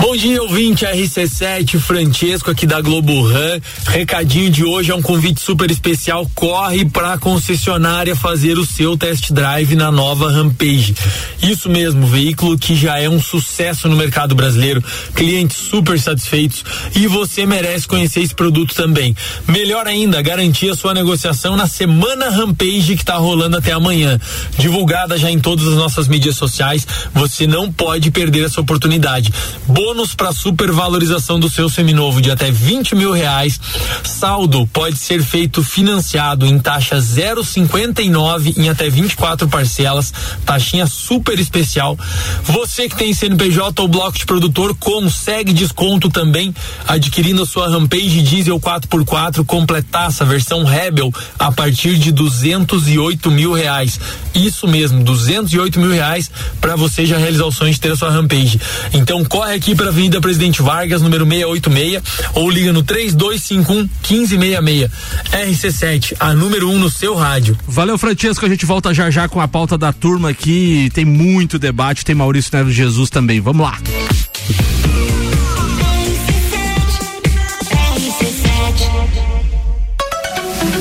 Bom 0.00 0.16
dia, 0.16 0.40
ouvinte 0.40 0.86
RC7, 0.86 1.76
Francesco 1.80 2.52
aqui 2.52 2.64
da 2.68 2.80
Globo 2.80 3.20
Ram. 3.20 3.60
Recadinho 3.88 4.48
de 4.48 4.62
hoje 4.62 4.92
é 4.92 4.94
um 4.94 5.02
convite 5.02 5.40
super 5.40 5.68
especial. 5.72 6.30
Corre 6.36 6.84
para 6.84 7.14
a 7.14 7.18
concessionária 7.18 8.14
fazer 8.14 8.58
o 8.58 8.64
seu 8.64 8.96
test 8.96 9.32
drive 9.32 9.74
na 9.74 9.90
nova 9.90 10.30
Rampage. 10.30 10.94
Isso 11.42 11.68
mesmo, 11.68 12.06
veículo 12.06 12.56
que 12.56 12.76
já 12.76 13.00
é 13.00 13.08
um 13.08 13.20
sucesso 13.20 13.88
no 13.88 13.96
mercado 13.96 14.36
brasileiro, 14.36 14.82
clientes 15.16 15.56
super 15.56 15.98
satisfeitos 15.98 16.64
e 16.94 17.08
você 17.08 17.44
merece 17.44 17.88
conhecer 17.88 18.20
esse 18.20 18.34
produto 18.34 18.76
também. 18.76 19.16
Melhor 19.48 19.88
ainda, 19.88 20.22
garantir 20.22 20.70
a 20.70 20.76
sua 20.76 20.94
negociação 20.94 21.56
na 21.56 21.66
semana 21.66 22.30
Rampage 22.30 22.94
que 22.94 23.02
está 23.02 23.16
rolando 23.16 23.56
até 23.56 23.72
amanhã. 23.72 24.18
Divulgada 24.56 25.18
já 25.18 25.28
em 25.28 25.40
todas 25.40 25.66
as 25.66 25.74
nossas 25.74 26.06
mídias 26.06 26.36
sociais, 26.36 26.86
você 27.12 27.48
não 27.48 27.70
pode 27.72 28.12
perder 28.12 28.44
essa 28.44 28.60
oportunidade. 28.60 29.27
Bônus 29.66 30.14
para 30.14 30.32
supervalorização 30.32 31.38
do 31.38 31.48
seu 31.48 31.68
seminovo 31.68 32.20
de 32.20 32.30
até 32.30 32.50
20 32.50 32.94
mil 32.94 33.12
reais. 33.12 33.60
Saldo 34.04 34.66
pode 34.72 34.96
ser 34.96 35.22
feito 35.22 35.62
financiado 35.62 36.46
em 36.46 36.58
taxa 36.58 36.96
0,59 36.96 38.56
em 38.56 38.68
até 38.68 38.88
24 38.88 39.48
parcelas. 39.48 40.12
Taxinha 40.44 40.86
super 40.86 41.38
especial. 41.38 41.98
Você 42.44 42.88
que 42.88 42.96
tem 42.96 43.12
CNPJ 43.12 43.80
ou 43.80 43.88
bloco 43.88 44.18
de 44.18 44.26
produtor 44.26 44.74
consegue 44.76 45.52
desconto 45.52 46.08
também 46.08 46.54
adquirindo 46.86 47.42
a 47.42 47.46
sua 47.46 47.68
Rampage 47.68 48.22
Diesel 48.22 48.58
4x4 48.60 49.44
completaça 49.44 50.24
versão 50.24 50.64
Rebel 50.64 51.12
a 51.38 51.50
partir 51.50 51.96
de 51.96 52.12
208 52.12 53.30
mil 53.30 53.52
reais. 53.52 53.98
Isso 54.34 54.68
mesmo, 54.68 55.02
208 55.02 55.78
mil 55.80 55.90
reais 55.90 56.30
para 56.60 56.76
você 56.76 57.06
já 57.06 57.16
realizar 57.16 57.44
o 57.44 57.52
sonho 57.52 57.72
de 57.72 57.80
ter 57.80 57.92
a 57.92 57.96
sua 57.96 58.10
Rampage. 58.10 58.60
Então 58.92 59.07
corre 59.28 59.54
aqui 59.54 59.74
para 59.74 59.88
Avenida 59.88 60.20
Presidente 60.20 60.60
Vargas, 60.60 61.00
número 61.00 61.24
686, 61.24 62.02
ou 62.34 62.50
liga 62.50 62.72
no 62.72 62.82
3251 62.82 63.88
1566. 64.08 64.90
RC7, 65.32 66.16
a 66.20 66.34
número 66.34 66.68
1 66.68 66.74
um 66.74 66.78
no 66.78 66.90
seu 66.90 67.14
rádio. 67.14 67.56
Valeu, 67.66 67.96
Francesco. 67.96 68.44
A 68.44 68.48
gente 68.48 68.66
volta 68.66 68.92
já 68.92 69.10
já 69.10 69.28
com 69.28 69.40
a 69.40 69.48
pauta 69.48 69.78
da 69.78 69.92
turma 69.92 70.30
aqui. 70.30 70.90
Tem 70.92 71.04
muito 71.04 71.58
debate. 71.58 72.04
Tem 72.04 72.14
Maurício 72.14 72.50
Neves 72.54 72.74
Jesus 72.74 73.08
também. 73.08 73.40
Vamos 73.40 73.66
lá. 73.66 73.78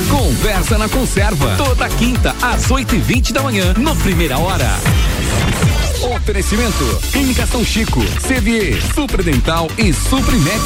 Conversa 0.10 0.78
na 0.78 0.90
Conserva. 0.90 1.56
Toda 1.58 1.88
quinta, 1.90 2.36
às 2.42 2.70
8 2.70 2.96
e 2.96 3.00
20 3.00 3.34
da 3.34 3.42
manhã, 3.42 3.74
no 3.78 3.96
Primeira 3.96 4.38
Hora. 4.38 4.78
Oferecimento: 6.04 7.00
Clínica 7.12 7.46
São 7.48 7.64
Chico, 7.66 8.00
CVE, 8.22 8.80
Supredental 8.94 9.68
e 9.78 9.92
Suprimex. 9.92 10.62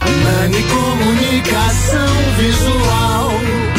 Nani 0.00 0.62
Comunicação 0.62 2.08
Visual. 2.38 3.67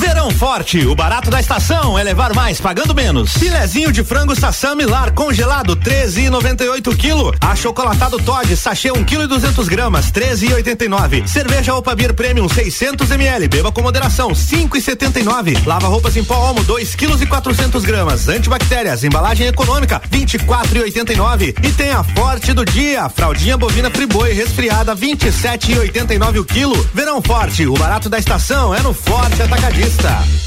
Verão 0.00 0.30
forte, 0.30 0.86
o 0.86 0.94
barato 0.94 1.30
da 1.30 1.38
estação 1.38 1.98
é 1.98 2.02
levar 2.02 2.34
mais 2.34 2.58
pagando 2.58 2.94
menos. 2.94 3.34
Filezinho 3.34 3.92
de 3.92 4.02
frango 4.02 4.34
Sassam 4.34 4.74
Milar 4.74 5.12
congelado 5.12 5.76
13,98 5.76 6.96
kg. 6.96 7.36
Achocolatado 7.38 8.16
Todd 8.16 8.56
sachê 8.56 8.90
1 8.90 9.04
kg 9.04 9.24
e 9.24 9.26
200 9.26 9.68
gramas 9.68 10.10
13,89. 10.10 11.26
Cerveja 11.26 11.74
Opa 11.74 11.94
Beer 11.94 12.14
Premium 12.14 12.48
600 12.48 13.10
ml, 13.10 13.46
beba 13.48 13.70
com 13.70 13.82
moderação 13.82 14.30
5,79. 14.30 15.66
Lava 15.66 15.86
roupas 15.86 16.16
em 16.16 16.24
pó 16.24 16.50
Omo 16.50 16.64
2 16.64 16.94
kg 16.94 17.22
e 17.22 17.26
400 17.26 17.84
gramas. 17.84 18.26
Antibactérias, 18.26 19.04
embalagem 19.04 19.48
econômica 19.48 20.00
24,89. 20.10 21.54
E 21.62 21.72
tem 21.72 21.90
a 21.90 22.02
forte 22.02 22.54
do 22.54 22.64
dia, 22.64 23.06
fraldinha 23.10 23.58
bovina 23.58 23.90
Friboi 23.90 24.32
resfriada 24.32 24.96
27,89 24.96 26.40
o 26.40 26.44
quilo. 26.44 26.88
Verão 26.94 27.20
forte, 27.20 27.66
o 27.66 27.74
barato 27.74 28.08
da 28.08 28.18
estação 28.18 28.74
é 28.74 28.80
no 28.80 28.94
Forte 28.94 29.42
Atacadista. 29.42 29.89
Fiesta. 29.90 30.40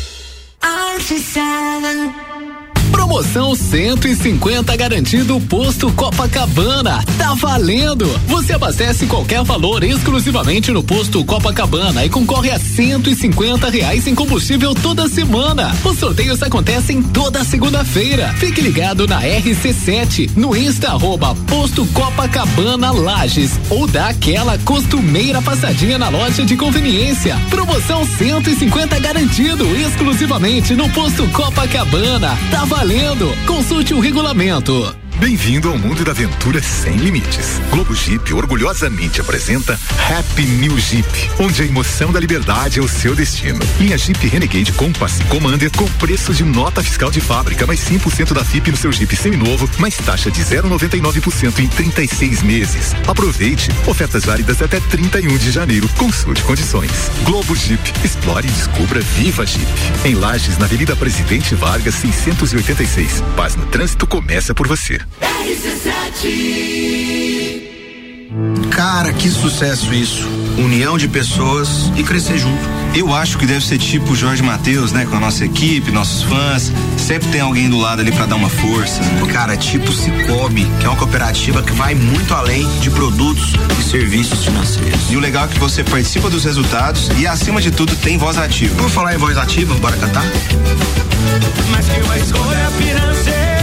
Promoção 2.94 3.56
150 3.56 4.76
garantido 4.76 5.42
posto 5.42 5.92
Copacabana. 5.94 7.04
Tá 7.18 7.34
valendo! 7.34 8.08
Você 8.28 8.54
abastece 8.54 9.08
qualquer 9.08 9.44
valor 9.44 9.84
exclusivamente 9.84 10.72
no 10.72 10.84
posto 10.84 11.26
Copacabana 11.26 12.06
e 12.06 12.10
concorre 12.10 12.52
a 12.52 12.60
150 12.60 13.68
reais 13.68 14.06
em 14.06 14.14
combustível 14.14 14.76
toda 14.76 15.10
semana. 15.10 15.76
Os 15.84 15.98
sorteios 15.98 16.44
acontecem 16.44 17.02
toda 17.02 17.44
segunda-feira. 17.44 18.32
Fique 18.38 18.62
ligado 18.62 19.08
na 19.08 19.24
RC7 19.24 20.30
no 20.36 20.56
Insta 20.56 20.90
arroba 20.90 21.34
posto 21.48 21.88
Copacabana 21.88 22.92
Lages 22.92 23.60
ou 23.72 23.88
dá 23.88 24.10
aquela 24.10 24.56
costumeira 24.60 25.42
passadinha 25.42 25.98
na 25.98 26.10
loja 26.10 26.46
de 26.46 26.56
conveniência. 26.56 27.42
Promoção 27.50 28.06
150 28.06 29.00
garantido 29.00 29.66
exclusivamente 29.78 30.76
no 30.76 30.88
posto 30.92 31.28
Copacabana. 31.30 32.38
Tá 32.52 32.66
valendo! 32.66 32.83
Consulte 33.48 33.94
o 33.94 34.02
regulamento. 34.02 35.03
Bem-vindo 35.24 35.70
ao 35.70 35.78
mundo 35.78 36.04
da 36.04 36.12
aventura 36.12 36.62
sem 36.62 36.98
limites. 36.98 37.62
Globo 37.70 37.96
Jeep 37.96 38.34
orgulhosamente 38.34 39.22
apresenta 39.22 39.80
Happy 40.10 40.44
New 40.44 40.78
Jeep, 40.78 41.08
onde 41.40 41.62
a 41.62 41.66
emoção 41.66 42.12
da 42.12 42.20
liberdade 42.20 42.78
é 42.78 42.82
o 42.82 42.90
seu 42.90 43.16
destino. 43.16 43.58
Linha 43.80 43.98
Jeep 43.98 44.28
Renegade 44.28 44.74
Compass 44.74 45.22
Commander 45.30 45.72
com 45.78 45.88
preço 45.92 46.34
de 46.34 46.44
nota 46.44 46.84
fiscal 46.84 47.10
de 47.10 47.22
fábrica, 47.22 47.66
mais 47.66 47.80
5% 47.80 48.34
da 48.34 48.44
FIP 48.44 48.72
no 48.72 48.76
seu 48.76 48.92
Jeep 48.92 49.16
seminovo, 49.16 49.70
mais 49.80 49.96
taxa 49.96 50.30
de 50.30 50.42
0,99% 50.42 51.60
em 51.60 51.70
36 51.70 52.44
meses. 52.44 52.94
Aproveite. 53.08 53.70
Ofertas 53.88 54.26
válidas 54.26 54.62
até 54.62 54.82
31 54.82 55.38
de 55.38 55.52
janeiro. 55.52 55.88
Consulte 55.98 56.44
condições. 56.44 57.10
Globo 57.24 57.56
Jeep. 57.56 57.82
Explore 58.04 58.46
e 58.46 58.52
descubra 58.52 59.00
Viva 59.00 59.46
Jeep. 59.46 59.72
Em 60.04 60.16
Lages, 60.16 60.58
na 60.58 60.66
Avenida 60.66 60.98
Presidente 60.98 61.56
Vargas, 61.56 61.96
686. 61.96 63.24
Paz 63.38 63.56
no 63.56 63.66
trânsito 63.68 64.06
começa 64.06 64.54
por 64.54 64.68
você. 64.68 65.00
Cara, 68.72 69.14
que 69.14 69.30
sucesso 69.30 69.94
isso. 69.94 70.28
União 70.58 70.98
de 70.98 71.08
pessoas 71.08 71.92
e 71.96 72.04
crescer 72.04 72.38
junto. 72.38 72.62
Eu 72.96 73.14
acho 73.14 73.38
que 73.38 73.46
deve 73.46 73.66
ser 73.66 73.78
tipo 73.78 74.16
Jorge 74.16 74.42
Matheus, 74.42 74.92
né? 74.92 75.06
Com 75.06 75.16
a 75.16 75.20
nossa 75.20 75.46
equipe, 75.46 75.92
nossos 75.92 76.24
fãs. 76.24 76.72
Sempre 76.98 77.30
tem 77.30 77.42
alguém 77.42 77.70
do 77.70 77.78
lado 77.78 78.02
ali 78.02 78.12
para 78.12 78.26
dar 78.26 78.36
uma 78.36 78.50
força. 78.50 79.02
Cara, 79.32 79.58
tipo 79.58 79.92
Cicobi, 79.92 80.66
que 80.80 80.86
é 80.86 80.90
uma 80.90 80.98
cooperativa 80.98 81.62
que 81.62 81.72
vai 81.74 81.96
muito 81.96 82.34
além 82.34 82.68
de 82.80 82.90
produtos 82.90 83.54
e 83.80 83.84
serviços 83.84 84.46
financeiros. 84.46 85.12
E 85.12 85.16
o 85.16 85.20
legal 85.20 85.46
é 85.46 85.48
que 85.48 85.60
você 85.60 85.84
participa 85.84 86.30
dos 86.30 86.44
resultados 86.44 87.10
e, 87.18 87.28
acima 87.28 87.62
de 87.62 87.72
tudo, 87.72 87.96
tem 87.96 88.18
voz 88.18 88.38
ativa. 88.38 88.76
Vamos 88.76 88.94
falar 88.94 89.14
em 89.16 89.18
voz 89.18 89.38
ativa? 89.38 89.76
Bora 89.76 89.98
cantar? 89.98 90.26
Mas 91.72 91.88
que 91.88 92.02
uma 92.02 92.18
escolha 92.18 92.70
financeira 92.72 93.63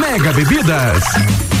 Mega 0.01 0.31
Bebidas. 0.33 1.60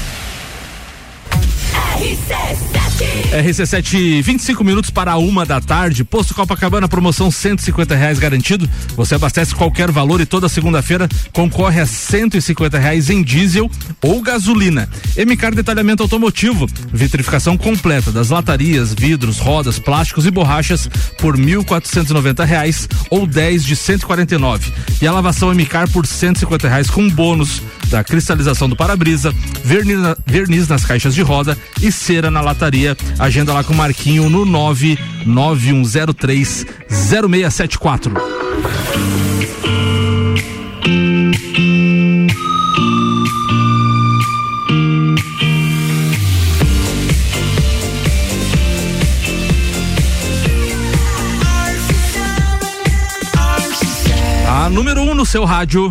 He 2.01 2.15
says. 2.15 2.70
RC7, 3.31 4.21
25 4.21 4.63
minutos 4.63 4.89
para 4.89 5.17
uma 5.17 5.45
da 5.45 5.61
tarde. 5.61 6.03
Posto 6.03 6.33
Copacabana, 6.33 6.87
promoção 6.87 7.31
150 7.31 7.95
reais 7.95 8.19
garantido. 8.19 8.69
Você 8.95 9.15
abastece 9.15 9.55
qualquer 9.55 9.89
valor 9.89 10.19
e 10.19 10.25
toda 10.25 10.49
segunda-feira 10.49 11.07
concorre 11.31 11.79
a 11.79 11.85
150 11.85 12.77
reais 12.77 13.09
em 13.09 13.23
diesel 13.23 13.69
ou 14.01 14.21
gasolina. 14.21 14.89
MCAR 15.17 15.55
Detalhamento 15.55 16.03
Automotivo, 16.03 16.67
vitrificação 16.91 17.57
completa 17.57 18.11
das 18.11 18.29
latarias, 18.29 18.93
vidros, 18.93 19.39
rodas, 19.39 19.79
plásticos 19.79 20.25
e 20.25 20.31
borrachas 20.31 20.89
por 21.17 21.37
1.490 21.37 22.45
reais 22.45 22.89
ou 23.09 23.25
10 23.25 23.63
de 23.63 23.75
149. 23.75 24.71
E 25.01 25.07
a 25.07 25.11
lavação 25.11 25.53
MCAR 25.53 25.89
por 25.89 26.05
150 26.05 26.67
reais 26.67 26.89
com 26.89 27.09
bônus 27.09 27.61
da 27.91 28.03
cristalização 28.03 28.69
do 28.69 28.75
para-brisa, 28.75 29.33
verniz, 29.63 29.99
verniz 30.25 30.67
nas 30.67 30.85
caixas 30.85 31.13
de 31.13 31.21
roda 31.21 31.57
e 31.81 31.91
cera 31.91 32.31
na 32.31 32.39
lataria. 32.39 32.90
Agenda 33.19 33.53
lá 33.53 33.63
com 33.63 33.73
o 33.73 33.77
Marquinho 33.77 34.29
no 34.29 34.45
99103 34.45 36.65
0674. 36.89 38.13
A 54.47 54.69
número 54.69 55.01
1 55.01 55.09
um 55.09 55.15
no 55.15 55.25
seu 55.25 55.43
rádio. 55.43 55.89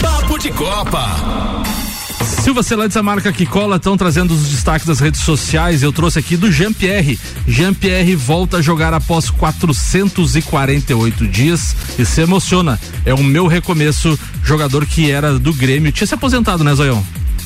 Papo 0.00 0.38
de 0.38 0.50
Copa. 0.50 1.64
Silva 2.44 2.62
Celantes, 2.62 2.94
a 2.98 3.02
marca 3.02 3.32
que 3.32 3.46
cola, 3.46 3.76
estão 3.76 3.96
trazendo 3.96 4.34
os 4.34 4.50
destaques 4.50 4.86
das 4.86 5.00
redes 5.00 5.22
sociais. 5.22 5.82
Eu 5.82 5.90
trouxe 5.90 6.18
aqui 6.18 6.36
do 6.36 6.52
Jean-Pierre. 6.52 7.18
Jean-Pierre 7.48 8.14
volta 8.14 8.58
a 8.58 8.62
jogar 8.62 8.92
após 8.92 9.30
448 9.30 11.26
dias 11.26 11.74
e 11.98 12.04
se 12.04 12.20
emociona. 12.20 12.78
É 13.06 13.14
o 13.14 13.24
meu 13.24 13.46
recomeço. 13.46 14.18
Jogador 14.42 14.84
que 14.84 15.10
era 15.10 15.38
do 15.38 15.54
Grêmio. 15.54 15.90
Tinha 15.90 16.06
se 16.06 16.12
aposentado, 16.12 16.62
né, 16.62 16.74
Zoião? 16.74 17.02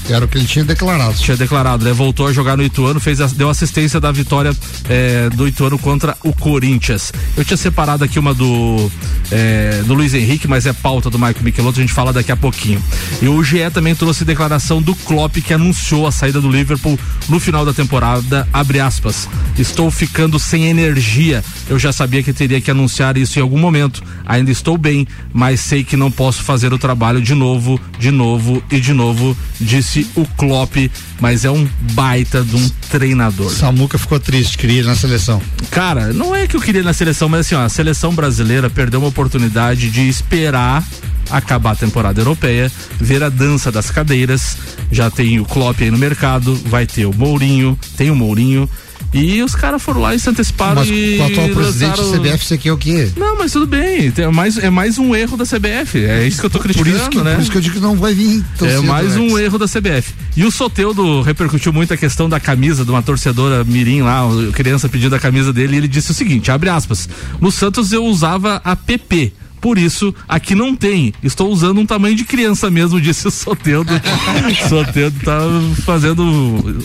Era 0.09 0.25
o 0.25 0.29
que 0.29 0.39
ele 0.39 0.47
tinha 0.47 0.65
declarado. 0.65 1.15
Tinha 1.15 1.37
declarado, 1.37 1.85
né? 1.85 1.93
Voltou 1.93 2.27
a 2.27 2.33
jogar 2.33 2.57
no 2.57 2.63
Ituano, 2.63 2.99
fez, 2.99 3.19
deu 3.33 3.51
assistência 3.51 4.01
da 4.01 4.11
vitória 4.11 4.57
é, 4.89 5.29
do 5.31 5.47
Ituano 5.47 5.79
contra 5.79 6.17
o 6.25 6.33
Corinthians. 6.33 7.13
Eu 7.37 7.45
tinha 7.45 7.57
separado 7.57 8.05
aqui 8.05 8.19
uma 8.19 8.33
do 8.33 8.91
é, 9.31 9.83
do 9.87 9.95
Luiz 9.95 10.15
Henrique, 10.15 10.49
mas 10.49 10.67
é 10.67 10.73
pauta 10.73 11.11
do 11.11 11.19
Michael 11.19 11.43
Michelotto, 11.43 11.79
a 11.79 11.83
gente 11.83 11.93
fala 11.93 12.13
daqui 12.13 12.33
a 12.33 12.37
pouquinho. 12.37 12.83
E 13.21 13.29
o 13.29 13.43
GE 13.43 13.71
também 13.73 13.95
trouxe 13.95 14.25
declaração 14.25 14.81
do 14.81 14.95
Klopp 14.95 15.37
que 15.37 15.53
anunciou 15.53 16.07
a 16.07 16.13
saída 16.13 16.41
do 16.41 16.51
Liverpool 16.51 16.99
no 17.29 17.39
final 17.39 17.65
da 17.65 17.73
temporada, 17.73 18.49
abre 18.53 18.81
aspas. 18.81 19.29
Estou 19.59 19.91
ficando 19.91 20.39
sem 20.39 20.67
energia. 20.67 21.45
Eu 21.69 21.79
já 21.79 21.93
sabia 21.93 22.23
que 22.23 22.33
teria 22.33 22.61
que 22.61 22.71
anunciar 22.71 23.17
isso 23.17 23.39
em 23.39 23.43
algum 23.43 23.59
momento. 23.59 24.03
Ainda 24.25 24.51
estou 24.51 24.79
bem, 24.79 25.07
mas 25.33 25.61
sei 25.61 25.85
que 25.85 25.97
não 25.97 26.11
posso 26.11 26.43
fazer 26.43 26.73
o 26.73 26.79
trabalho 26.79 27.21
de 27.21 27.35
novo, 27.35 27.81
de 27.99 28.11
novo 28.11 28.63
e 28.71 28.81
de 28.81 28.93
novo, 28.93 29.37
disse 29.61 29.98
o 30.15 30.27
Klopp, 30.37 30.77
mas 31.21 31.45
é 31.45 31.51
um 31.51 31.69
baita 31.93 32.43
de 32.43 32.57
um 32.57 32.69
treinador. 32.91 33.51
Samuca 33.51 33.99
ficou 33.99 34.21
triste, 34.21 34.59
queria 34.59 34.81
ir 34.81 34.85
na 34.85 34.97
seleção. 34.97 35.41
Cara, 35.71 36.13
não 36.13 36.35
é 36.35 36.47
que 36.47 36.57
eu 36.57 36.61
queria 36.61 36.81
ir 36.81 36.85
na 36.85 36.93
seleção, 36.93 37.29
mas 37.29 37.41
assim, 37.41 37.55
ó, 37.55 37.63
a 37.63 37.69
seleção 37.69 38.15
brasileira 38.15 38.69
perdeu 38.69 39.01
uma 39.01 39.09
oportunidade 39.09 39.91
de 39.91 40.09
esperar 40.09 40.85
acabar 41.31 41.73
a 41.73 41.77
temporada 41.77 42.21
europeia, 42.21 42.71
ver 42.99 43.23
a 43.23 43.29
dança 43.29 43.71
das 43.71 43.91
cadeiras. 43.91 44.57
Já 44.91 45.11
tem 45.11 45.39
o 45.39 45.45
Klopp 45.45 45.81
aí 45.81 45.91
no 45.91 45.99
mercado, 45.99 46.55
vai 46.67 46.87
ter 46.87 47.07
o 47.07 47.15
Mourinho, 47.15 47.79
tem 47.97 48.11
o 48.11 48.17
Mourinho. 48.17 48.69
E 49.13 49.43
os 49.43 49.55
caras 49.55 49.83
foram 49.83 50.03
lá 50.03 50.15
e 50.15 50.19
se 50.21 50.29
anteciparam 50.29 50.75
Mas 50.77 50.89
e. 50.91 51.17
com 51.17 51.23
o 51.23 51.27
atual 51.27 51.49
presidente 51.49 51.99
lançaram- 51.99 52.11
da 52.13 52.19
CBF, 52.19 52.45
você 52.45 52.59
quer 52.59 52.73
o 52.73 52.77
quê? 52.77 53.11
Não, 53.17 53.39
mas 53.39 53.53
tudo 53.53 53.67
bem. 53.67 54.13
É 54.17 54.27
mais, 54.29 54.59
é 54.59 54.69
mais 54.69 54.99
um 54.99 55.15
erro 55.17 55.37
da 55.37 55.45
CBF. 55.47 56.05
É 56.05 56.27
isso 56.27 56.41
que 56.41 56.47
eu 56.47 56.51
tô 56.51 56.59
Por 56.59 56.65
criticando, 56.65 56.97
isso 56.97 57.09
que, 57.11 57.17
né? 57.23 57.35
por 57.35 57.41
isso 57.43 57.51
que 57.51 57.57
eu 57.57 57.63
digo 57.63 57.75
que 57.77 57.81
não 57.81 57.97
vai 57.97 58.13
vir. 58.13 58.45
É 58.61 58.69
cedo, 58.69 58.85
mais 58.85 59.17
um 59.17 59.39
erro 59.39 59.59
da 59.59 59.67
CBF. 59.67 60.13
E 60.37 60.45
o 60.45 60.51
Soteudo 60.51 61.23
repercutiu 61.23 61.73
muito 61.73 61.95
a 61.95 61.97
questão 61.97 62.29
da 62.29 62.39
camisa 62.39 62.85
de 62.85 62.91
uma 62.91 63.03
torcedora 63.03 63.65
Mirim 63.65 64.03
lá, 64.03 64.23
criança 64.53 64.89
pedindo 64.89 65.15
a 65.15 65.19
camisa 65.19 65.53
dele, 65.55 65.75
e 65.75 65.79
ele 65.79 65.89
disse 65.89 66.11
o 66.11 66.15
seguinte, 66.15 66.51
abre 66.51 66.69
aspas, 66.69 67.09
no 67.41 67.51
Santos 67.51 67.93
eu 67.93 68.05
usava 68.05 68.61
a 68.63 68.77
PP. 68.77 69.33
Por 69.61 69.79
isso, 69.79 70.15
aqui 70.29 70.55
não 70.55 70.75
tem. 70.75 71.13
Estou 71.23 71.51
usando 71.51 71.81
um 71.81 71.87
tamanho 71.87 72.15
de 72.15 72.25
criança 72.25 72.71
mesmo, 72.71 73.01
disse 73.03 73.27
o 73.27 73.31
Soteudo. 73.31 73.93
Soteudo 74.69 75.19
tá 75.25 75.41
fazendo 75.85 76.23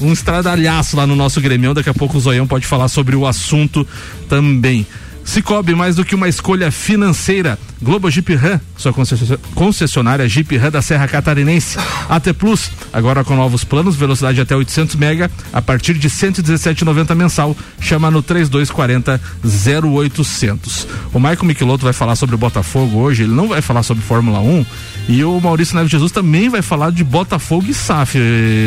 um 0.01 0.11
estradalhaço 0.11 0.97
lá 0.97 1.05
no 1.05 1.15
nosso 1.15 1.39
Grêmio. 1.41 1.73
Daqui 1.73 1.89
a 1.89 1.93
pouco 1.93 2.17
o 2.17 2.21
Zoião 2.21 2.47
pode 2.47 2.65
falar 2.65 2.87
sobre 2.87 3.15
o 3.15 3.25
assunto 3.25 3.87
também. 4.27 4.85
Cicobi, 5.25 5.73
mais 5.73 5.95
do 5.95 6.03
que 6.05 6.15
uma 6.15 6.27
escolha 6.27 6.71
financeira. 6.71 7.57
Globo 7.81 8.09
Jeep 8.09 8.33
Ram, 8.35 8.61
sua 8.77 8.93
concessi- 8.93 9.37
concessionária 9.55 10.27
Jeep 10.29 10.55
Ram 10.57 10.71
da 10.71 10.81
Serra 10.81 11.07
Catarinense. 11.07 11.77
AT 12.07 12.31
Plus, 12.33 12.71
agora 12.93 13.23
com 13.25 13.35
novos 13.35 13.63
planos, 13.65 13.95
velocidade 13.95 14.39
até 14.39 14.55
800 14.55 14.95
mega, 14.95 15.29
a 15.51 15.61
partir 15.61 15.95
de 15.95 16.09
117,90 16.09 17.13
mensal. 17.15 17.55
Chama 17.81 18.09
no 18.09 18.21
3240 18.21 19.19
0800. 19.43 20.87
O 21.13 21.19
Michael 21.19 21.43
Michelotto 21.45 21.83
vai 21.83 21.93
falar 21.93 22.15
sobre 22.15 22.35
o 22.35 22.37
Botafogo 22.37 22.99
hoje, 22.99 23.23
ele 23.23 23.33
não 23.33 23.47
vai 23.49 23.61
falar 23.61 23.83
sobre 23.83 24.03
Fórmula 24.03 24.39
1. 24.39 24.65
E 25.09 25.21
o 25.25 25.37
Maurício 25.41 25.75
Neves 25.75 25.91
Jesus 25.91 26.11
também 26.13 26.47
vai 26.47 26.61
falar 26.61 26.89
de 26.91 27.03
Botafogo 27.03 27.65
e 27.67 27.73
SAF, 27.73 28.17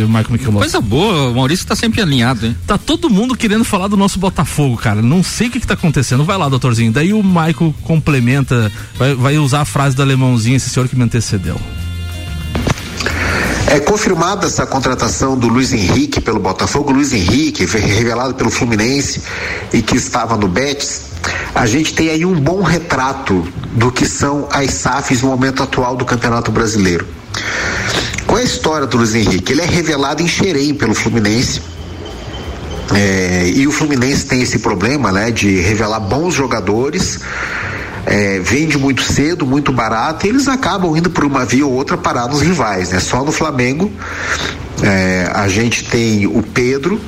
Michael 0.06 0.26
Michelotto. 0.30 0.58
Coisa 0.58 0.80
boa, 0.80 1.30
o 1.30 1.34
Maurício 1.34 1.66
tá 1.66 1.74
sempre 1.74 2.02
alinhado, 2.02 2.44
hein? 2.46 2.56
Tá 2.66 2.76
todo 2.76 3.08
mundo 3.08 3.34
querendo 3.34 3.64
falar 3.64 3.88
do 3.88 3.96
nosso 3.96 4.18
Botafogo, 4.18 4.76
cara. 4.76 5.00
Não 5.00 5.22
sei 5.22 5.48
o 5.48 5.50
que, 5.50 5.60
que 5.60 5.66
tá 5.66 5.72
acontecendo. 5.74 6.22
Vai 6.24 6.36
lá, 6.36 6.45
doutorzinho. 6.48 6.92
Daí 6.92 7.12
o 7.12 7.22
Michael 7.22 7.74
complementa, 7.82 8.70
vai, 8.96 9.14
vai 9.14 9.38
usar 9.38 9.62
a 9.62 9.64
frase 9.64 9.96
do 9.96 10.02
alemãozinho, 10.02 10.56
esse 10.56 10.70
senhor 10.70 10.88
que 10.88 10.96
me 10.96 11.04
antecedeu. 11.04 11.56
É 13.68 13.80
confirmada 13.80 14.46
essa 14.46 14.64
contratação 14.64 15.36
do 15.36 15.48
Luiz 15.48 15.72
Henrique 15.72 16.20
pelo 16.20 16.38
Botafogo. 16.38 16.92
Luiz 16.92 17.12
Henrique 17.12 17.64
revelado 17.64 18.34
pelo 18.34 18.50
Fluminense 18.50 19.20
e 19.72 19.82
que 19.82 19.96
estava 19.96 20.36
no 20.36 20.46
Betis. 20.46 21.02
A 21.54 21.66
gente 21.66 21.92
tem 21.92 22.10
aí 22.10 22.24
um 22.24 22.40
bom 22.40 22.62
retrato 22.62 23.46
do 23.72 23.90
que 23.90 24.06
são 24.06 24.48
as 24.52 24.70
SAFs 24.72 25.22
no 25.22 25.28
momento 25.28 25.62
atual 25.62 25.96
do 25.96 26.04
Campeonato 26.04 26.52
Brasileiro. 26.52 27.06
Qual 28.26 28.38
é 28.38 28.42
a 28.42 28.44
história 28.44 28.86
do 28.86 28.96
Luiz 28.96 29.14
Henrique? 29.14 29.52
Ele 29.52 29.62
é 29.62 29.66
revelado 29.66 30.22
em 30.22 30.28
Xerém 30.28 30.72
pelo 30.72 30.94
Fluminense. 30.94 31.60
É, 32.94 33.48
e 33.54 33.66
o 33.66 33.72
Fluminense 33.72 34.26
tem 34.26 34.42
esse 34.42 34.58
problema, 34.60 35.10
né, 35.10 35.30
de 35.30 35.60
revelar 35.60 35.98
bons 36.00 36.34
jogadores, 36.34 37.18
é, 38.06 38.38
vende 38.38 38.78
muito 38.78 39.02
cedo, 39.02 39.44
muito 39.44 39.72
barato, 39.72 40.24
e 40.26 40.28
eles 40.28 40.46
acabam 40.46 40.96
indo 40.96 41.10
por 41.10 41.24
uma 41.24 41.44
via 41.44 41.66
ou 41.66 41.72
outra 41.72 41.96
parar 41.96 42.28
nos 42.28 42.40
rivais, 42.40 42.90
né? 42.90 43.00
Só 43.00 43.24
no 43.24 43.32
Flamengo 43.32 43.90
é, 44.82 45.28
a 45.34 45.48
gente 45.48 45.84
tem 45.84 46.26
o 46.28 46.40
Pedro 46.42 47.00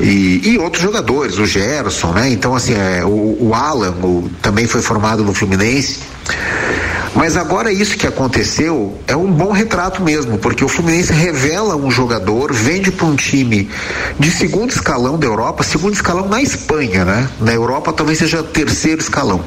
e, 0.00 0.40
e 0.44 0.58
outros 0.58 0.82
jogadores, 0.82 1.38
o 1.38 1.46
Gerson, 1.46 2.12
né? 2.12 2.28
Então 2.30 2.56
assim, 2.56 2.74
é, 2.74 3.04
o, 3.04 3.36
o 3.40 3.54
Alan 3.54 3.92
o- 4.02 4.28
também 4.42 4.66
foi 4.66 4.82
formado 4.82 5.22
no 5.22 5.32
Fluminense. 5.32 6.00
Mas 7.14 7.36
agora 7.36 7.72
isso 7.72 7.96
que 7.96 8.06
aconteceu 8.06 8.98
é 9.06 9.14
um 9.14 9.30
bom 9.30 9.52
retrato 9.52 10.02
mesmo, 10.02 10.36
porque 10.36 10.64
o 10.64 10.68
Fluminense 10.68 11.12
revela 11.12 11.76
um 11.76 11.90
jogador, 11.90 12.52
vende 12.52 12.90
para 12.90 13.06
um 13.06 13.14
time 13.14 13.70
de 14.18 14.30
segundo 14.30 14.70
escalão 14.70 15.16
da 15.16 15.26
Europa, 15.26 15.62
segundo 15.62 15.94
escalão 15.94 16.28
na 16.28 16.42
Espanha, 16.42 17.04
né? 17.04 17.28
Na 17.40 17.52
Europa 17.52 17.92
talvez 17.92 18.18
seja 18.18 18.42
terceiro 18.42 19.00
escalão. 19.00 19.44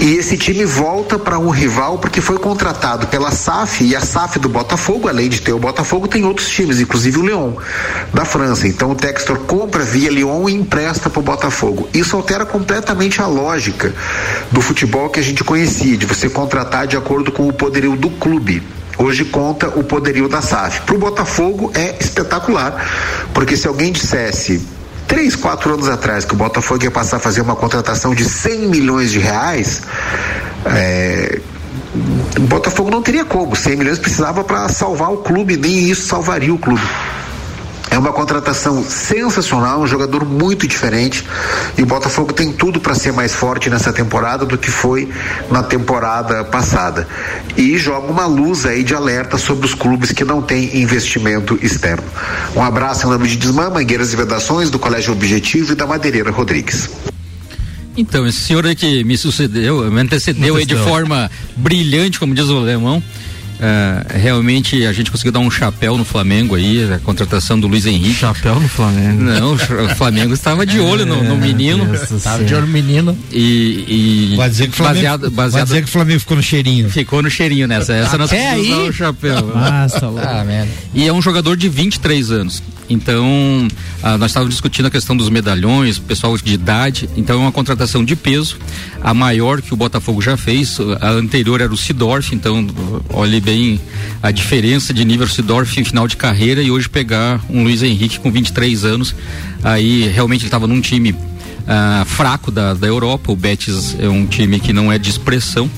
E 0.00 0.16
esse 0.16 0.36
time 0.36 0.64
volta 0.64 1.18
para 1.18 1.38
um 1.38 1.48
rival 1.48 1.98
porque 1.98 2.20
foi 2.20 2.38
contratado 2.38 3.06
pela 3.06 3.30
SAF 3.30 3.84
e 3.84 3.96
a 3.96 4.00
SAF 4.00 4.38
do 4.38 4.48
Botafogo, 4.48 5.08
além 5.08 5.30
de 5.30 5.40
ter 5.40 5.52
o 5.52 5.58
Botafogo, 5.58 6.06
tem 6.06 6.24
outros 6.24 6.48
times, 6.48 6.78
inclusive 6.78 7.18
o 7.18 7.24
Lyon 7.24 7.54
da 8.12 8.24
França. 8.24 8.68
Então 8.68 8.90
o 8.90 8.94
Textor 8.94 9.38
compra 9.40 9.82
via 9.82 10.10
Lyon 10.10 10.48
e 10.48 10.52
empresta 10.52 11.08
para 11.08 11.20
o 11.20 11.22
Botafogo. 11.22 11.88
Isso 11.94 12.16
altera 12.16 12.44
completamente 12.44 13.22
a 13.22 13.26
lógica 13.26 13.94
do 14.52 14.60
futebol 14.60 15.08
que 15.08 15.20
a 15.20 15.22
gente 15.22 15.42
conhecia, 15.42 15.96
de 15.96 16.04
você 16.04 16.28
contratar 16.28 16.86
de 16.86 16.96
acordo 16.96 17.32
com 17.32 17.48
o 17.48 17.52
poderio 17.52 17.96
do 17.96 18.10
clube. 18.10 18.62
Hoje 18.98 19.24
conta 19.24 19.68
o 19.68 19.82
poderio 19.82 20.28
da 20.28 20.42
SAF. 20.42 20.82
Para 20.82 20.94
o 20.94 20.98
Botafogo 20.98 21.72
é 21.74 21.96
espetacular, 21.98 23.28
porque 23.32 23.56
se 23.56 23.66
alguém 23.66 23.90
dissesse 23.90 24.62
três, 25.14 25.36
quatro 25.36 25.72
anos 25.72 25.88
atrás 25.88 26.24
que 26.24 26.34
o 26.34 26.36
Botafogo 26.36 26.82
ia 26.82 26.90
passar 26.90 27.18
a 27.18 27.20
fazer 27.20 27.40
uma 27.40 27.54
contratação 27.54 28.12
de 28.12 28.24
100 28.24 28.66
milhões 28.66 29.12
de 29.12 29.20
reais, 29.20 29.82
é, 30.66 31.40
o 32.36 32.40
Botafogo 32.40 32.90
não 32.90 33.00
teria 33.00 33.24
como. 33.24 33.54
100 33.54 33.76
milhões 33.76 33.98
precisava 34.00 34.42
para 34.42 34.68
salvar 34.68 35.12
o 35.12 35.18
clube, 35.18 35.56
nem 35.56 35.88
isso 35.88 36.08
salvaria 36.08 36.52
o 36.52 36.58
clube. 36.58 36.82
É 37.94 37.98
uma 37.98 38.12
contratação 38.12 38.82
sensacional, 38.82 39.80
um 39.80 39.86
jogador 39.86 40.24
muito 40.24 40.66
diferente. 40.66 41.24
E 41.78 41.82
o 41.84 41.86
Botafogo 41.86 42.32
tem 42.32 42.50
tudo 42.52 42.80
para 42.80 42.92
ser 42.92 43.12
mais 43.12 43.32
forte 43.32 43.70
nessa 43.70 43.92
temporada 43.92 44.44
do 44.44 44.58
que 44.58 44.68
foi 44.68 45.08
na 45.48 45.62
temporada 45.62 46.42
passada. 46.42 47.06
E 47.56 47.78
joga 47.78 48.10
uma 48.10 48.26
luz 48.26 48.66
aí 48.66 48.82
de 48.82 48.96
alerta 48.96 49.38
sobre 49.38 49.64
os 49.64 49.74
clubes 49.74 50.10
que 50.10 50.24
não 50.24 50.42
têm 50.42 50.76
investimento 50.76 51.56
externo. 51.62 52.02
Um 52.56 52.64
abraço 52.64 53.06
em 53.06 53.10
nome 53.10 53.28
de 53.28 53.36
Desmã, 53.36 53.70
Mangueiras 53.70 54.12
e 54.12 54.16
Vedações, 54.16 54.70
do 54.70 54.78
Colégio 54.80 55.12
Objetivo 55.12 55.70
e 55.70 55.76
da 55.76 55.86
Madeireira 55.86 56.32
Rodrigues. 56.32 56.90
Então, 57.96 58.26
esse 58.26 58.40
senhor 58.40 58.66
aí 58.66 58.74
que 58.74 59.04
me 59.04 59.16
sucedeu, 59.16 59.88
me 59.88 60.00
antecedeu 60.00 60.56
aí 60.56 60.66
de 60.66 60.74
forma 60.74 61.30
brilhante, 61.54 62.18
como 62.18 62.34
diz 62.34 62.46
o 62.46 62.56
alemão. 62.56 63.00
Uh, 63.54 64.18
realmente 64.18 64.84
a 64.84 64.92
gente 64.92 65.10
conseguiu 65.10 65.32
dar 65.32 65.38
um 65.38 65.50
chapéu 65.50 65.96
no 65.96 66.04
Flamengo 66.04 66.54
aí, 66.54 66.92
a 66.92 66.98
contratação 66.98 67.58
do 67.58 67.66
Luiz 67.68 67.86
Henrique. 67.86 68.14
Chapéu 68.14 68.58
no 68.58 68.68
Flamengo. 68.68 69.22
Não, 69.22 69.52
o 69.54 69.94
Flamengo 69.96 70.34
estava 70.34 70.66
de 70.66 70.80
olho 70.80 71.06
no, 71.06 71.22
no 71.22 71.36
menino. 71.36 71.94
Estava 71.94 72.44
de 72.44 72.54
olho 72.54 72.66
no 72.66 72.72
menino. 72.72 73.16
E, 73.30 74.32
e 74.32 74.36
vai 74.36 74.50
dizer 74.50 74.66
que 74.66 74.72
o 74.72 74.76
Flamengo, 74.76 75.02
baseado, 75.02 75.30
baseado, 75.30 75.52
vai 75.52 75.64
dizer 75.64 75.82
que 75.82 75.88
o 75.88 75.92
Flamengo 75.92 76.20
ficou 76.20 76.36
no 76.36 76.42
cheirinho. 76.42 76.90
Ficou 76.90 77.22
no 77.22 77.30
cheirinho 77.30 77.68
nessa. 77.68 77.92
Essa 77.94 78.18
nós 78.18 78.32
Até 78.32 78.50
aí? 78.50 78.72
o 78.72 78.92
chapéu. 78.92 79.40
Nossa, 79.46 80.06
ah, 80.06 80.44
merda. 80.44 80.70
E 80.92 81.06
é 81.06 81.12
um 81.12 81.22
jogador 81.22 81.56
de 81.56 81.68
23 81.68 82.30
anos. 82.30 82.62
Então, 82.88 83.68
ah, 84.02 84.18
nós 84.18 84.30
estávamos 84.30 84.54
discutindo 84.54 84.86
a 84.86 84.90
questão 84.90 85.16
dos 85.16 85.28
medalhões, 85.28 85.98
pessoal 85.98 86.36
de 86.36 86.52
idade. 86.52 87.08
Então, 87.16 87.36
é 87.36 87.38
uma 87.38 87.52
contratação 87.52 88.04
de 88.04 88.14
peso, 88.14 88.58
a 89.02 89.14
maior 89.14 89.62
que 89.62 89.72
o 89.72 89.76
Botafogo 89.76 90.20
já 90.20 90.36
fez. 90.36 90.78
A 91.00 91.10
anterior 91.10 91.60
era 91.60 91.72
o 91.72 91.76
Sidorf, 91.76 92.34
então, 92.34 92.66
olhe 93.10 93.40
bem 93.40 93.80
a 94.22 94.30
diferença 94.30 94.92
de 94.92 95.04
nível 95.04 95.26
Sidorf 95.26 95.78
em 95.80 95.84
final 95.84 96.06
de 96.06 96.16
carreira 96.16 96.62
e 96.62 96.70
hoje 96.70 96.88
pegar 96.88 97.40
um 97.48 97.62
Luiz 97.62 97.82
Henrique 97.82 98.18
com 98.18 98.30
23 98.30 98.84
anos. 98.84 99.14
Aí, 99.62 100.08
realmente, 100.08 100.42
ele 100.42 100.48
estava 100.48 100.66
num 100.66 100.80
time 100.80 101.14
ah, 101.66 102.04
fraco 102.06 102.50
da, 102.50 102.74
da 102.74 102.86
Europa. 102.86 103.32
O 103.32 103.36
Betis 103.36 103.96
é 103.98 104.08
um 104.08 104.26
time 104.26 104.60
que 104.60 104.72
não 104.72 104.92
é 104.92 104.98
de 104.98 105.08
expressão. 105.10 105.70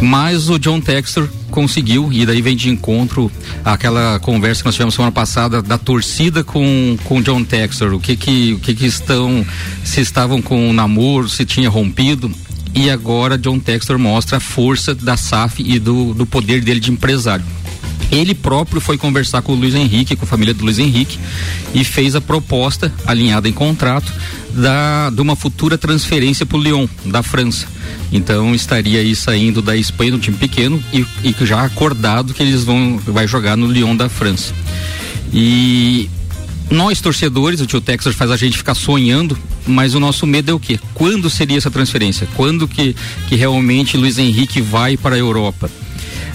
Mas 0.00 0.48
o 0.48 0.58
John 0.58 0.80
Textor 0.80 1.28
conseguiu, 1.50 2.12
e 2.12 2.24
daí 2.24 2.40
vem 2.40 2.56
de 2.56 2.70
encontro 2.70 3.30
aquela 3.64 4.18
conversa 4.20 4.62
que 4.62 4.66
nós 4.66 4.74
tivemos 4.74 4.94
semana 4.94 5.12
passada 5.12 5.60
da 5.60 5.76
torcida 5.76 6.42
com 6.44 6.96
com 7.04 7.18
o 7.18 7.22
John 7.22 7.44
Textor, 7.44 7.92
o 7.92 8.00
que 8.00 8.16
que 8.16 8.54
o 8.54 8.58
que 8.58 8.74
que 8.74 8.86
estão 8.86 9.44
se 9.84 10.00
estavam 10.00 10.40
com 10.40 10.70
um 10.70 10.72
namoro, 10.72 11.28
se 11.28 11.44
tinha 11.44 11.68
rompido. 11.68 12.30
E 12.72 12.88
agora 12.88 13.36
John 13.36 13.58
Textor 13.58 13.98
mostra 13.98 14.36
a 14.36 14.40
força 14.40 14.94
da 14.94 15.16
SAF 15.16 15.60
e 15.60 15.78
do, 15.78 16.14
do 16.14 16.24
poder 16.24 16.60
dele 16.60 16.78
de 16.78 16.92
empresário. 16.92 17.44
Ele 18.10 18.34
próprio 18.34 18.80
foi 18.80 18.98
conversar 18.98 19.42
com 19.42 19.52
o 19.52 19.56
Luiz 19.56 19.74
Henrique, 19.74 20.16
com 20.16 20.24
a 20.24 20.28
família 20.28 20.52
do 20.52 20.64
Luiz 20.64 20.78
Henrique, 20.78 21.18
e 21.74 21.84
fez 21.84 22.14
a 22.16 22.20
proposta, 22.20 22.92
alinhada 23.06 23.48
em 23.48 23.52
contrato, 23.52 24.12
da, 24.50 25.10
de 25.10 25.20
uma 25.20 25.36
futura 25.36 25.78
transferência 25.78 26.44
para 26.44 26.58
o 26.58 26.60
Lyon, 26.60 26.86
da 27.04 27.22
França. 27.22 27.66
Então 28.12 28.54
estaria 28.54 29.00
aí 29.00 29.14
saindo 29.14 29.62
da 29.62 29.76
Espanha, 29.76 30.12
do 30.12 30.18
time 30.18 30.36
pequeno, 30.36 30.82
e, 30.92 31.06
e 31.22 31.34
já 31.46 31.62
acordado 31.62 32.34
que 32.34 32.42
eles 32.42 32.64
vão 32.64 32.98
vai 33.06 33.28
jogar 33.28 33.56
no 33.56 33.66
Lyon 33.66 33.96
da 33.96 34.08
França. 34.08 34.52
E 35.32 36.10
nós 36.70 37.00
torcedores, 37.00 37.60
o 37.60 37.66
tio 37.66 37.80
Texas 37.80 38.14
faz 38.14 38.30
a 38.30 38.36
gente 38.36 38.56
ficar 38.56 38.74
sonhando, 38.74 39.36
mas 39.66 39.94
o 39.94 40.00
nosso 40.00 40.26
medo 40.26 40.50
é 40.50 40.54
o 40.54 40.60
quê? 40.60 40.78
Quando 40.94 41.28
seria 41.28 41.58
essa 41.58 41.70
transferência? 41.70 42.28
Quando 42.36 42.68
que, 42.68 42.94
que 43.28 43.34
realmente 43.34 43.96
Luiz 43.96 44.18
Henrique 44.18 44.60
vai 44.60 44.96
para 44.96 45.16
a 45.16 45.18
Europa? 45.18 45.70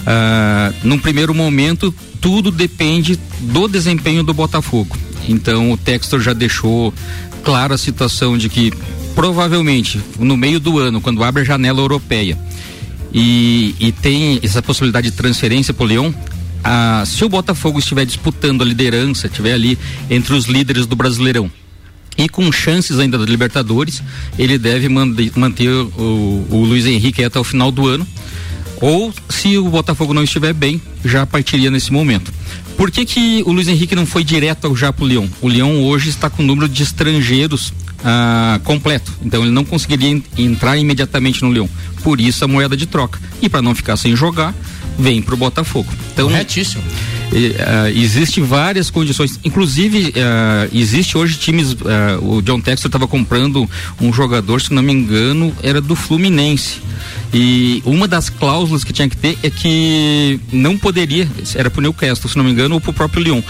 Ah, 0.06 0.72
num 0.84 0.98
primeiro 0.98 1.34
momento, 1.34 1.92
tudo 2.20 2.52
depende 2.52 3.18
do 3.40 3.66
desempenho 3.66 4.22
do 4.22 4.32
Botafogo. 4.32 4.96
Então 5.28 5.72
o 5.72 5.76
Textor 5.76 6.20
já 6.20 6.32
deixou 6.32 6.94
clara 7.42 7.74
a 7.74 7.78
situação 7.78 8.38
de 8.38 8.48
que 8.48 8.72
provavelmente 9.16 10.00
no 10.18 10.36
meio 10.36 10.60
do 10.60 10.78
ano, 10.78 11.00
quando 11.00 11.24
abre 11.24 11.42
a 11.42 11.44
janela 11.44 11.80
europeia 11.80 12.38
e, 13.12 13.74
e 13.80 13.90
tem 13.90 14.38
essa 14.42 14.62
possibilidade 14.62 15.10
de 15.10 15.16
transferência 15.16 15.74
para 15.74 15.84
o 15.84 15.86
Leão, 15.86 16.14
ah, 16.62 17.02
se 17.04 17.24
o 17.24 17.28
Botafogo 17.28 17.80
estiver 17.80 18.04
disputando 18.04 18.62
a 18.62 18.64
liderança, 18.64 19.26
estiver 19.26 19.54
ali 19.54 19.76
entre 20.08 20.34
os 20.34 20.44
líderes 20.46 20.86
do 20.86 20.94
Brasileirão 20.94 21.50
e 22.16 22.28
com 22.28 22.50
chances 22.52 22.98
ainda 22.98 23.18
da 23.18 23.24
Libertadores, 23.24 24.02
ele 24.38 24.56
deve 24.56 24.88
manter 24.88 25.68
o, 25.68 26.46
o 26.48 26.64
Luiz 26.64 26.86
Henrique 26.86 27.24
até 27.24 27.38
o 27.38 27.44
final 27.44 27.72
do 27.72 27.86
ano 27.86 28.06
ou 28.80 29.12
se 29.28 29.56
o 29.58 29.68
Botafogo 29.68 30.12
não 30.12 30.22
estiver 30.22 30.52
bem, 30.52 30.80
já 31.04 31.26
partiria 31.26 31.70
nesse 31.70 31.92
momento. 31.92 32.32
Por 32.76 32.90
que, 32.90 33.04
que 33.04 33.42
o 33.46 33.52
Luiz 33.52 33.68
Henrique 33.68 33.94
não 33.94 34.04
foi 34.04 34.22
direto 34.22 34.74
já 34.76 34.92
para 34.92 35.04
o 35.04 35.06
Leão? 35.06 35.28
O 35.40 35.48
Leão 35.48 35.82
hoje 35.84 36.10
está 36.10 36.28
com 36.28 36.42
o 36.42 36.46
número 36.46 36.68
de 36.68 36.82
estrangeiros 36.82 37.72
ah, 38.04 38.60
completo, 38.64 39.12
então 39.24 39.42
ele 39.42 39.50
não 39.50 39.64
conseguiria 39.64 40.22
entrar 40.36 40.76
imediatamente 40.76 41.42
no 41.42 41.48
Leão. 41.48 41.68
Por 42.02 42.20
isso 42.20 42.44
a 42.44 42.48
moeda 42.48 42.76
de 42.76 42.86
troca. 42.86 43.18
E 43.40 43.48
para 43.48 43.62
não 43.62 43.74
ficar 43.74 43.96
sem 43.96 44.14
jogar, 44.14 44.54
vem 44.98 45.22
para 45.22 45.34
o 45.34 45.36
Botafogo. 45.36 45.90
Então, 46.12 46.28
Corretíssimo. 46.28 46.82
Uh, 47.26 47.88
existe 47.88 48.40
várias 48.40 48.88
condições, 48.88 49.38
inclusive 49.44 50.10
uh, 50.10 50.70
existe 50.72 51.18
hoje 51.18 51.36
times. 51.38 51.72
Uh, 51.72 52.36
o 52.36 52.42
John 52.42 52.60
Textor 52.60 52.88
estava 52.88 53.06
comprando 53.06 53.68
um 54.00 54.12
jogador, 54.12 54.60
se 54.60 54.72
não 54.72 54.82
me 54.82 54.92
engano, 54.92 55.52
era 55.62 55.80
do 55.80 55.96
Fluminense. 55.96 56.80
E 57.34 57.82
uma 57.84 58.06
das 58.06 58.30
cláusulas 58.30 58.84
que 58.84 58.92
tinha 58.92 59.08
que 59.08 59.16
ter 59.16 59.36
é 59.42 59.50
que 59.50 60.40
não 60.52 60.78
poderia, 60.78 61.28
era 61.54 61.68
pro 61.68 61.82
Newcastle, 61.82 62.30
se 62.30 62.36
não 62.36 62.44
me 62.44 62.52
engano, 62.52 62.76
ou 62.76 62.80
pro 62.80 62.92
próprio 62.92 63.22
Lyon 63.22 63.42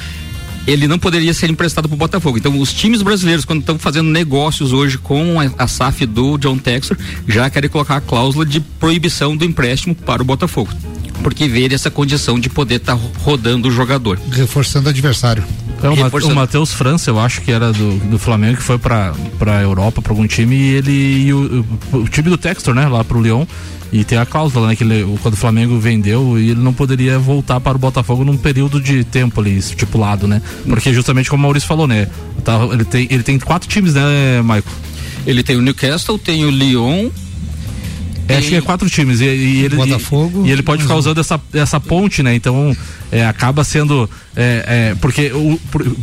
ele 0.66 0.88
não 0.88 0.98
poderia 0.98 1.32
ser 1.32 1.50
emprestado 1.50 1.88
para 1.88 1.94
o 1.94 1.98
Botafogo. 1.98 2.38
Então, 2.38 2.58
os 2.58 2.72
times 2.72 3.02
brasileiros, 3.02 3.44
quando 3.44 3.60
estão 3.60 3.78
fazendo 3.78 4.10
negócios 4.10 4.72
hoje 4.72 4.98
com 4.98 5.40
a, 5.40 5.64
a 5.64 5.68
SAF 5.68 6.04
do 6.06 6.36
John 6.38 6.58
Textor, 6.58 6.96
já 7.26 7.48
querem 7.48 7.70
colocar 7.70 7.96
a 7.96 8.00
cláusula 8.00 8.44
de 8.44 8.60
proibição 8.60 9.36
do 9.36 9.44
empréstimo 9.44 9.94
para 9.94 10.22
o 10.22 10.24
Botafogo. 10.24 10.70
Porque 11.22 11.48
vê 11.48 11.66
essa 11.72 11.90
condição 11.90 12.38
de 12.38 12.48
poder 12.48 12.76
estar 12.76 12.96
tá 12.96 13.02
rodando 13.22 13.68
o 13.68 13.70
jogador. 13.70 14.18
Reforçando 14.30 14.86
o 14.86 14.90
adversário. 14.90 15.42
É, 15.82 15.88
o, 15.88 16.30
o 16.30 16.34
Matheus 16.34 16.72
França, 16.72 17.10
eu 17.10 17.18
acho 17.18 17.42
que 17.42 17.52
era 17.52 17.72
do, 17.72 17.98
do 18.10 18.18
Flamengo, 18.18 18.56
que 18.56 18.62
foi 18.62 18.78
para 18.78 19.12
a 19.46 19.62
Europa, 19.62 20.00
para 20.00 20.12
algum 20.12 20.26
time, 20.26 20.56
e 20.56 20.74
ele. 20.74 21.26
E 21.26 21.32
o, 21.34 21.66
o, 21.92 21.96
o, 21.98 22.08
time 22.08 22.30
do 22.30 22.38
Textor, 22.38 22.74
né, 22.74 22.86
lá 22.88 23.04
pro 23.04 23.20
Lyon. 23.20 23.44
E 23.92 24.04
tem 24.04 24.18
a 24.18 24.26
cláusula, 24.26 24.68
né, 24.68 24.76
que 24.76 24.82
ele, 24.82 25.04
quando 25.22 25.34
o 25.34 25.36
Flamengo 25.36 25.78
vendeu, 25.78 26.38
ele 26.38 26.60
não 26.60 26.72
poderia 26.72 27.18
voltar 27.18 27.60
para 27.60 27.76
o 27.76 27.78
Botafogo 27.78 28.24
num 28.24 28.36
período 28.36 28.80
de 28.80 29.04
tempo 29.04 29.40
ali 29.40 29.56
estipulado, 29.56 30.26
né? 30.26 30.42
Porque 30.68 30.92
justamente 30.92 31.30
como 31.30 31.40
o 31.40 31.42
Maurício 31.42 31.68
falou, 31.68 31.86
né? 31.86 32.08
Tá, 32.44 32.58
ele, 32.72 32.84
tem, 32.84 33.06
ele 33.10 33.22
tem 33.22 33.38
quatro 33.38 33.68
times, 33.68 33.94
né, 33.94 34.42
Maico? 34.42 34.70
Ele 35.26 35.42
tem 35.42 35.56
o 35.56 35.62
Newcastle, 35.62 36.18
tem 36.18 36.44
o 36.44 36.50
Lyon, 36.50 37.10
é, 38.28 38.38
acho 38.38 38.48
que 38.48 38.56
é 38.56 38.60
quatro 38.60 38.88
times. 38.90 39.20
E, 39.20 39.24
e 39.24 39.64
ele, 39.64 39.76
Botafogo. 39.76 40.44
E, 40.44 40.48
e 40.48 40.52
ele 40.52 40.62
pode 40.62 40.82
ficar 40.82 40.96
usando 40.96 41.20
essa, 41.20 41.40
essa 41.52 41.80
ponte, 41.80 42.22
né? 42.22 42.34
Então 42.34 42.76
é, 43.10 43.24
acaba 43.24 43.62
sendo. 43.64 44.08
É, 44.34 44.64
é, 44.66 44.94
porque 45.00 45.32
o 45.32 45.58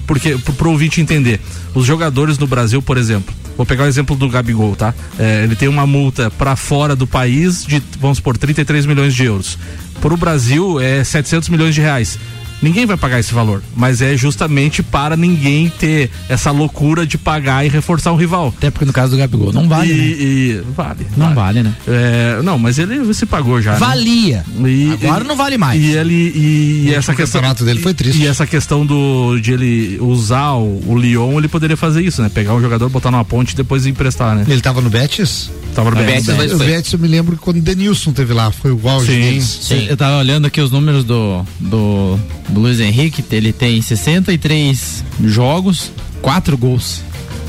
porque 0.07 0.37
pro 0.37 0.71
ouvinte 0.71 1.01
entender, 1.01 1.39
os 1.73 1.85
jogadores 1.85 2.37
no 2.37 2.47
Brasil, 2.47 2.81
por 2.81 2.97
exemplo, 2.97 3.33
vou 3.55 3.65
pegar 3.65 3.83
o 3.83 3.87
exemplo 3.87 4.15
do 4.15 4.29
Gabigol, 4.29 4.75
tá? 4.75 4.93
É, 5.17 5.43
ele 5.43 5.55
tem 5.55 5.67
uma 5.67 5.85
multa 5.85 6.29
para 6.31 6.55
fora 6.55 6.95
do 6.95 7.07
país 7.07 7.65
de, 7.65 7.81
vamos 7.99 8.19
por 8.19 8.37
33 8.37 8.85
milhões 8.85 9.13
de 9.13 9.23
euros. 9.23 9.57
Para 10.01 10.13
o 10.13 10.17
Brasil 10.17 10.79
é 10.79 11.03
700 11.03 11.49
milhões 11.49 11.75
de 11.75 11.81
reais. 11.81 12.17
Ninguém 12.63 12.85
vai 12.85 12.95
pagar 12.95 13.19
esse 13.19 13.33
valor, 13.33 13.61
mas 13.75 14.01
é 14.01 14.15
justamente 14.15 14.81
para 14.81 15.17
ninguém 15.17 15.69
ter 15.69 16.09
essa 16.29 16.49
loucura 16.49 17.05
de 17.05 17.17
pagar 17.17 17.65
e 17.65 17.69
reforçar 17.69 18.13
um 18.13 18.15
rival. 18.15 18.53
Até 18.57 18.71
porque 18.71 18.85
no 18.85 18.93
caso 18.93 19.11
do 19.11 19.17
Gabigol 19.17 19.51
não 19.51 19.67
vale. 19.67 19.91
E, 19.91 19.95
né? 19.95 20.03
e 20.03 20.61
vale. 20.73 21.07
Não 21.17 21.35
vale, 21.35 21.35
vale 21.35 21.63
né? 21.63 21.75
É, 21.85 22.41
não, 22.41 22.57
mas 22.57 22.79
ele 22.79 23.13
se 23.13 23.25
pagou 23.25 23.61
já. 23.61 23.73
Né? 23.73 23.79
Valia. 23.79 24.45
Né? 24.55 24.69
E, 24.69 24.93
Agora 24.93 25.25
e, 25.25 25.27
não 25.27 25.35
vale 25.35 25.57
mais. 25.57 25.83
E 25.83 25.91
ele 25.91 26.13
e, 26.13 26.85
e 26.87 26.93
essa 26.93 27.13
questão 27.13 27.41
dele 27.65 27.81
foi 27.81 27.93
triste. 27.93 28.21
E 28.21 28.27
essa 28.27 28.47
questão 28.47 28.85
do 28.85 29.37
de 29.39 29.51
ele 29.51 29.97
usar 29.99 30.53
o, 30.53 30.81
o 30.87 30.97
Lyon, 30.97 31.37
ele 31.37 31.49
poderia 31.49 31.75
fazer 31.75 32.01
isso, 32.01 32.21
né? 32.21 32.29
Pegar 32.29 32.53
um 32.53 32.61
jogador, 32.61 32.87
botar 32.87 33.11
numa 33.11 33.25
ponte 33.25 33.51
e 33.51 33.55
depois 33.55 33.85
emprestar, 33.85 34.35
né? 34.35 34.45
Ele 34.47 34.61
tava 34.61 34.79
no 34.79 34.89
Betis? 34.89 35.51
Tava 35.75 35.91
no 35.91 35.97
Betis. 35.97 36.27
Betis, 36.27 36.53
o 36.53 36.57
Betis 36.57 36.93
eu 36.93 36.99
me 36.99 37.07
lembro 37.09 37.35
que 37.35 37.41
quando 37.41 37.57
o 37.57 37.61
Denilson 37.61 38.13
teve 38.13 38.33
lá, 38.33 38.51
foi 38.51 38.71
o 38.71 38.87
auge 38.87 39.11
Sim, 39.11 39.41
sim. 39.41 39.87
Eu 39.89 39.97
tava 39.97 40.17
olhando 40.17 40.45
aqui 40.45 40.61
os 40.61 40.71
números 40.71 41.03
do 41.03 41.43
do, 41.59 42.19
do 42.53 42.61
Luiz 42.61 42.79
Henrique 42.79 43.23
ele 43.31 43.51
tem 43.51 43.81
63 43.81 45.03
jogos, 45.25 45.91
4 46.21 46.57
gols. 46.57 47.01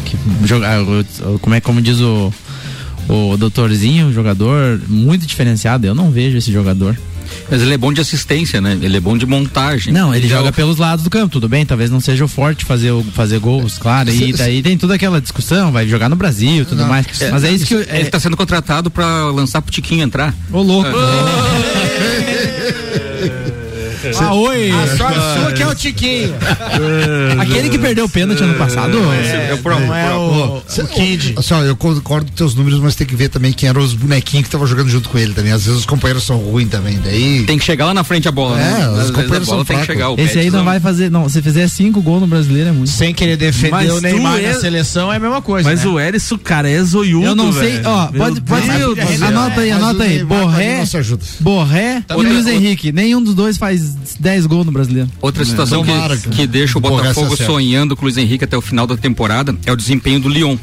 Que, 0.05 0.17
ah, 0.65 1.39
como 1.41 1.55
é 1.55 1.61
como 1.61 1.81
diz 1.81 2.01
o, 2.01 2.33
o 3.09 3.37
doutorzinho, 3.37 4.13
jogador 4.13 4.81
muito 4.89 5.27
diferenciado. 5.27 5.87
Eu 5.87 5.95
não 5.95 6.11
vejo 6.11 6.37
esse 6.39 6.53
jogador. 6.53 6.97
Mas 7.51 7.61
ele 7.63 7.75
é 7.75 7.79
bom 7.79 7.93
de 7.93 8.01
assistência, 8.01 8.61
né? 8.61 8.79
Ele 8.81 8.97
é 8.97 9.01
bom 9.01 9.17
de 9.19 9.27
montagem. 9.27 9.93
Não, 9.93 10.15
ele 10.15 10.29
Já 10.29 10.37
joga 10.37 10.51
o- 10.51 10.53
pelos 10.53 10.79
lados 10.79 11.03
do 11.03 11.11
campo, 11.11 11.33
tudo 11.33 11.49
bem, 11.49 11.67
talvez 11.67 11.91
não 11.91 12.01
seja 12.01 12.25
o 12.25 12.29
forte 12.29 12.65
fazer, 12.65 12.91
o- 12.93 13.03
fazer 13.03 13.39
gols, 13.39 13.77
claro, 13.79 14.11
e 14.11 14.33
daí 14.33 14.63
tem 14.63 14.79
toda 14.79 14.95
aquela 14.95 15.21
discussão, 15.21 15.73
vai 15.73 15.87
jogar 15.89 16.09
no 16.09 16.17
Brasil 16.17 16.63
e 16.63 16.65
tudo 16.65 16.87
mais. 16.87 17.07
Mas 17.33 17.45
é 17.45 17.51
isso 17.51 17.67
que 17.67 17.75
é, 17.75 18.01
Ele 18.01 18.11
tá 18.11 18.21
sendo 18.21 18.37
contratado 18.37 18.91
pra 18.91 19.27
lançar 19.31 19.61
pro 19.63 19.73
Tiquinho 19.73 20.03
entrar. 20.03 20.35
Ô, 20.53 20.63
louco. 20.63 20.91
Ah, 24.21 24.35
oi. 24.35 24.71
A 24.71 24.97
sorte 24.97 25.15
sua 25.41 25.53
que 25.53 25.63
é 25.63 25.67
o 25.67 25.75
Tiquinho. 25.75 26.35
Aquele 27.41 27.69
que 27.69 27.79
perdeu 27.79 28.05
o 28.05 28.09
pênalti 28.09 28.43
ano 28.43 28.55
passado. 28.55 28.97
É, 29.13 29.53
é. 29.55 29.61
Não 29.65 29.95
é 29.95 30.15
o, 30.15 30.57
o 30.59 30.89
Kid. 30.89 31.35
Assim, 31.37 31.55
ó, 31.55 31.63
eu 31.63 31.77
concordo 31.77 32.31
com 32.31 32.37
teus 32.37 32.55
números, 32.55 32.81
mas 32.81 32.95
tem 32.95 33.07
que 33.07 33.15
ver 33.17 33.29
também 33.29 33.53
quem 33.53 33.69
eram 33.69 33.81
os 33.83 33.93
bonequinhos 33.95 34.43
que 34.45 34.49
estavam 34.49 34.67
jogando 34.67 34.89
junto 34.89 35.09
com 35.09 35.19
ele 35.19 35.33
também. 35.33 35.53
Às 35.53 35.65
vezes 35.65 35.81
os 35.81 35.87
companheiros 35.87 36.25
são 36.25 36.37
ruins 36.39 36.69
também, 36.69 36.99
daí. 37.03 37.45
Tem 37.45 37.59
que 37.59 37.65
chegar 37.65 37.87
lá 37.87 37.95
na 37.95 38.05
frente 38.05 38.29
a 38.29 38.33
bola, 38.33 38.59
É, 38.61 38.63
né? 38.65 38.89
os 38.91 38.99
Às 39.01 39.11
companheiros 39.11 39.49
são 39.49 39.65
tem 39.65 39.77
que 39.79 39.85
fracos. 39.85 39.87
chegar. 39.87 40.11
O 40.11 40.21
Esse 40.21 40.39
aí 40.39 40.51
não 40.51 40.65
vai 40.65 40.81
fazer, 40.81 41.11
não, 41.11 41.29
se 41.29 41.41
fizer 41.43 41.69
cinco 41.69 42.01
gols 42.01 42.21
no 42.21 42.27
brasileiro 42.27 42.69
é 42.71 42.73
muito. 42.73 42.91
Sem 42.91 43.13
querer 43.15 43.37
defender 43.37 43.71
Mas 43.71 43.91
o 43.93 44.01
Neymar 44.01 44.37
tu 44.37 44.43
na 44.43 44.49
é- 44.49 44.55
seleção 44.55 45.13
é 45.13 45.17
a 45.17 45.21
mesma 45.21 45.43
coisa. 45.43 45.69
Mas 45.69 45.81
né? 45.85 45.91
o 45.91 45.99
Erisson, 46.01 46.39
cara, 46.39 46.69
é 46.71 46.83
zoiudo. 46.83 47.27
Eu 47.27 47.35
não 47.35 47.53
sei, 47.53 47.73
velho. 47.73 47.89
ó, 47.89 48.07
pode, 48.07 48.41
pode 48.41 48.71
anota 49.25 49.61
aí, 49.61 49.71
anota 49.71 50.03
aí. 50.05 50.25
Borré. 50.25 50.85
Borré 51.41 52.03
e 52.09 52.13
Outra- 52.15 52.33
Luiz 52.33 52.47
Henrique. 52.47 52.93
Nenhum 52.93 53.23
dos 53.23 53.35
dois 53.35 53.57
faz 53.57 53.95
10 54.19 54.47
gols 54.47 54.67
no 54.67 54.73
brasileiro. 54.73 55.09
Outra 55.21 55.45
situação 55.45 55.85
Tomara 55.85 56.17
que, 56.17 56.29
que- 56.29 56.37
que 56.37 56.47
deixa 56.47 56.79
o 56.79 56.81
Botafogo 56.81 57.35
é 57.35 57.45
sonhando 57.47 57.97
com 57.97 58.03
o 58.03 58.05
Luiz 58.05 58.17
Henrique 58.17 58.45
até 58.45 58.57
o 58.57 58.61
final 58.61 58.87
da 58.87 58.97
temporada 58.97 59.55
é 59.67 59.73
o 59.73 59.77
desempenho 59.77 60.21
do 60.21 60.29
Lyon, 60.29 60.57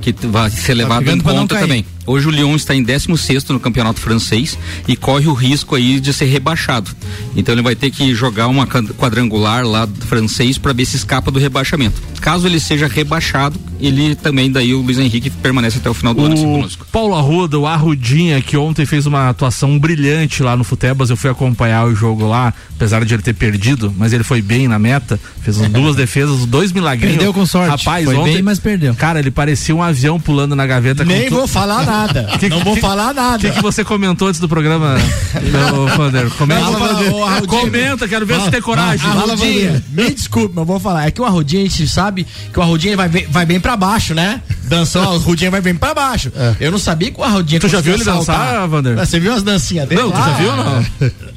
que 0.00 0.12
vai 0.26 0.50
ser 0.50 0.74
levado 0.74 1.02
em 1.02 1.04
brigando 1.04 1.22
pra 1.24 1.32
não 1.32 1.40
conta 1.42 1.58
também. 1.58 1.84
Hoje 2.06 2.26
o 2.26 2.30
Lyon 2.30 2.54
está 2.56 2.74
em 2.74 2.82
16 2.82 3.44
no 3.50 3.60
campeonato 3.60 4.00
francês 4.00 4.58
e 4.88 4.96
corre 4.96 5.26
o 5.28 5.32
risco 5.34 5.74
aí 5.76 6.00
de 6.00 6.12
ser 6.12 6.24
rebaixado. 6.26 6.90
Então 7.36 7.54
ele 7.54 7.62
vai 7.62 7.74
ter 7.76 7.90
que 7.90 8.14
jogar 8.14 8.48
uma 8.48 8.66
quadrangular 8.66 9.64
lá 9.66 9.84
do 9.84 10.04
francês 10.06 10.58
para 10.58 10.72
ver 10.72 10.84
se 10.84 10.96
escapa 10.96 11.30
do 11.30 11.38
rebaixamento. 11.38 12.00
Caso 12.20 12.46
ele 12.46 12.60
seja 12.60 12.86
rebaixado, 12.86 13.58
ele 13.80 14.14
também 14.14 14.50
daí 14.50 14.74
o 14.74 14.80
Luiz 14.80 14.98
Henrique 14.98 15.28
permanece 15.30 15.78
até 15.78 15.90
o 15.90 15.94
final 15.94 16.14
do 16.14 16.24
ano 16.24 16.34
assim 16.34 16.46
O 16.46 16.54
conosco. 16.56 16.86
Paulo 16.90 17.14
Arruda, 17.14 17.58
o 17.58 17.66
Arrudinha, 17.66 18.40
que 18.40 18.56
ontem 18.56 18.86
fez 18.86 19.06
uma 19.06 19.28
atuação 19.28 19.78
brilhante 19.78 20.42
lá 20.42 20.56
no 20.56 20.62
Futebas, 20.64 21.10
eu 21.10 21.16
fui 21.16 21.30
acompanhar 21.30 21.86
o 21.86 21.94
jogo 21.94 22.26
lá, 22.26 22.52
apesar 22.76 23.04
de 23.04 23.14
ele 23.14 23.22
ter 23.22 23.34
perdido, 23.34 23.92
mas 23.96 24.12
ele 24.12 24.22
foi 24.24 24.40
bem 24.40 24.68
na 24.68 24.78
meta, 24.78 25.18
fez 25.42 25.60
as 25.60 25.68
duas 25.68 25.94
defesas, 25.96 26.46
dois 26.46 26.72
milagrinhos. 26.72 27.16
Perdeu 27.16 27.34
com 27.34 27.44
sorte. 27.46 27.70
Rapaz, 27.70 28.04
Foi 28.04 28.14
ontem, 28.16 28.34
bem, 28.34 28.42
mas 28.42 28.58
perdeu. 28.60 28.94
Cara, 28.94 29.18
ele 29.18 29.30
parecia 29.30 29.74
um 29.74 29.82
avião 29.82 30.20
pulando 30.20 30.54
na 30.54 30.66
gaveta. 30.66 31.04
Nem 31.04 31.22
com 31.24 31.28
tu- 31.30 31.34
vou 31.36 31.46
falar 31.48 31.84
nada. 31.84 31.91
Que- 32.38 32.48
não 32.48 32.60
vou 32.60 32.74
que- 32.74 32.80
falar 32.80 33.10
O 33.10 33.14
nada. 33.14 33.38
que, 33.38 33.50
que 33.54 33.62
você 33.62 33.84
comentou 33.84 34.28
antes 34.28 34.40
do 34.40 34.48
programa, 34.48 34.96
meu 35.40 35.86
Vander? 35.88 36.30
Comenta, 36.32 36.60
Fala, 36.62 37.30
Arrudinha. 37.30 37.60
comenta, 37.60 38.08
quero 38.08 38.26
ver 38.26 38.40
se 38.40 38.50
tem 38.50 38.60
coragem. 38.62 39.06
Arrudinha, 39.10 39.84
me 39.90 40.10
desculpe, 40.10 40.54
mas 40.54 40.66
vou 40.66 40.80
falar. 40.80 41.06
É 41.06 41.10
que 41.10 41.20
o 41.20 41.24
Arrudinha, 41.24 41.62
a 41.64 41.68
gente 41.68 41.86
sabe 41.88 42.26
que 42.52 42.58
o 42.58 42.62
Arrudinha 42.62 42.96
vai 42.96 43.08
bem, 43.08 43.26
vai 43.30 43.44
bem 43.46 43.60
pra 43.60 43.76
baixo, 43.76 44.14
né? 44.14 44.40
Dançando, 44.64 45.10
o 45.10 45.14
Arrudinha 45.16 45.50
vai 45.50 45.60
bem 45.60 45.74
pra 45.74 45.92
baixo. 45.94 46.32
Eu 46.58 46.70
não 46.70 46.78
sabia 46.78 47.10
que 47.10 47.20
o 47.20 47.24
Arrudinha 47.24 47.60
Tu 47.60 47.68
já 47.68 47.80
viu 47.80 47.94
ele 47.94 48.04
dançar. 48.04 48.66
Vander? 48.68 48.96
Você 48.96 49.20
viu 49.20 49.32
as 49.32 49.42
dancinhas 49.42 49.88
dele? 49.88 50.00
Não, 50.02 50.10
tu 50.10 50.16
já 50.18 50.32
viu 50.32 50.56
não? 50.56 50.84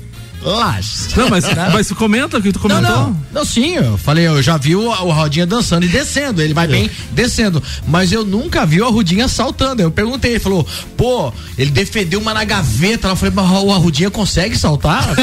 Lá. 0.46 0.80
Não, 1.18 1.30
mas, 1.30 1.44
mas 1.74 1.92
comenta 1.92 2.38
o 2.38 2.42
que 2.42 2.52
tu 2.52 2.60
Não, 2.68 2.76
comentou. 2.76 2.96
não, 2.96 3.18
não, 3.34 3.46
sim, 3.46 3.76
eu 3.76 3.98
falei, 3.98 4.28
eu 4.28 4.42
já 4.44 4.58
vi 4.58 4.76
o, 4.76 4.88
o 4.90 5.12
Rodinha 5.12 5.46
dançando 5.46 5.86
e 5.86 5.90
descendo, 5.90 6.42
ele 6.42 6.54
vai 6.54 6.68
bem 6.68 6.90
descendo, 7.12 7.62
mas 7.88 8.12
eu 8.12 8.24
nunca 8.24 8.66
vi 8.66 8.80
o 8.82 8.86
Arrudinha 8.86 9.28
saltando, 9.28 9.82
eu 9.82 9.90
perguntei, 9.90 10.32
ele 10.32 10.40
falou, 10.40 10.66
pô, 10.96 11.34
ele 11.58 11.72
defendeu 11.72 12.20
uma 12.20 12.34
na 12.34 12.44
gaveta, 12.44 13.08
eu 13.08 13.16
falei, 13.16 13.34
mas 13.36 13.50
o 13.64 13.72
Arrudinha 13.74 14.12
consegue 14.12 14.56
saltar? 14.58 15.04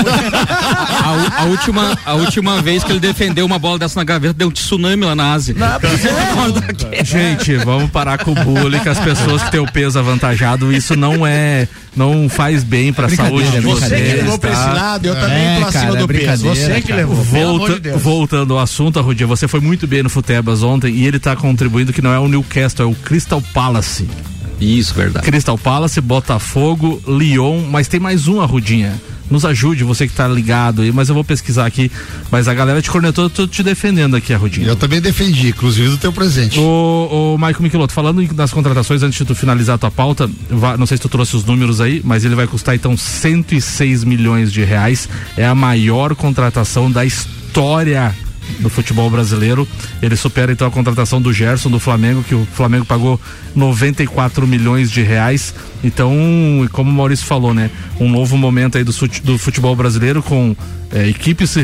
A, 1.02 1.42
a 1.42 1.44
última, 1.44 1.98
a 2.04 2.14
última 2.14 2.60
vez 2.62 2.82
que 2.84 2.90
ele 2.92 3.00
defendeu 3.00 3.44
uma 3.46 3.58
bola 3.58 3.78
dessa 3.78 3.98
na 3.98 4.04
gaveta, 4.04 4.34
deu 4.34 4.48
um 4.48 4.50
tsunami 4.50 5.04
lá 5.04 5.14
na 5.14 5.32
Ásia. 5.32 5.54
Gente, 7.04 7.56
vamos 7.58 7.90
parar 7.90 8.18
com 8.18 8.32
o 8.32 8.34
bullying, 8.34 8.78
que 8.80 8.88
as 8.88 8.98
pessoas 8.98 9.42
que 9.42 9.50
têm 9.50 9.60
o 9.60 9.70
peso 9.70 9.98
avantajado, 9.98 10.72
isso 10.72 10.96
não 10.96 11.26
é, 11.26 11.66
não 11.96 12.28
faz 12.28 12.62
bem 12.64 12.92
pra 12.92 13.08
saúde 13.08 13.50
de 13.50 13.60
Você 13.60 13.86
vocês. 13.88 14.10
que 14.10 14.16
levou 14.16 14.38
pra 14.38 14.52
esse 14.52 14.62
tá? 14.62 14.72
lado, 14.72 15.06
eu 15.06 15.11
também 15.14 15.38
É, 15.46 15.60
tô 15.60 15.66
acima 15.66 15.82
cara, 15.84 15.96
é 15.96 15.98
do 16.00 16.08
peso, 16.08 16.18
brincadeira, 16.42 16.54
você 16.74 16.80
que 16.80 16.92
levou, 16.92 17.16
Volta- 17.16 17.80
de 17.80 17.90
voltando 17.92 18.54
ao 18.54 18.60
assunto, 18.60 18.98
Arrudia, 18.98 19.26
você 19.26 19.46
foi 19.48 19.60
muito 19.60 19.86
bem 19.86 20.02
no 20.02 20.08
Futebas 20.10 20.62
ontem 20.62 20.94
e 20.94 21.06
ele 21.06 21.18
tá 21.18 21.34
contribuindo 21.36 21.92
que 21.92 22.02
não 22.02 22.12
é 22.12 22.18
o 22.18 22.28
Newcastle, 22.28 22.86
é 22.86 22.90
o 22.90 22.94
Crystal 22.94 23.42
Palace. 23.54 24.06
Isso, 24.60 24.94
verdade. 24.94 25.26
Crystal 25.26 25.58
Palace, 25.58 26.00
Botafogo, 26.00 27.02
Lyon, 27.08 27.62
mas 27.70 27.88
tem 27.88 27.98
mais 27.98 28.28
um, 28.28 28.40
Arrudinha. 28.40 28.92
Nos 29.32 29.46
ajude, 29.46 29.82
você 29.82 30.06
que 30.06 30.12
tá 30.12 30.28
ligado 30.28 30.82
aí, 30.82 30.92
mas 30.92 31.08
eu 31.08 31.14
vou 31.14 31.24
pesquisar 31.24 31.64
aqui. 31.64 31.90
Mas 32.30 32.48
a 32.48 32.52
galera 32.54 32.82
te 32.82 32.90
cornetou, 32.90 33.24
eu 33.24 33.30
tô 33.30 33.46
te 33.46 33.62
defendendo 33.62 34.14
aqui, 34.14 34.34
Arrudinha. 34.34 34.68
Eu 34.68 34.76
também 34.76 35.00
defendi, 35.00 35.48
inclusive 35.48 35.88
do 35.88 35.96
teu 35.96 36.12
presente. 36.12 36.60
O, 36.60 37.34
o 37.34 37.38
Michael 37.38 37.62
Michelotto, 37.62 37.94
falando 37.94 38.22
das 38.34 38.52
contratações, 38.52 39.02
antes 39.02 39.16
de 39.16 39.24
tu 39.24 39.34
finalizar 39.34 39.76
a 39.76 39.78
tua 39.78 39.90
pauta, 39.90 40.30
não 40.78 40.84
sei 40.84 40.98
se 40.98 41.02
tu 41.02 41.08
trouxe 41.08 41.34
os 41.34 41.46
números 41.46 41.80
aí, 41.80 42.02
mas 42.04 42.26
ele 42.26 42.34
vai 42.34 42.46
custar 42.46 42.74
então 42.74 42.94
106 42.94 44.04
milhões 44.04 44.52
de 44.52 44.62
reais. 44.62 45.08
É 45.34 45.46
a 45.46 45.54
maior 45.54 46.14
contratação 46.14 46.90
da 46.90 47.02
história 47.02 48.14
do 48.60 48.68
futebol 48.68 49.10
brasileiro. 49.10 49.66
Ele 50.00 50.16
supera 50.16 50.52
então 50.52 50.66
a 50.66 50.70
contratação 50.70 51.20
do 51.20 51.32
Gerson 51.32 51.70
do 51.70 51.78
Flamengo, 51.78 52.22
que 52.22 52.34
o 52.34 52.46
Flamengo 52.52 52.84
pagou 52.84 53.20
94 53.54 54.46
milhões 54.46 54.90
de 54.90 55.02
reais. 55.02 55.54
Então, 55.84 56.12
como 56.72 56.90
o 56.90 56.94
Maurício 56.94 57.26
falou, 57.26 57.52
né? 57.52 57.70
Um 57.98 58.08
novo 58.08 58.36
momento 58.36 58.78
aí 58.78 58.84
do, 58.84 58.92
do 59.24 59.38
futebol 59.38 59.74
brasileiro 59.74 60.22
com 60.22 60.54
eh, 60.92 61.08
equipes, 61.08 61.56
eh, 61.56 61.62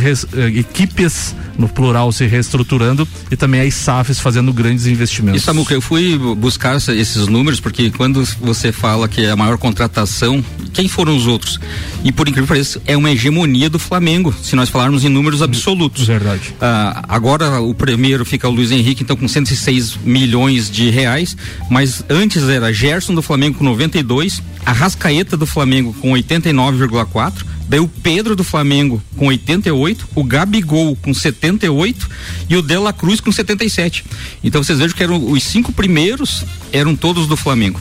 equipes 0.56 1.36
no 1.58 1.68
plural 1.68 2.10
se 2.10 2.26
reestruturando 2.26 3.06
e 3.30 3.36
também 3.36 3.60
as 3.60 3.74
SAFs 3.74 4.18
fazendo 4.18 4.52
grandes 4.52 4.86
investimentos. 4.86 5.42
E 5.42 5.44
Samuca, 5.44 5.74
eu 5.74 5.82
fui 5.82 6.16
buscar 6.36 6.76
esses 6.76 7.26
números 7.26 7.60
porque 7.60 7.90
quando 7.90 8.24
você 8.40 8.72
fala 8.72 9.06
que 9.06 9.24
é 9.24 9.30
a 9.30 9.36
maior 9.36 9.58
contratação, 9.58 10.42
quem 10.78 10.86
foram 10.86 11.16
os 11.16 11.26
outros? 11.26 11.58
E 12.04 12.12
por 12.12 12.28
incrível 12.28 12.44
que 12.44 12.52
pareça, 12.52 12.80
é 12.86 12.96
uma 12.96 13.10
hegemonia 13.10 13.68
do 13.68 13.80
Flamengo, 13.80 14.32
se 14.40 14.54
nós 14.54 14.68
falarmos 14.68 15.04
em 15.04 15.08
números 15.08 15.42
absolutos. 15.42 16.06
Verdade. 16.06 16.54
Ah, 16.60 17.02
agora 17.08 17.60
o 17.60 17.74
primeiro 17.74 18.24
fica 18.24 18.48
o 18.48 18.52
Luiz 18.52 18.70
Henrique, 18.70 19.02
então 19.02 19.16
com 19.16 19.26
106 19.26 19.96
milhões 20.04 20.70
de 20.70 20.88
reais, 20.88 21.36
mas 21.68 22.04
antes 22.08 22.48
era 22.48 22.72
Gerson 22.72 23.12
do 23.12 23.22
Flamengo 23.22 23.58
com 23.58 23.64
92, 23.64 24.40
a 24.64 24.70
Rascaeta 24.70 25.36
do 25.36 25.48
Flamengo 25.48 25.92
com 26.00 26.12
89,4, 26.12 27.44
daí 27.68 27.80
o 27.80 27.88
Pedro 27.88 28.34
do 28.34 28.42
Flamengo 28.42 29.02
com 29.16 29.26
88, 29.26 30.08
o 30.14 30.24
Gabigol 30.24 30.96
com 30.96 31.12
78 31.12 32.08
e 32.48 32.56
o 32.56 32.62
Dela 32.62 32.92
Cruz 32.92 33.20
com 33.20 33.30
77. 33.30 34.04
Então 34.42 34.62
vocês 34.62 34.78
vejam 34.78 34.96
que 34.96 35.02
eram 35.02 35.30
os 35.30 35.42
cinco 35.42 35.72
primeiros 35.72 36.44
eram 36.72 36.96
todos 36.96 37.26
do 37.26 37.36
Flamengo. 37.36 37.80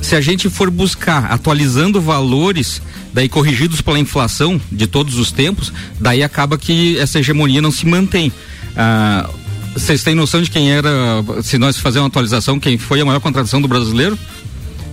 Se 0.00 0.14
a 0.14 0.20
gente 0.20 0.48
for 0.48 0.70
buscar 0.70 1.26
atualizando 1.26 2.00
valores 2.00 2.80
daí 3.12 3.28
corrigidos 3.28 3.80
pela 3.80 3.98
inflação 3.98 4.60
de 4.70 4.86
todos 4.86 5.18
os 5.18 5.32
tempos, 5.32 5.72
daí 5.98 6.22
acaba 6.22 6.58
que 6.58 6.98
essa 6.98 7.18
hegemonia 7.18 7.62
não 7.62 7.70
se 7.70 7.86
mantém. 7.86 8.32
Ah, 8.76 9.28
vocês 9.72 10.02
têm 10.02 10.14
noção 10.14 10.40
de 10.40 10.50
quem 10.50 10.70
era, 10.70 10.90
se 11.42 11.58
nós 11.58 11.78
fazermos 11.78 12.04
uma 12.04 12.08
atualização, 12.08 12.58
quem 12.58 12.78
foi 12.78 13.00
a 13.00 13.04
maior 13.04 13.20
contratação 13.20 13.60
do 13.60 13.68
brasileiro? 13.68 14.18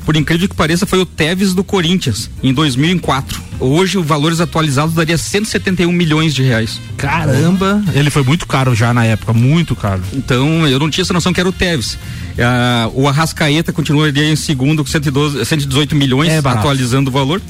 Por 0.05 0.15
incrível 0.17 0.49
que 0.49 0.55
pareça, 0.55 0.85
foi 0.85 0.99
o 0.99 1.05
Tevez 1.05 1.53
do 1.53 1.63
Corinthians, 1.63 2.29
em 2.43 2.53
2004. 2.53 3.41
Hoje, 3.59 3.97
os 3.97 4.05
valores 4.05 4.41
atualizados 4.41 4.93
daria 4.93 5.17
171 5.17 5.91
milhões 5.91 6.33
de 6.33 6.43
reais. 6.43 6.79
Caramba! 6.97 7.81
Ele 7.93 8.09
foi 8.09 8.23
muito 8.23 8.45
caro 8.45 8.75
já 8.75 8.93
na 8.93 9.05
época, 9.05 9.31
muito 9.31 9.75
caro. 9.75 10.01
Então, 10.13 10.67
eu 10.67 10.77
não 10.79 10.89
tinha 10.89 11.03
essa 11.03 11.13
noção 11.13 11.31
que 11.31 11.39
era 11.39 11.47
o 11.47 11.53
Tevez. 11.53 11.97
Ah, 12.37 12.89
o 12.93 13.07
Arrascaeta 13.07 13.71
continuaria 13.71 14.29
em 14.29 14.35
segundo 14.35 14.83
com 14.83 14.89
112, 14.89 15.45
118 15.45 15.95
milhões, 15.95 16.29
É 16.29 16.39
atualizando 16.39 17.09
o 17.09 17.13
valor. 17.13 17.41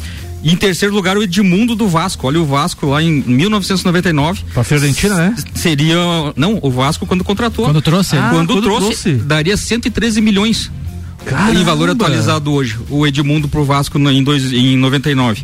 E 0.44 0.52
em 0.52 0.58
terceiro 0.58 0.94
lugar, 0.94 1.18
o 1.18 1.24
Edmundo 1.24 1.74
do 1.74 1.88
Vasco. 1.88 2.28
Olha 2.28 2.40
o 2.42 2.46
Vasco 2.46 2.86
lá 2.88 3.02
em 3.02 3.24
1999. 3.26 4.42
Pra 4.54 4.64
Fiorentina, 4.64 5.16
né? 5.16 5.36
Seria. 5.56 5.96
Não, 6.36 6.60
o 6.62 6.70
Vasco 6.70 7.06
quando 7.06 7.24
contratou. 7.24 7.64
Quando 7.66 7.82
trouxe? 7.82 8.18
Ah, 8.18 8.28
Ah, 8.28 8.30
quando, 8.32 8.48
quando 8.54 8.62
trouxe, 8.62 9.04
trouxe. 9.04 9.14
daria 9.26 9.56
113 9.56 10.20
milhões. 10.22 10.70
Em 11.54 11.64
valor 11.64 11.90
atualizado 11.90 12.52
hoje. 12.52 12.78
O 12.90 13.08
Edmundo 13.08 13.48
pro 13.48 13.64
Vasco 13.64 13.98
em, 13.98 14.24
dois, 14.24 14.52
em 14.52 14.78
99. 14.78 15.44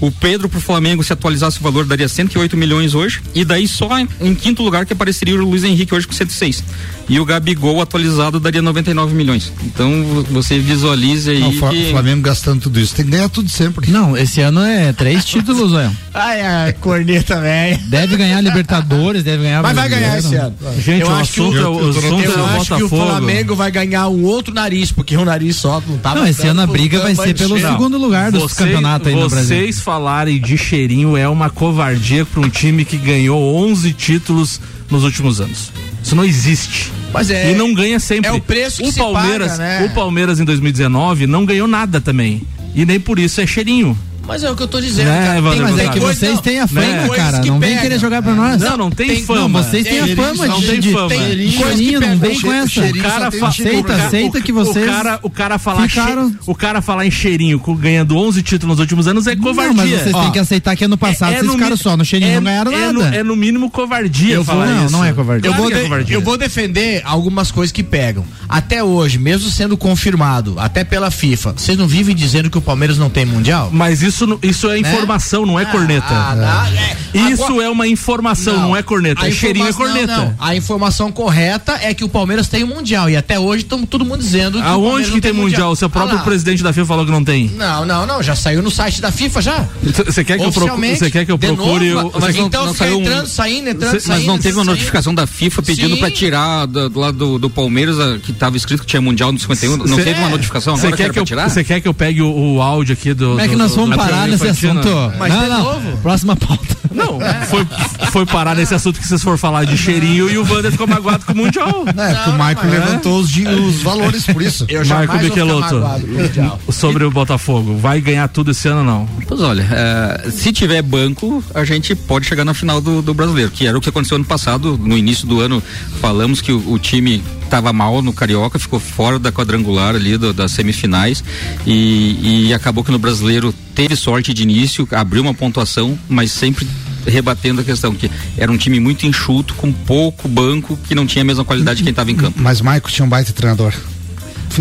O 0.00 0.10
Pedro 0.10 0.48
pro 0.48 0.60
Flamengo, 0.60 1.02
se 1.02 1.12
atualizasse 1.12 1.58
o 1.58 1.62
valor, 1.62 1.84
daria 1.84 2.08
108 2.08 2.56
milhões 2.56 2.94
hoje. 2.94 3.20
E 3.34 3.44
daí 3.44 3.66
só 3.66 3.98
em, 3.98 4.08
em 4.20 4.34
quinto 4.34 4.62
lugar 4.62 4.86
que 4.86 4.92
apareceria 4.92 5.34
o 5.34 5.44
Luiz 5.44 5.64
Henrique 5.64 5.94
hoje 5.94 6.06
com 6.06 6.12
106. 6.12 6.62
E 7.08 7.18
o 7.18 7.24
Gabigol 7.24 7.80
atualizado 7.80 8.38
daria 8.38 8.60
99 8.60 9.14
milhões. 9.14 9.50
Então 9.64 10.04
vo- 10.04 10.22
você 10.24 10.58
visualiza 10.58 11.30
aí. 11.30 11.40
Não, 11.40 11.48
o 11.48 11.70
que... 11.70 11.90
Flamengo 11.90 12.20
gastando 12.20 12.60
tudo 12.60 12.78
isso. 12.78 12.94
Tem 12.94 13.04
que 13.04 13.10
ganhar 13.12 13.28
tudo 13.30 13.48
sempre. 13.48 13.90
Não, 13.90 14.14
esse 14.16 14.40
ano 14.42 14.60
é 14.60 14.92
três 14.92 15.24
títulos, 15.24 15.72
Léo. 15.72 15.90
Ai, 16.12 16.68
a 16.68 16.72
corneta, 16.74 17.40
velho. 17.40 17.78
Deve 17.88 18.16
ganhar 18.16 18.40
Libertadores, 18.42 19.22
deve 19.22 19.44
ganhar. 19.44 19.62
Mas 19.62 19.74
vai 19.74 19.88
ganhar 19.88 20.18
esse 20.18 20.34
ano. 20.34 20.54
Gente, 20.78 21.00
eu 21.00 21.08
o 21.08 21.14
acho 21.14 21.32
que 21.32 21.40
o, 21.40 21.44
assunto 21.48 21.56
é 21.58 21.66
o- 21.66 21.72
o 21.72 21.80
eu 21.80 21.88
assunto 21.90 22.22
é 22.22 22.42
o 22.42 22.46
acho 22.60 22.76
que 22.76 22.82
o. 22.82 22.88
Flamengo 22.88 23.56
vai 23.56 23.70
ganhar 23.70 24.08
um 24.08 24.24
outro 24.24 24.52
nariz, 24.52 24.92
porque 24.92 25.16
um 25.16 25.24
nariz 25.24 25.56
só, 25.56 25.82
não 25.88 25.96
tava. 25.96 26.20
Não, 26.20 26.26
esse 26.26 26.46
ano 26.46 26.60
a 26.60 26.66
briga 26.66 27.00
vai 27.00 27.14
ser 27.14 27.34
pelo 27.34 27.58
Não. 27.58 27.70
segundo 27.70 27.96
lugar 27.96 28.30
do 28.30 28.40
Vocês- 28.40 28.52
campeonato 28.58 29.08
aí 29.08 29.14
no 29.14 29.28
Brasil. 29.30 29.56
Vocês 29.56 29.80
falarem 29.80 30.38
de 30.40 30.58
cheirinho 30.58 31.16
é 31.16 31.26
uma 31.28 31.48
covardia 31.48 32.26
para 32.26 32.40
um 32.40 32.50
time 32.50 32.84
que 32.84 32.98
ganhou 32.98 33.56
11 33.56 33.92
títulos 33.94 34.60
nos 34.90 35.04
últimos 35.04 35.40
anos. 35.40 35.72
Isso 36.02 36.14
não 36.14 36.24
existe. 36.24 36.92
Mas 37.12 37.30
é- 37.30 37.52
e 37.52 37.54
não 37.54 37.72
ganha 37.72 37.98
sempre. 37.98 38.30
é 38.30 38.32
o 38.32 38.40
preço 38.40 38.82
que 38.82 38.88
o 38.88 38.92
Palmeiras, 38.94 39.52
paga, 39.52 39.62
né? 39.62 39.86
O 39.86 39.94
Palmeiras 39.94 40.40
em 40.40 40.44
2019 40.44 41.26
não 41.26 41.44
ganhou 41.44 41.66
nada 41.66 42.00
também. 42.00 42.42
E 42.74 42.84
nem 42.84 43.00
por 43.00 43.18
isso 43.18 43.40
é 43.40 43.46
cheirinho. 43.46 43.98
Mas 44.28 44.44
é 44.44 44.50
o 44.50 44.54
que 44.54 44.62
eu 44.62 44.68
tô 44.68 44.78
dizendo, 44.80 45.06
Né, 45.08 45.26
cara. 45.26 45.40
Wander 45.42 45.62
Mas 45.62 45.78
é 45.78 45.88
que 45.88 45.98
vocês 45.98 46.40
têm 46.42 46.60
a 46.60 46.66
fama, 46.68 46.82
Né? 46.82 47.08
cara. 47.16 47.40
Não 47.46 47.58
vem 47.58 47.78
querer 47.78 47.98
jogar 47.98 48.22
pra 48.22 48.34
nós. 48.34 48.60
Não, 48.60 48.76
não 48.76 48.90
tem, 48.90 49.08
Tem- 49.08 49.24
fama. 49.24 49.40
não, 49.40 49.48
vocês 49.48 49.84
têm 49.86 50.00
a 50.00 50.06
fama 50.14 50.46
não 50.46 50.60
de- 50.60 50.66
tem 50.66 50.80
de- 50.80 50.92
fama. 50.92 51.08
tem 51.08 51.50
cheirinho, 51.50 52.00
não 52.00 52.18
vem 52.18 52.38
com 52.40 52.52
essa. 52.52 52.80
O 52.84 52.94
cara 52.98 53.30
fa- 53.30 53.48
Aceita, 53.48 53.92
o 53.92 53.96
aceita 54.06 54.38
o- 54.38 54.42
que 54.42 54.52
vocês 54.52 54.84
O 54.86 54.90
cara, 54.90 55.18
o 55.22 55.30
cara 55.30 55.58
falar 55.58 55.88
ficaram- 55.88 56.28
che- 56.30 56.36
o 56.46 56.54
cara 56.54 56.82
falar 56.82 57.06
em 57.06 57.10
cheirinho 57.10 57.58
ganhando 57.78 58.16
11 58.18 58.42
títulos 58.42 58.76
nos 58.76 58.80
últimos 58.80 59.08
anos 59.08 59.26
é 59.26 59.34
covardia. 59.34 59.72
Não, 59.72 59.74
mas 59.74 60.02
vocês 60.02 60.14
têm 60.14 60.30
que 60.32 60.38
aceitar 60.38 60.76
que 60.76 60.84
ano 60.84 60.98
passado 60.98 61.30
vocês 61.32 61.42
no 61.46 61.52
ficaram 61.54 61.76
mi- 61.76 61.82
só 61.82 61.96
no 61.96 62.04
cheirinho, 62.04 62.34
não 62.34 62.42
ganharam 62.42 62.72
é 62.72 62.92
no- 62.92 63.00
nada. 63.02 63.16
é 63.16 63.22
no 63.24 63.34
mínimo 63.34 63.70
covardia 63.70 64.34
Eu 64.34 64.44
falar 64.44 64.66
não, 64.66 64.84
isso. 64.84 64.92
não 64.92 65.04
é 65.04 65.12
covardia. 65.14 65.48
Eu 65.48 65.52
Claro 65.54 65.62
vou, 65.62 65.70
que 65.70 65.74
é 65.74 65.78
de- 65.78 65.88
covardia. 65.88 66.14
eu 66.16 66.20
vou 66.20 66.36
defender 66.36 67.00
algumas 67.04 67.50
coisas 67.50 67.72
que 67.72 67.82
pegam. 67.82 68.24
Até 68.48 68.82
hoje, 68.84 69.18
mesmo 69.18 69.50
sendo 69.50 69.76
confirmado, 69.76 70.54
até 70.58 70.84
pela 70.84 71.10
FIFA, 71.10 71.54
vocês 71.56 71.76
não 71.78 71.86
vivem 71.88 72.14
dizendo 72.14 72.50
que 72.50 72.58
o 72.58 72.60
Palmeiras 72.62 72.98
não 72.98 73.08
tem 73.08 73.24
mundial? 73.24 73.70
Mas 73.72 74.02
isso, 74.02 74.17
não- 74.26 74.38
isso 74.42 74.68
é 74.70 74.80
Né? 74.80 74.90
informação, 74.90 75.44
não 75.46 75.58
é 75.58 75.64
corneta. 75.64 76.06
ah, 76.10 76.66
é. 76.74 76.96
Isso 77.30 77.44
Agora- 77.44 77.64
é 77.64 77.68
uma 77.70 77.86
informação, 77.88 78.56
não, 78.60 78.76
é 78.76 78.82
corneta. 78.82 79.22
A 79.24 79.28
É 79.28 79.30
cheirinho 79.32 79.66
é 79.66 79.72
corneta. 79.72 80.16
não, 80.16 80.24
não. 80.26 80.34
A 80.38 80.54
informação 80.54 81.10
correta 81.10 81.78
é 81.82 81.94
que 81.94 82.04
o 82.04 82.08
Palmeiras 82.08 82.48
tem 82.48 82.62
o 82.64 82.66
mundial 82.66 83.08
e 83.08 83.16
até 83.16 83.38
hoje 83.38 83.62
estamos 83.64 83.88
todo 83.88 84.04
mundo 84.04 84.18
dizendo 84.18 84.58
que 84.58 84.64
o 84.64 84.68
Aonde 84.68 84.82
Palmeiras 84.82 85.06
que 85.08 85.12
não 85.14 85.20
tem 85.20 85.32
mundial? 85.32 85.70
O 85.72 85.76
seu 85.76 85.88
próprio 85.88 86.18
Ah 86.18 86.22
presidente 86.22 86.62
da 86.62 86.72
FIFA 86.72 86.86
falou 86.86 87.04
que 87.06 87.10
não 87.10 87.24
tem. 87.24 87.48
Não, 87.56 87.84
não, 87.86 88.06
não, 88.06 88.22
já 88.22 88.34
saiu 88.36 88.62
no 88.62 88.70
site 88.70 89.00
da 89.00 89.10
FIFA 89.10 89.40
já. 89.42 89.66
Você 89.82 90.22
quer 90.24 90.38
que 90.38 90.44
eu 90.44 90.52
procure? 90.52 90.96
Você 90.96 91.10
quer 91.10 91.24
que 91.24 91.32
eu 91.32 91.38
procure? 91.38 91.90
novo, 91.90 92.08
o- 92.08 92.20
mas 92.20 92.34
você- 92.36 92.42
então 92.42 92.72
fica 92.74 92.90
entrando, 92.90 93.26
saindo, 93.26 93.68
entrando, 93.70 93.90
Cê- 93.92 94.00
saindo. 94.00 94.18
Mas 94.18 94.26
não 94.26 94.38
teve 94.38 94.48
uma 94.56 94.64
saindo. 94.64 94.70
notificação 94.76 95.14
da 95.14 95.26
FIFA 95.26 95.62
pedindo 95.62 95.96
pra 95.96 96.10
tirar 96.10 96.66
do, 96.66 96.88
do 96.90 97.00
lado 97.00 97.16
do, 97.16 97.38
do 97.38 97.50
Palmeiras 97.50 97.98
a- 97.98 98.18
que 98.18 98.32
tava 98.32 98.56
escrito 98.56 98.80
que 98.80 98.86
tinha 98.86 99.00
Mundial 99.00 99.32
no 99.32 99.38
51? 99.38 99.76
Não 99.78 99.96
teve 99.96 100.18
uma 100.20 100.28
notificação 100.28 100.76
Você 100.76 100.86
agora 100.88 100.92
que 100.92 100.96
quer 100.98 101.04
era 101.04 101.12
que, 101.14 101.18
eu, 101.18 101.24
tirar? 101.24 101.48
você 101.48 101.64
quer 101.64 101.80
que 101.80 101.88
eu 101.88 101.94
pegue 101.94 102.20
o, 102.22 102.60
áudio 102.60 102.92
aqui 102.92 103.14
do. 103.14 103.28
Como 103.28 103.40
é 103.40 103.48
que 103.48 103.56
nós 103.56 103.74
vamos 103.74 103.90
da 103.96 103.96
parar 104.10 104.28
nesse 104.28 104.48
assunto? 104.48 104.88
Mas 105.18 105.32
não, 105.32 105.42
de 105.42 105.48
não. 105.48 105.64
novo? 105.64 105.98
Próxima 105.98 106.36
pauta. 106.36 106.76
Não, 106.92 107.18
foi, 107.48 107.66
foi 108.10 108.26
parar 108.26 108.56
nesse 108.56 108.74
assunto 108.74 108.98
que 108.98 109.06
vocês 109.06 109.22
foram 109.22 109.38
falar 109.38 109.64
de 109.64 109.76
cheirinho 109.76 110.28
e 110.30 110.38
o 110.38 110.42
Wander 110.42 110.72
ficou 110.72 110.86
magoado 110.86 111.24
com 111.24 111.32
o 111.32 111.36
Mundial. 111.36 111.84
É, 111.98 112.14
porque 112.14 112.30
o 112.30 112.32
Michael 112.32 112.70
levantou 112.70 113.18
os, 113.18 113.36
os 113.36 113.82
valores 113.82 114.24
por 114.24 114.40
isso. 114.40 114.64
Eu 114.68 114.86
Marco 114.86 115.12
ficar 115.12 115.24
Michelotto, 115.24 115.82
sobre 116.72 117.04
o 117.04 117.10
Botafogo. 117.10 117.76
Vai 117.76 118.00
ganhar 118.00 118.28
tudo 118.28 118.52
esse 118.52 118.68
ano 118.68 118.78
ou 118.78 118.84
não? 118.84 119.08
Pois 119.26 119.40
olha, 119.40 119.66
eh, 119.70 120.30
se 120.30 120.52
tiver 120.52 120.80
banco, 120.80 121.42
a 121.54 121.64
gente 121.64 121.94
pode 121.96 122.26
chegar 122.26 122.44
na 122.44 122.54
final 122.54 122.80
do, 122.80 123.02
do 123.02 123.12
brasileiro, 123.12 123.50
que 123.50 123.66
era 123.66 123.76
o 123.76 123.80
que 123.80 123.88
aconteceu 123.88 124.14
ano 124.14 124.24
passado. 124.24 124.78
No 124.78 124.96
início 124.96 125.26
do 125.26 125.40
ano, 125.40 125.62
falamos 126.00 126.40
que 126.40 126.52
o, 126.52 126.72
o 126.72 126.78
time 126.78 127.22
estava 127.48 127.72
mal 127.72 128.00
no 128.02 128.12
Carioca, 128.12 128.58
ficou 128.58 128.78
fora 128.78 129.18
da 129.18 129.32
quadrangular 129.32 129.94
ali 129.94 130.16
do- 130.16 130.32
das 130.32 130.52
semifinais 130.52 131.24
e, 131.66 132.46
e 132.48 132.54
acabou 132.54 132.84
que 132.84 132.90
no 132.92 132.98
brasileiro 132.98 133.52
teve 133.74 133.96
sorte 133.96 134.32
de 134.34 134.42
início, 134.42 134.86
abriu 134.92 135.22
uma 135.22 135.34
pontuação, 135.34 135.98
mas 136.08 136.30
sempre 136.30 136.66
rebatendo 137.06 137.60
a 137.60 137.64
questão 137.64 137.94
que 137.94 138.10
era 138.36 138.50
um 138.52 138.56
time 138.56 138.78
muito 138.78 139.06
enxuto, 139.06 139.54
com 139.54 139.72
pouco 139.72 140.28
banco, 140.28 140.78
que 140.86 140.94
não 140.94 141.06
tinha 141.06 141.22
a 141.22 141.24
mesma 141.24 141.44
qualidade 141.44 141.78
de 141.78 141.82
quem 141.84 141.90
estava 141.90 142.10
em 142.10 142.16
campo. 142.16 142.38
Mas 142.40 142.60
Michael 142.60 142.82
tinha 142.88 143.04
um 143.06 143.08
baita 143.08 143.32
treinador. 143.32 143.72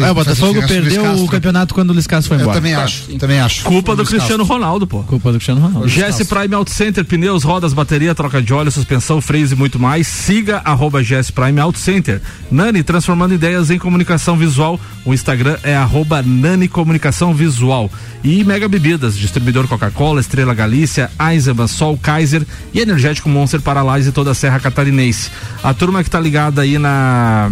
É, 0.06 0.12
o 0.12 0.14
Botafogo 0.16 0.68
perdeu 0.68 1.02
o 1.02 1.06
Castro. 1.06 1.28
campeonato 1.28 1.74
quando 1.74 1.89
o 1.89 1.93
Luiz 1.93 2.08
Castro 2.08 2.30
foi 2.30 2.38
Eu 2.38 2.41
embora. 2.41 2.58
também 2.58 2.74
acho, 2.76 3.04
também 3.18 3.39
acho. 3.39 3.64
Culpa 3.64 3.95
do 3.95 4.06
Cristiano. 4.06 4.43
Ronaldo, 4.43 4.86
pô. 4.88 5.04
Culpa 5.04 5.32
do 5.32 5.36
Cristiano 5.38 5.62
Ronaldo. 5.62 5.88
GS 5.88 6.24
Prime 6.28 6.54
Auto 6.56 6.72
Center, 6.72 7.04
pneus, 7.06 7.43
rodas, 7.43 7.74
bateria, 7.74 8.14
troca 8.16 8.41
de 8.41 8.54
óleo, 8.54 8.72
suspensão, 8.72 9.20
freios 9.22 9.52
e 9.52 9.56
muito 9.56 9.80
mais. 9.80 10.08
Siga 10.08 10.62
arroba 10.64 11.02
GS 11.02 11.32
Prime 11.32 11.60
Auto 11.60 11.80
Center. 11.80 12.22
Nani, 12.52 12.84
transformando 12.84 13.34
ideias 13.34 13.70
em 13.70 13.78
comunicação 13.78 14.38
visual. 14.38 14.80
O 15.06 15.14
Instagram 15.14 15.58
é 15.64 15.76
arroba 15.76 16.22
Nani 16.22 16.68
Comunicação 16.68 17.34
Visual. 17.34 17.91
E 18.24 18.43
Mega 18.43 18.68
Bebidas, 18.68 19.18
distribuidor 19.18 19.68
Coca-Cola, 19.68 20.20
Estrela 20.20 20.54
Galícia, 20.54 21.10
Eisenbahn, 21.20 21.68
Sol 21.68 21.98
Kaiser 21.98 22.45
e 22.74 22.80
Energético 22.80 23.30
Monster 23.30 23.62
para 23.62 23.82
Lages 23.82 24.08
e 24.08 24.12
toda 24.12 24.32
a 24.32 24.34
Serra 24.36 24.60
Catarinense. 24.60 25.30
A 25.64 25.74
turma 25.74 26.04
que 26.04 26.10
tá 26.10 26.20
ligada 26.20 26.62
aí 26.62 26.78
na 26.78 27.50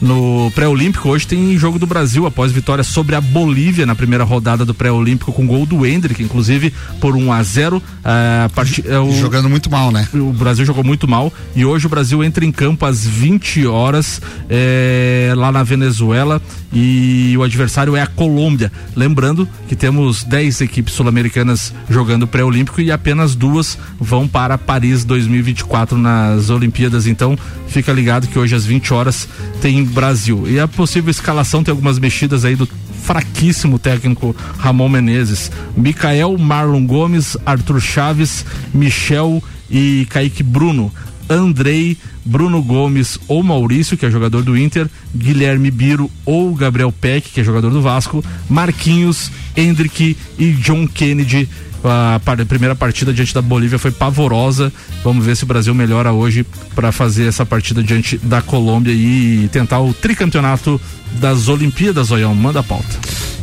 no 0.00 0.50
pré-olímpico. 0.54 1.08
Hoje 1.08 1.26
tem 1.26 1.56
jogo 1.58 1.78
do 1.78 1.86
Brasil 1.86 2.26
após 2.26 2.52
vitória 2.52 2.82
sobre 2.84 3.14
a 3.14 3.20
Bolívia 3.20 3.84
na 3.84 3.94
primeira 3.94 4.24
rodada 4.24 4.64
do 4.64 4.72
pré-olímpico 4.74 5.32
com 5.32 5.46
gol 5.46 5.66
do 5.66 5.84
Hendrick, 5.86 6.22
inclusive 6.22 6.72
por 7.00 7.14
1 7.16 7.32
a 7.32 7.42
0 7.42 7.82
a 8.04 8.48
parti- 8.54 8.84
é, 8.86 8.98
o- 8.98 9.12
Jogando 9.12 9.48
muito 9.50 9.70
mal, 9.70 9.90
né? 9.90 10.08
o 10.14 10.32
Brasil 10.32 10.64
jogou 10.64 10.82
muito 10.82 11.06
mal 11.06 11.32
e 11.54 11.64
hoje 11.64 11.86
o 11.86 11.88
Brasil 11.90 12.22
entra 12.24 12.44
em 12.44 12.52
campo 12.52 12.86
às 12.86 13.04
20 13.06 13.66
horas 13.66 14.20
é, 14.48 15.32
lá 15.36 15.52
na 15.52 15.62
Venezuela 15.62 16.40
e 16.72 17.34
o 17.36 17.42
adversário 17.42 17.94
é 17.96 18.00
a 18.02 18.06
Colômbia. 18.06 18.70
Lembrando 18.96 19.48
que 19.68 19.76
temos 19.76 20.24
10 20.24 20.60
equipes 20.62 20.94
sul-americanas 20.94 21.74
jogando 21.88 22.26
pré-olímpico 22.26 22.80
e 22.80 22.90
apenas 22.90 23.34
duas 23.34 23.76
vão 24.00 24.26
para 24.26 24.56
Paris 24.56 25.04
2024 25.04 25.98
nas 25.98 26.48
Olimpíadas. 26.48 27.06
Então 27.06 27.36
fica 27.68 27.92
ligado 27.92 28.28
que 28.28 28.38
hoje 28.38 28.54
às 28.54 28.64
20 28.64 28.92
horas 28.94 29.28
tem 29.60 29.84
Brasil. 29.90 30.44
E 30.48 30.58
a 30.58 30.66
possível 30.66 31.10
escalação 31.10 31.62
tem 31.62 31.72
algumas 31.72 31.98
mexidas 31.98 32.44
aí 32.44 32.56
do 32.56 32.68
fraquíssimo 33.02 33.78
técnico 33.78 34.34
Ramon 34.58 34.88
Menezes. 34.88 35.50
Mikael, 35.76 36.36
Marlon 36.38 36.86
Gomes, 36.86 37.36
Arthur 37.44 37.80
Chaves, 37.80 38.44
Michel 38.72 39.42
e 39.70 40.06
Kaique 40.08 40.42
Bruno. 40.42 40.92
Andrei, 41.28 41.96
Bruno 42.24 42.60
Gomes 42.60 43.18
ou 43.28 43.42
Maurício, 43.42 43.96
que 43.96 44.04
é 44.04 44.10
jogador 44.10 44.42
do 44.42 44.58
Inter, 44.58 44.88
Guilherme 45.14 45.70
Biro 45.70 46.10
ou 46.24 46.52
Gabriel 46.54 46.92
Peck, 46.92 47.30
que 47.30 47.40
é 47.40 47.44
jogador 47.44 47.70
do 47.70 47.80
Vasco, 47.80 48.24
Marquinhos, 48.48 49.30
Hendrick 49.56 50.16
e 50.36 50.52
John 50.52 50.88
Kennedy. 50.88 51.48
A 51.82 52.20
a 52.24 52.46
primeira 52.46 52.74
partida 52.74 53.12
diante 53.12 53.34
da 53.34 53.42
Bolívia 53.42 53.78
foi 53.78 53.90
pavorosa. 53.90 54.72
Vamos 55.02 55.24
ver 55.24 55.36
se 55.36 55.44
o 55.44 55.46
Brasil 55.46 55.74
melhora 55.74 56.12
hoje 56.12 56.44
para 56.74 56.92
fazer 56.92 57.26
essa 57.26 57.44
partida 57.46 57.82
diante 57.82 58.18
da 58.18 58.42
Colômbia 58.42 58.92
e 58.92 59.48
tentar 59.52 59.80
o 59.80 59.92
tricampeonato 59.94 60.80
das 61.14 61.48
Olimpíadas, 61.48 62.10
Oião. 62.10 62.34
Manda 62.34 62.60
a 62.60 62.62
pauta. 62.62 62.98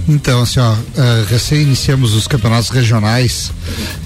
Então, 0.07 0.41
assim, 0.41 0.59
ó, 0.59 0.73
eh, 0.95 1.25
recém 1.29 1.61
iniciamos 1.63 2.13
os 2.13 2.27
campeonatos 2.27 2.69
regionais 2.69 3.51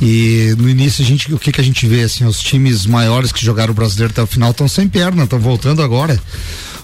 e 0.01 0.55
no 0.57 0.67
início 0.67 1.03
a 1.03 1.07
gente, 1.07 1.31
o 1.31 1.37
que 1.37 1.51
que 1.51 1.61
a 1.61 1.63
gente 1.63 1.85
vê, 1.85 2.01
assim, 2.01 2.25
os 2.25 2.41
times 2.41 2.87
maiores 2.87 3.31
que 3.31 3.45
jogaram 3.45 3.71
o 3.71 3.75
brasileiro 3.75 4.11
até 4.11 4.23
o 4.23 4.25
final 4.25 4.49
estão 4.49 4.67
sem 4.67 4.87
perna, 4.87 5.25
estão 5.25 5.39
voltando 5.39 5.83
agora. 5.83 6.19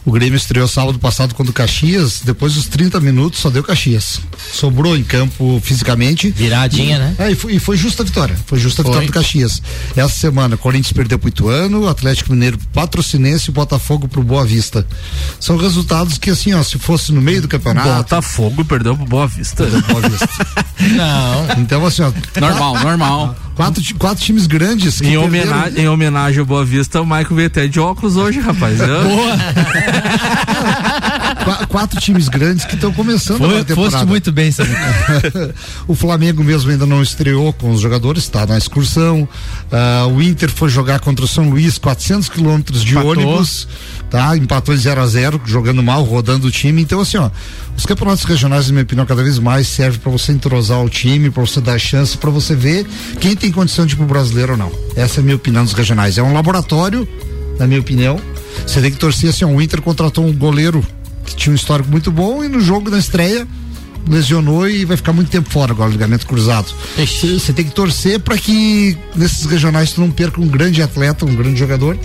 O 0.08 0.12
Grêmio 0.12 0.38
estreou 0.38 0.70
sábado 0.70 0.98
passado 1.00 1.36
contra 1.36 1.52
o 1.52 1.54
Caxias, 1.54 2.22
depois 2.24 2.54
dos 2.54 2.66
30 2.68 2.98
minutos 3.02 3.42
só 3.42 3.50
deu 3.50 3.62
Caxias. 3.62 4.22
Sobrou 4.54 4.96
em 4.96 5.04
campo 5.04 5.62
fisicamente. 5.62 6.32
Viradinha, 6.32 6.98
né? 6.98 7.16
É, 7.20 7.32
e 7.32 7.36
foi, 7.36 7.56
e 7.56 7.60
foi 7.60 7.76
justa 7.76 8.04
a 8.04 8.06
vitória. 8.06 8.34
Foi 8.46 8.58
justa 8.58 8.82
a 8.82 8.86
Foi. 8.86 8.94
vitória 8.94 9.08
do 9.10 9.14
Caxias. 9.14 9.62
Essa 9.98 10.16
semana, 10.16 10.56
Corinthians 10.56 10.94
perdeu 10.94 11.20
pro 11.20 11.28
Ituano, 11.28 11.90
Atlético 11.90 12.32
Mineiro 12.32 12.58
pro 12.58 12.68
Patrocinense 12.68 13.50
e 13.50 13.54
Botafogo 13.54 14.08
pro 14.08 14.24
Boa 14.24 14.46
Vista. 14.46 14.88
São 15.42 15.58
resultados 15.58 16.18
que, 16.18 16.30
assim, 16.30 16.54
ó, 16.54 16.64
se 16.64 16.80
fosse 16.80 17.12
no 17.12 17.22
meio 17.22 17.42
do 17.42 17.50
campeonato. 17.50 17.90
Botafogo 17.90 18.64
perdeu 18.64 18.96
pro 18.96 19.06
Boa 19.06 19.28
Vista. 19.28 19.66
Boa 19.66 20.08
Vista. 20.08 20.30
Não. 20.96 21.62
Então, 21.62 21.86
assim, 21.86 22.04
ó. 22.04 22.14
Normal, 22.40 22.80
normal. 22.80 23.36
Quatro, 23.58 23.84
quatro 23.98 24.24
times 24.24 24.46
grandes 24.46 25.02
Em 25.02 25.18
homenagem, 25.18 25.82
em 25.84 25.90
homenagem 25.90 26.40
ao 26.40 26.46
Boa 26.46 26.64
Vista, 26.64 27.02
o 27.02 27.06
Michael 27.06 27.48
até 27.48 27.68
de 27.68 27.80
óculos 27.80 28.16
hoje, 28.16 28.40
rapaz. 28.40 28.78
Qua- 31.48 31.66
quatro 31.68 32.00
times 32.02 32.28
grandes 32.28 32.66
que 32.66 32.76
estão 32.76 32.92
começando 32.92 33.38
Foi, 33.38 33.60
a 33.62 33.64
temporada. 33.64 33.92
foste 33.98 34.06
muito 34.08 34.32
bem, 34.34 34.52
Samir. 34.52 34.76
o 35.88 35.96
Flamengo 35.96 36.44
mesmo 36.44 36.70
ainda 36.72 36.86
não 36.86 37.02
estreou 37.02 37.54
com 37.54 37.72
os 37.72 37.80
jogadores, 37.80 38.24
está 38.24 38.46
na 38.46 38.58
excursão. 38.58 39.28
Ah, 39.72 40.08
o 40.08 40.22
Inter 40.22 40.50
foi 40.52 40.68
jogar 40.70 41.00
contra 41.00 41.24
o 41.24 41.28
São 41.28 41.50
Luís, 41.50 41.78
400 41.78 42.28
quilômetros 42.28 42.84
de 42.84 42.92
Empatou. 42.92 43.12
ônibus, 43.12 43.68
tá? 44.10 44.36
Empatou 44.36 44.76
em 44.76 44.78
0 44.78 45.00
a 45.02 45.08
0 45.08 45.42
jogando 45.46 45.82
mal, 45.82 46.04
rodando 46.04 46.48
o 46.48 46.52
time. 46.52 46.82
Então, 46.82 47.00
assim, 47.00 47.18
ó, 47.18 47.30
os 47.78 47.86
campeonatos 47.86 48.26
regionais, 48.26 48.68
na 48.68 48.74
minha 48.74 48.84
opinião, 48.84 49.06
cada 49.06 49.24
vez 49.24 49.40
mais 49.40 49.68
servem 49.68 50.00
para 50.00 50.12
você 50.12 50.34
entrosar 50.34 50.84
o 50.84 50.90
time, 50.90 51.30
para 51.30 51.42
você 51.46 51.62
dar 51.62 51.80
chance, 51.80 52.18
para 52.18 52.30
você 52.30 52.56
ver 52.56 52.86
quem 53.22 53.36
tem 53.38 53.52
condição 53.54 53.86
de 53.86 53.94
ir 53.94 53.98
pro 53.98 54.06
brasileiro 54.06 54.52
ou 54.52 54.58
não. 54.58 54.72
Essa 54.96 55.20
é 55.20 55.22
a 55.22 55.24
minha 55.24 55.36
opinião 55.38 55.64
dos 55.64 55.74
regionais. 55.74 56.18
É 56.18 56.24
um 56.24 56.34
laboratório, 56.34 57.08
na 57.58 57.66
minha 57.66 57.80
opinião. 57.80 58.20
Você 58.66 58.82
tem 58.82 58.92
que 58.92 58.98
torcer 58.98 59.30
assim, 59.30 59.46
ó, 59.46 59.50
o 59.50 59.62
Inter 59.62 59.82
contratou 59.82 60.26
um 60.26 60.34
goleiro 60.34 60.84
que 61.28 61.36
tinha 61.36 61.52
um 61.52 61.56
histórico 61.56 61.90
muito 61.92 62.12
bom 62.12 62.44
e 62.44 62.48
no 62.48 62.60
jogo 62.60 62.90
da 62.90 62.98
estreia 62.98 63.46
lesionou 64.10 64.68
e 64.70 64.86
vai 64.86 64.96
ficar 64.96 65.12
muito 65.12 65.30
tempo 65.30 65.50
fora 65.50 65.74
agora, 65.74 65.90
ligamento 65.92 66.26
cruzado. 66.26 66.74
Você 66.98 67.52
tem 67.52 67.66
que 67.66 67.72
torcer 67.72 68.20
para 68.22 68.38
que 68.38 68.98
nesses 69.16 69.46
regionais 69.46 69.92
tu 69.92 70.00
não 70.00 70.10
perca 70.10 70.40
um 70.40 70.48
grande 70.48 70.82
atleta, 70.82 71.26
um 71.26 71.36
grande 71.36 71.60
jogador 71.60 71.98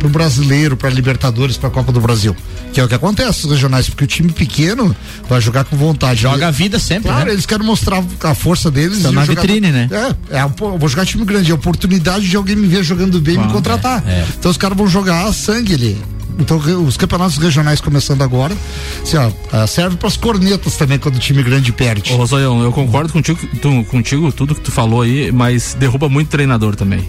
pro 0.00 0.08
brasileiro, 0.08 0.76
para 0.76 0.90
Libertadores, 0.90 1.56
para 1.56 1.70
Copa 1.70 1.92
do 1.92 2.00
Brasil. 2.00 2.36
Que 2.72 2.80
é 2.80 2.84
o 2.84 2.88
que 2.88 2.94
acontece 2.96 3.44
nos 3.44 3.52
regionais, 3.52 3.88
porque 3.88 4.02
o 4.02 4.06
time 4.06 4.32
pequeno 4.32 4.94
vai 5.28 5.40
jogar 5.40 5.62
com 5.62 5.76
vontade. 5.76 6.22
Joga 6.22 6.48
a 6.48 6.50
vida 6.50 6.80
sempre, 6.80 7.08
Claro, 7.08 7.26
né? 7.26 7.32
eles 7.32 7.46
querem 7.46 7.64
mostrar 7.64 8.02
a 8.24 8.34
força 8.34 8.68
deles. 8.68 8.96
Estão 8.96 9.12
o 9.12 9.14
na 9.14 9.24
vitrine, 9.24 9.70
né? 9.70 9.88
É, 10.30 10.38
é, 10.38 10.46
vou 10.48 10.88
jogar 10.88 11.06
time 11.06 11.24
grande, 11.24 11.50
é 11.50 11.52
a 11.52 11.54
oportunidade 11.54 12.28
de 12.28 12.36
alguém 12.36 12.56
me 12.56 12.66
ver 12.66 12.82
jogando 12.82 13.20
bem 13.20 13.36
e 13.36 13.38
me 13.38 13.52
contratar. 13.52 14.02
é, 14.08 14.10
é. 14.10 14.26
Então 14.36 14.50
os 14.50 14.56
caras 14.56 14.76
vão 14.76 14.88
jogar 14.88 15.32
sangue 15.32 15.72
ali. 15.74 16.02
Então 16.38 16.58
os 16.84 16.96
campeonatos 16.96 17.36
regionais 17.38 17.80
começando 17.80 18.22
agora, 18.22 18.56
assim, 19.02 19.16
ó, 19.16 19.30
ah, 19.52 19.66
serve 19.66 19.96
para 19.96 20.08
as 20.08 20.16
cornetas 20.16 20.76
também 20.76 20.98
quando 20.98 21.16
o 21.16 21.18
time 21.18 21.42
grande 21.42 21.70
perde. 21.72 22.12
Ô, 22.12 22.16
Rosoião, 22.16 22.60
eu 22.62 22.72
concordo 22.72 23.12
contigo, 23.12 23.38
tu- 23.62 23.84
contigo, 23.84 24.32
tudo 24.32 24.54
que 24.54 24.60
tu 24.60 24.72
falou 24.72 25.02
aí, 25.02 25.30
mas 25.30 25.74
derruba 25.78 26.08
muito 26.08 26.28
treinador 26.28 26.74
também. 26.74 27.08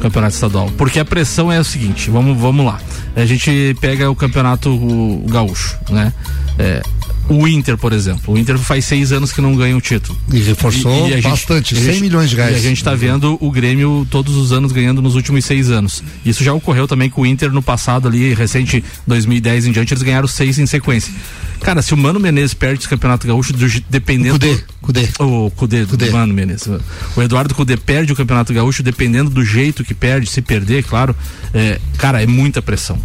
Campeonato 0.00 0.34
estadual. 0.34 0.70
Porque 0.76 1.00
a 1.00 1.04
pressão 1.04 1.50
é 1.50 1.58
o 1.58 1.64
seguinte, 1.64 2.08
vamos, 2.10 2.38
vamos 2.38 2.64
lá. 2.64 2.78
A 3.16 3.24
gente 3.24 3.76
pega 3.80 4.08
o 4.10 4.14
campeonato 4.14 4.68
o- 4.70 5.24
o 5.24 5.28
gaúcho, 5.28 5.76
né? 5.90 6.12
É, 6.58 6.82
o 7.28 7.46
Inter, 7.46 7.76
por 7.76 7.92
exemplo. 7.92 8.34
O 8.34 8.38
Inter 8.38 8.56
faz 8.58 8.84
seis 8.84 9.12
anos 9.12 9.32
que 9.32 9.40
não 9.40 9.54
ganha 9.54 9.76
o 9.76 9.80
título. 9.80 10.18
E 10.32 10.38
reforçou 10.40 11.06
a 11.06 11.10
gente- 11.10 11.22
bastante, 11.22 11.74
e 11.74 11.78
a 11.78 11.80
100 11.82 11.92
gente- 11.92 12.00
milhões 12.02 12.30
de 12.30 12.36
reais. 12.36 12.54
E 12.56 12.58
a 12.58 12.62
gente 12.62 12.82
tá 12.82 12.94
vendo 12.94 13.36
o 13.40 13.50
Grêmio 13.50 14.06
todos 14.10 14.36
os 14.36 14.52
anos 14.52 14.72
ganhando 14.72 15.02
nos 15.02 15.14
últimos 15.14 15.44
seis 15.44 15.70
anos. 15.70 16.02
Isso 16.24 16.42
já 16.42 16.52
ocorreu 16.52 16.86
também 16.88 17.10
com 17.10 17.22
o 17.22 17.26
Inter 17.26 17.52
no 17.52 17.62
passado 17.62 18.08
ali, 18.08 18.32
recente 18.34 18.82
2010 19.06 19.66
em 19.66 19.72
diante, 19.72 19.92
eles 19.92 20.02
ganharam 20.02 20.26
seis 20.28 20.58
em 20.58 20.66
sequência. 20.66 21.12
Cara, 21.60 21.82
se 21.82 21.92
o 21.92 21.96
Mano 21.96 22.20
Menezes 22.20 22.54
perde 22.54 22.80
esse 22.80 22.88
campeonato 22.88 23.26
gaúcho, 23.26 23.52
dependendo. 23.90 24.34
Cudê, 24.38 24.58
Cudê. 24.80 25.08
O 25.18 25.50
Cudê, 25.50 25.84
do 25.84 26.12
Mano 26.12 26.32
Menezes. 26.32 26.68
O 27.16 27.20
Eduardo 27.22 27.52
Cudê 27.54 27.76
perde 27.76 28.12
o 28.12 28.16
campeonato 28.16 28.54
gaúcho, 28.54 28.82
dependendo 28.82 29.28
do 29.28 29.44
jeito 29.44 29.82
que 29.84 29.92
perde, 29.92 30.30
se 30.30 30.40
perder, 30.40 30.84
claro. 30.84 31.14
é, 31.52 31.80
cara, 31.98 32.22
é 32.22 32.26
muita 32.26 32.62
pressão. 32.62 32.98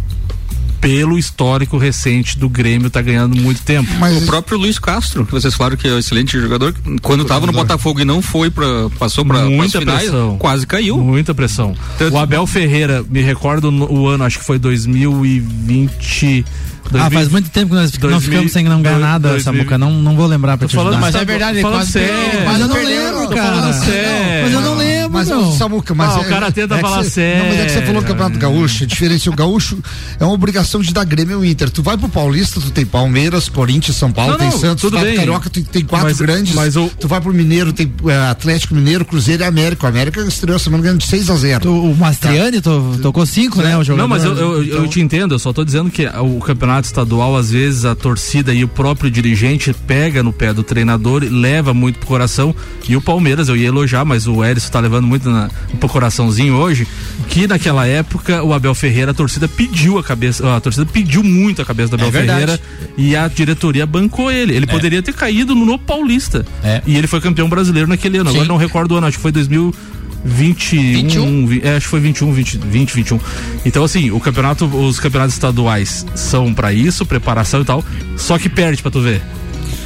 Pelo 0.84 1.18
histórico 1.18 1.78
recente 1.78 2.38
do 2.38 2.46
Grêmio, 2.46 2.90
tá 2.90 3.00
ganhando 3.00 3.34
muito 3.34 3.62
tempo. 3.62 3.88
O 4.22 4.26
próprio 4.26 4.58
Luiz 4.58 4.78
Castro, 4.78 5.24
que 5.24 5.32
vocês 5.32 5.54
falaram 5.54 5.78
que 5.78 5.88
é 5.88 5.92
um 5.92 5.98
excelente 5.98 6.38
jogador, 6.38 6.74
quando 7.00 7.22
estava 7.22 7.46
no 7.46 7.52
Botafogo 7.52 8.00
e 8.00 8.04
não 8.04 8.20
foi 8.20 8.50
para 8.50 8.90
passou 8.98 9.24
para 9.24 9.44
muita 9.46 9.78
finais, 9.78 10.02
pressão. 10.02 10.36
quase 10.38 10.66
caiu. 10.66 10.98
Muita 10.98 11.34
pressão. 11.34 11.74
O 12.12 12.18
Abel 12.18 12.46
Ferreira, 12.46 13.02
me 13.08 13.22
recordo 13.22 13.70
no- 13.70 13.90
o 13.90 14.06
ano, 14.08 14.24
acho 14.24 14.38
que 14.38 14.44
foi 14.44 14.58
2020. 14.58 16.44
Ah, 16.92 17.10
faz 17.10 17.28
muito 17.30 17.48
tempo 17.48 17.70
que 17.70 17.74
nós 17.76 17.90
não 17.92 18.00
2000, 18.00 18.20
ficamos 18.30 18.52
sem 18.52 18.64
não 18.64 18.82
ganhar 18.82 18.98
nada, 18.98 19.30
2000. 19.30 19.42
Samuca. 19.54 19.78
Não, 19.78 19.90
não 19.90 20.14
vou 20.14 20.26
lembrar 20.26 20.58
pra 20.58 20.66
Tô 20.68 20.70
te 20.70 20.76
falando, 20.76 20.94
ajudar. 20.94 21.06
mas 21.12 21.14
é 21.14 21.24
verdade, 21.24 21.60
falando 21.62 21.78
quase 21.78 21.92
sério. 21.92 22.14
perdeu, 22.14 22.44
Mas 22.44 22.60
eu 22.60 22.68
não 22.68 22.76
lembro, 22.76 23.28
cara. 23.30 23.56
Mas 24.42 24.52
eu 24.52 24.60
não 24.60 24.76
lembro, 24.76 24.93
Mas, 25.14 25.30
ô, 25.30 25.52
Samuca, 25.52 25.94
mas 25.94 26.14
Ah, 26.14 26.18
é- 26.18 26.20
o 26.22 26.28
cara 26.28 26.52
tenta 26.52 26.74
é 26.76 26.80
falar 26.80 27.02
cê- 27.04 27.10
sério. 27.10 27.42
Não, 27.44 27.50
mas 27.50 27.60
é 27.60 27.64
que 27.66 27.72
você 27.72 27.82
falou 27.82 28.02
do 28.02 28.06
Campeonato 28.06 28.38
Gaúcho, 28.38 28.84
a 28.84 28.86
diferença, 28.86 29.30
o 29.30 29.34
Gaúcho 29.34 29.78
é 30.18 30.24
uma 30.24 30.32
obrigação 30.34 30.80
de 30.80 30.92
dar 30.92 31.04
Grêmio 31.04 31.36
ao 31.36 31.44
Inter. 31.44 31.70
Tu 31.70 31.82
vai 31.82 31.96
pro 31.96 32.08
Paulista, 32.08 32.60
tu 32.60 32.70
tem 32.70 32.84
Palmeiras, 32.84 33.48
Corinthians, 33.48 33.96
São 33.96 34.10
Paulo, 34.12 34.32
Não, 34.32 34.38
tem 34.38 34.50
não, 34.50 34.58
Santos, 34.58 34.80
tudo 34.82 34.92
tu 34.92 34.96
vai 34.96 35.04
bem. 35.04 35.14
pro 35.14 35.20
Carioca, 35.22 35.50
tu 35.50 35.62
tem 35.64 35.84
quatro 35.84 36.08
Mas- 36.08 36.18
grandes. 36.18 36.54
mas 36.54 36.76
o- 36.76 36.90
Tu 37.00 37.08
vai 37.08 37.20
pro 37.20 37.32
Mineiro, 37.32 37.72
tem 37.72 37.92
é, 38.06 38.16
Atlético 38.28 38.74
Mineiro, 38.74 39.04
Cruzeiro 39.04 39.42
e 39.42 39.46
América. 39.46 39.86
O 39.86 39.88
América 39.88 40.20
estreou 40.22 40.58
semana 40.58 40.82
ganhando 40.82 40.98
de 40.98 41.06
6 41.06 41.28
a 41.30 41.36
0 41.36 41.70
O, 41.70 41.90
o 41.92 41.96
Mastriani 41.96 42.60
to- 42.60 42.98
tocou 43.02 43.24
cinco, 43.26 43.60
né? 43.62 43.76
O 43.76 43.84
jogador. 43.84 44.02
Não, 44.02 44.08
mas 44.08 44.24
eu, 44.24 44.34
eu, 44.36 44.52
eu 44.56 44.64
Então- 44.64 44.88
te 44.88 45.00
entendo, 45.00 45.34
eu 45.34 45.38
só 45.38 45.52
tô 45.52 45.64
dizendo 45.64 45.90
que 45.90 46.06
o 46.06 46.38
campeonato 46.40 46.86
estadual, 46.86 47.36
às 47.36 47.50
vezes, 47.50 47.84
a 47.84 47.94
torcida 47.94 48.52
e 48.54 48.64
o 48.64 48.68
próprio 48.68 49.10
dirigente 49.10 49.72
pega 49.86 50.22
no 50.22 50.32
pé 50.32 50.52
do 50.52 50.62
treinador 50.62 51.22
e 51.22 51.28
leva 51.28 51.72
muito 51.74 51.98
pro 51.98 52.08
coração. 52.08 52.54
E 52.88 52.96
o 52.96 53.00
Palmeiras, 53.00 53.48
eu 53.48 53.56
ia 53.56 53.68
elogiar, 53.68 54.04
mas 54.04 54.26
o 54.26 54.44
Erisson 54.44 54.70
tá 54.70 54.80
levando 54.80 55.03
muito 55.04 55.30
na, 55.30 55.48
pro 55.78 55.88
coraçãozinho 55.88 56.54
hoje, 56.54 56.86
que 57.28 57.46
naquela 57.46 57.86
época 57.86 58.42
o 58.42 58.52
Abel 58.52 58.74
Ferreira, 58.74 59.10
a 59.10 59.14
torcida 59.14 59.46
pediu 59.46 59.98
a 59.98 60.02
cabeça, 60.02 60.56
a 60.56 60.60
torcida 60.60 60.86
pediu 60.86 61.22
muito 61.22 61.62
a 61.62 61.64
cabeça 61.64 61.90
do 61.90 61.94
Abel 62.04 62.08
É. 62.08 62.26
Ferreira 62.26 62.60
e 62.96 63.14
a 63.14 63.28
diretoria 63.28 63.86
bancou 63.86 64.30
ele. 64.32 64.54
Ele 64.54 64.66
poderia 64.66 65.02
ter 65.02 65.12
caído 65.14 65.54
no, 65.54 65.64
no 65.64 65.78
Paulista. 65.78 66.44
É. 66.62 66.82
E 66.86 66.96
ele 66.96 67.06
foi 67.06 67.20
campeão 67.20 67.48
brasileiro 67.48 67.88
naquele 67.88 68.18
ano. 68.18 68.30
Agora 68.30 68.44
Sim. 68.44 68.48
não 68.48 68.56
recordo 68.56 68.92
o 68.92 68.96
ano, 68.98 69.06
acho 69.06 69.16
que 69.18 69.22
foi 69.22 69.32
2021. 69.32 69.74
21? 70.24 71.46
vi- 71.46 71.60
é, 71.62 71.76
acho 71.76 71.86
que 71.86 71.90
foi 71.90 72.00
21, 72.00 72.32
20, 72.32 72.58
20, 72.58 72.94
21. 72.94 73.20
Então, 73.64 73.84
assim, 73.84 74.10
o 74.10 74.18
campeonato, 74.20 74.64
os 74.66 74.98
campeonatos 74.98 75.34
estaduais 75.34 76.06
são 76.14 76.52
pra 76.54 76.72
isso, 76.72 77.04
preparação 77.04 77.60
e 77.60 77.64
tal. 77.64 77.84
Só 78.16 78.38
que 78.38 78.48
perde 78.48 78.80
pra 78.82 78.90
tu 78.90 79.00
ver. 79.00 79.20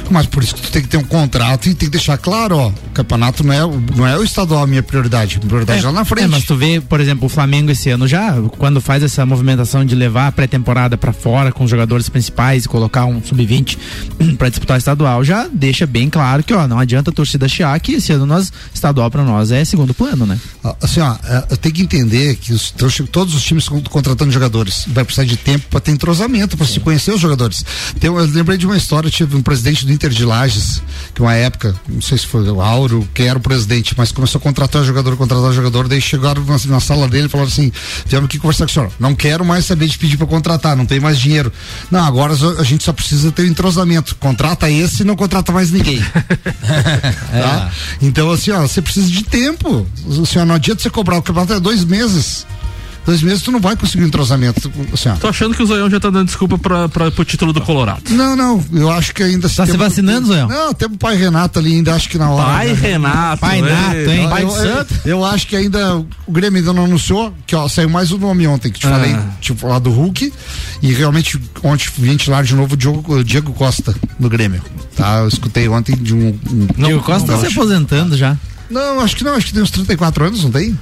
Mas 0.09 0.25
por 0.25 0.43
isso 0.43 0.55
que 0.55 0.61
tu 0.61 0.71
tem 0.71 0.81
que 0.81 0.87
ter 0.87 0.97
um 0.97 1.03
contrato 1.03 1.67
e 1.69 1.73
tem 1.73 1.87
que 1.87 1.91
deixar 1.97 2.17
claro, 2.17 2.57
ó, 2.57 2.67
o 2.69 2.73
campeonato 2.93 3.43
não 3.43 3.53
é, 3.53 3.63
o- 3.65 3.81
não 3.95 4.07
é 4.07 4.17
o 4.17 4.23
estadual 4.23 4.63
a 4.63 4.67
minha 4.67 4.81
prioridade, 4.83 5.37
a 5.37 5.45
prioridade 5.45 5.81
é, 5.81 5.85
lá 5.85 5.91
na 5.91 6.05
frente. 6.05 6.25
É, 6.25 6.27
mas 6.27 6.43
tu 6.45 6.55
vê, 6.55 6.81
por 6.81 6.99
exemplo, 6.99 7.25
o 7.25 7.29
Flamengo 7.29 7.71
esse 7.71 7.89
ano 7.89 8.07
já, 8.07 8.33
quando 8.57 8.81
faz 8.81 9.03
essa 9.03 9.25
movimentação 9.25 9.85
de 9.85 9.95
levar 9.95 10.27
a 10.27 10.31
pré-temporada 10.31 10.97
pra 10.97 11.13
fora 11.13 11.51
com 11.51 11.63
os 11.63 11.69
jogadores 11.69 12.09
principais 12.09 12.65
e 12.65 12.67
colocar 12.67 13.05
um 13.05 13.21
sub-20 13.23 13.77
pra 14.37 14.49
disputar 14.49 14.75
o 14.75 14.79
estadual, 14.79 15.23
já 15.23 15.47
deixa 15.51 15.85
bem 15.85 16.09
claro 16.09 16.43
que, 16.43 16.53
ó, 16.53 16.67
não 16.67 16.79
adianta 16.79 17.09
a 17.11 17.13
torcida 17.13 17.47
chiar 17.47 17.79
que 17.79 17.93
esse 17.93 18.11
ano 18.11 18.25
nós, 18.25 18.51
estadual 18.73 19.09
pra 19.11 19.23
nós 19.23 19.51
é 19.51 19.63
segundo 19.63 19.93
plano, 19.93 20.25
né? 20.25 20.39
Ah, 20.63 20.75
Assim, 20.81 20.99
ó, 21.01 21.15
é, 21.23 21.45
eu 21.51 21.57
tenho 21.57 21.75
que 21.75 21.81
entender 21.83 22.35
que 22.35 22.53
os, 22.53 22.71
todos- 23.11 23.35
os 23.35 23.43
times 23.43 23.63
estão 23.63 23.79
contratando 23.81 24.31
jogadores. 24.31 24.85
Vai 24.87 25.03
precisar 25.03 25.25
de 25.25 25.37
tempo 25.37 25.65
para 25.69 25.79
ter 25.79 25.91
entrosamento, 25.91 26.57
para 26.57 26.65
se 26.65 26.79
conhecer 26.79 27.11
os 27.13 27.19
jogadores. 27.21 27.63
Tem, 27.99 28.07
eu 28.09 28.15
lembrei 28.25 28.57
de 28.57 28.65
uma 28.65 28.77
história, 28.77 29.09
tive 29.09 29.35
um 29.35 29.41
presidente 29.41 29.85
do 29.85 29.91
Inter 29.99 30.11
de 30.11 30.23
Lages, 30.23 30.81
que 31.13 31.21
uma 31.21 31.33
época, 31.33 31.75
não 31.85 32.01
sei 32.01 32.17
se 32.17 32.25
foi 32.25 32.49
o 32.49 32.61
Auro, 32.61 33.05
que 33.13 33.23
era 33.23 33.37
o 33.37 33.41
presidente, 33.41 33.93
mas 33.97 34.13
começou 34.13 34.39
a 34.39 34.41
contratar 34.41 34.81
jogador, 34.85 35.17
contratar 35.17 35.51
jogador, 35.51 35.89
daí 35.89 35.99
chegaram 35.99 36.41
na, 36.45 36.57
na 36.67 36.79
sala 36.79 37.05
dele 37.05 37.25
e 37.25 37.29
falaram 37.29 37.49
assim: 37.49 37.69
viemos 38.05 38.27
aqui 38.27 38.39
conversar 38.39 38.63
com 38.63 38.71
o 38.71 38.73
senhor, 38.73 38.91
não 38.97 39.13
quero 39.13 39.43
mais 39.43 39.65
saber 39.65 39.87
de 39.87 39.97
pedir 39.97 40.15
para 40.15 40.25
contratar, 40.25 40.77
não 40.77 40.85
tem 40.85 41.01
mais 41.01 41.19
dinheiro. 41.19 41.51
Não, 41.91 42.01
agora 42.01 42.33
a 42.33 42.63
gente 42.63 42.85
só 42.85 42.93
precisa 42.93 43.29
ter 43.29 43.41
um 43.41 43.47
entrosamento. 43.47 44.15
Contrata 44.15 44.71
esse 44.71 45.01
e 45.01 45.05
não 45.05 45.17
contrata 45.17 45.51
mais 45.51 45.69
ninguém. 45.69 45.99
tá? 47.29 47.69
Então, 48.01 48.31
assim, 48.31 48.51
ó, 48.51 48.61
você 48.61 48.81
precisa 48.81 49.09
de 49.09 49.23
tempo. 49.25 49.85
Assim, 50.23 50.39
ó, 50.39 50.45
não 50.45 50.55
adianta 50.55 50.81
você 50.81 50.89
cobrar 50.89 51.17
o 51.17 51.21
campeonato 51.21 51.53
é 51.55 51.59
dois 51.59 51.83
meses. 51.83 52.45
Dois 53.09 53.23
meses 53.23 53.41
tu 53.41 53.51
não 53.51 53.59
vai 53.59 53.75
conseguir 53.75 54.03
um 54.03 54.07
entrosamento. 54.07 54.71
Assim, 54.93 55.09
ó. 55.09 55.15
Tô 55.15 55.29
achando 55.29 55.55
que 55.55 55.63
o 55.63 55.65
Zoião 55.65 55.89
já 55.89 55.99
tá 55.99 56.11
dando 56.11 56.27
desculpa 56.27 56.59
pra, 56.59 56.87
pra, 56.87 57.09
pro 57.09 57.25
título 57.25 57.51
do 57.51 57.59
Colorado. 57.59 58.03
Não, 58.11 58.35
não, 58.35 58.63
eu 58.71 58.87
acho 58.91 59.15
que 59.15 59.23
ainda 59.23 59.49
Tá 59.49 59.65
se 59.65 59.75
vacinando, 59.75 60.27
Zoião? 60.27 60.47
Não, 60.47 60.71
tem 60.75 60.87
o 60.87 60.95
pai 60.95 61.15
Renato 61.15 61.57
ali, 61.57 61.73
ainda 61.73 61.95
acho 61.95 62.07
que 62.07 62.19
na 62.19 62.29
hora. 62.29 62.45
Pai 62.45 62.71
Renato. 62.71 63.41
Pai 63.41 63.61
Nato, 63.63 63.95
ei, 63.95 64.09
hein? 64.11 64.23
Eu, 64.25 64.29
Pai 64.29 64.43
eu, 64.43 64.47
de 64.47 64.53
santo. 64.53 64.95
eu 65.05 65.25
acho 65.25 65.47
que 65.47 65.55
ainda 65.55 65.97
o 65.97 66.31
Grêmio 66.31 66.59
ainda 66.59 66.71
não 66.71 66.85
anunciou, 66.85 67.33
que 67.47 67.55
ó, 67.55 67.67
saiu 67.67 67.89
mais 67.89 68.11
um 68.11 68.19
nome 68.19 68.45
ontem, 68.45 68.71
que 68.71 68.79
te 68.79 68.85
Ah. 68.85 68.91
falei, 68.91 69.17
tipo 69.41 69.67
lá 69.67 69.79
do 69.79 69.89
Hulk, 69.89 70.31
e 70.83 70.93
realmente 70.93 71.41
ontem 71.63 71.89
ventilar 71.97 72.43
de 72.43 72.53
novo 72.53 72.75
o 72.75 72.77
Diogo, 72.77 73.23
Diego 73.23 73.53
Costa 73.53 73.95
no 74.19 74.29
Grêmio. 74.29 74.61
Tá? 74.95 75.21
Eu 75.21 75.29
escutei 75.29 75.67
ontem 75.67 75.95
de 75.95 76.13
um. 76.13 76.39
um 76.47 76.67
Diego 76.77 77.01
Costa 77.01 77.33
tá 77.33 77.39
se 77.39 77.47
aposentando 77.47 78.15
já. 78.15 78.37
Não, 78.69 78.99
acho 78.99 79.15
que 79.15 79.23
não, 79.23 79.33
acho 79.33 79.47
que 79.47 79.53
tem 79.53 79.63
uns 79.63 79.71
34 79.71 80.25
anos, 80.25 80.43
não 80.43 80.51
tem? 80.51 80.77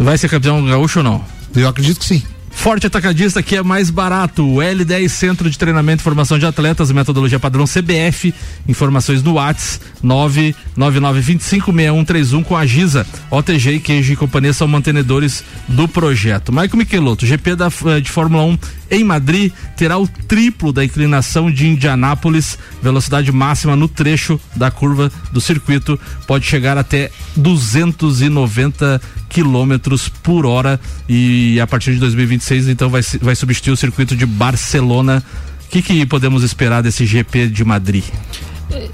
Vai 0.00 0.16
ser 0.16 0.30
campeão 0.30 0.64
gaúcho 0.64 1.00
ou 1.00 1.04
não? 1.04 1.22
Eu 1.54 1.68
acredito 1.68 2.00
que 2.00 2.06
sim. 2.06 2.22
Forte 2.50 2.86
Atacadista 2.86 3.42
que 3.42 3.56
é 3.56 3.62
mais 3.62 3.90
barato. 3.90 4.46
O 4.46 4.56
L10 4.56 5.08
Centro 5.08 5.50
de 5.50 5.58
Treinamento 5.58 6.02
e 6.02 6.04
Formação 6.04 6.38
de 6.38 6.46
Atletas, 6.46 6.90
metodologia 6.90 7.38
padrão 7.38 7.66
CBF. 7.66 8.34
Informações 8.66 9.22
no 9.22 9.34
Whats 9.34 9.78
999256131 10.02 12.44
com 12.44 12.56
a 12.56 12.64
Giza. 12.66 13.06
OTG 13.30 13.72
e 13.72 13.80
Queijo 13.80 14.14
e 14.14 14.16
Companhia 14.16 14.54
são 14.54 14.66
mantenedores 14.66 15.44
do 15.68 15.86
projeto. 15.86 16.50
Michael 16.50 16.76
Michelotto, 16.76 17.26
GP 17.26 17.54
da, 17.54 17.70
eh, 17.86 18.00
de 18.00 18.10
Fórmula 18.10 18.42
1 18.44 18.58
em 18.90 19.04
Madrid 19.04 19.52
terá 19.76 19.98
o 19.98 20.08
triplo 20.08 20.72
da 20.72 20.84
inclinação 20.84 21.50
de 21.50 21.68
Indianápolis. 21.68 22.58
Velocidade 22.82 23.30
máxima 23.30 23.76
no 23.76 23.86
trecho 23.86 24.40
da 24.56 24.70
curva 24.70 25.12
do 25.30 25.40
circuito 25.40 26.00
pode 26.26 26.46
chegar 26.46 26.76
até 26.76 27.10
290 27.36 29.00
quilômetros 29.30 30.08
por 30.08 30.44
hora 30.44 30.78
e 31.08 31.58
a 31.60 31.66
partir 31.66 31.94
de 31.94 32.00
2026 32.00 32.68
então 32.68 32.90
vai, 32.90 33.00
vai 33.22 33.34
substituir 33.34 33.72
o 33.72 33.76
circuito 33.76 34.14
de 34.14 34.26
Barcelona. 34.26 35.22
O 35.64 35.70
que, 35.70 35.80
que 35.80 36.04
podemos 36.04 36.42
esperar 36.42 36.82
desse 36.82 37.06
GP 37.06 37.46
de 37.46 37.64
Madrid? 37.64 38.04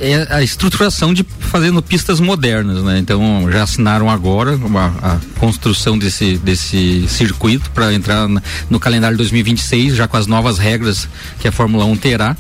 é 0.00 0.26
a 0.30 0.42
estruturação 0.42 1.12
de 1.12 1.24
fazendo 1.38 1.82
pistas 1.82 2.18
modernas, 2.20 2.82
né? 2.82 2.98
Então 2.98 3.50
já 3.50 3.62
assinaram 3.62 4.10
agora 4.10 4.56
uma, 4.56 4.86
a 5.02 5.18
construção 5.38 5.98
desse 5.98 6.38
desse 6.38 7.06
circuito 7.08 7.70
para 7.70 7.92
entrar 7.92 8.26
no 8.70 8.80
calendário 8.80 9.16
2026, 9.16 9.94
já 9.96 10.08
com 10.08 10.16
as 10.16 10.26
novas 10.26 10.58
regras 10.58 11.08
que 11.38 11.48
a 11.48 11.52
Fórmula 11.52 11.84
1 11.84 11.96
terá. 11.96 12.36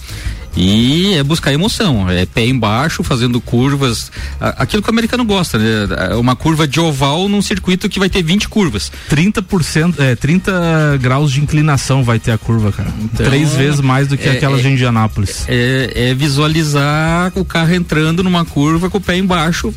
E 0.56 1.14
é 1.14 1.22
buscar 1.22 1.52
emoção, 1.52 2.08
é 2.08 2.24
pé 2.24 2.46
embaixo, 2.46 3.02
fazendo 3.02 3.40
curvas, 3.40 4.10
aquilo 4.40 4.82
que 4.82 4.88
o 4.88 4.92
americano 4.92 5.22
gosta, 5.22 5.58
né? 5.58 6.14
Uma 6.16 6.34
curva 6.34 6.66
de 6.66 6.80
oval 6.80 7.28
num 7.28 7.42
circuito 7.42 7.88
que 7.90 7.98
vai 7.98 8.08
ter 8.08 8.22
20 8.22 8.48
curvas. 8.48 8.90
30%, 9.10 10.00
é, 10.00 10.16
30 10.16 10.98
graus 11.00 11.30
de 11.30 11.42
inclinação 11.42 12.02
vai 12.02 12.18
ter 12.18 12.32
a 12.32 12.38
curva, 12.38 12.72
cara. 12.72 12.88
Então, 13.02 13.26
Três 13.26 13.54
vezes 13.54 13.80
mais 13.80 14.08
do 14.08 14.16
que 14.16 14.26
é, 14.26 14.32
aquela 14.32 14.58
é, 14.58 14.62
de 14.62 14.68
Indianápolis. 14.68 15.44
É, 15.46 15.92
é 16.10 16.14
visualizar 16.14 17.32
o 17.34 17.44
carro 17.44 17.74
entrando 17.74 18.22
numa 18.22 18.44
curva 18.46 18.88
com 18.88 18.96
o 18.96 19.00
pé 19.00 19.18
embaixo, 19.18 19.74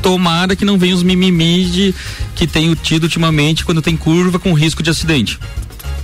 tomara 0.00 0.56
que 0.56 0.64
não 0.64 0.78
venha 0.78 0.94
os 0.94 1.02
mimimi 1.02 1.66
de, 1.66 1.94
que 2.34 2.46
tenho 2.46 2.74
tido 2.74 3.04
ultimamente 3.04 3.62
quando 3.62 3.82
tem 3.82 3.96
curva 3.96 4.38
com 4.38 4.54
risco 4.54 4.82
de 4.82 4.88
acidente 4.88 5.38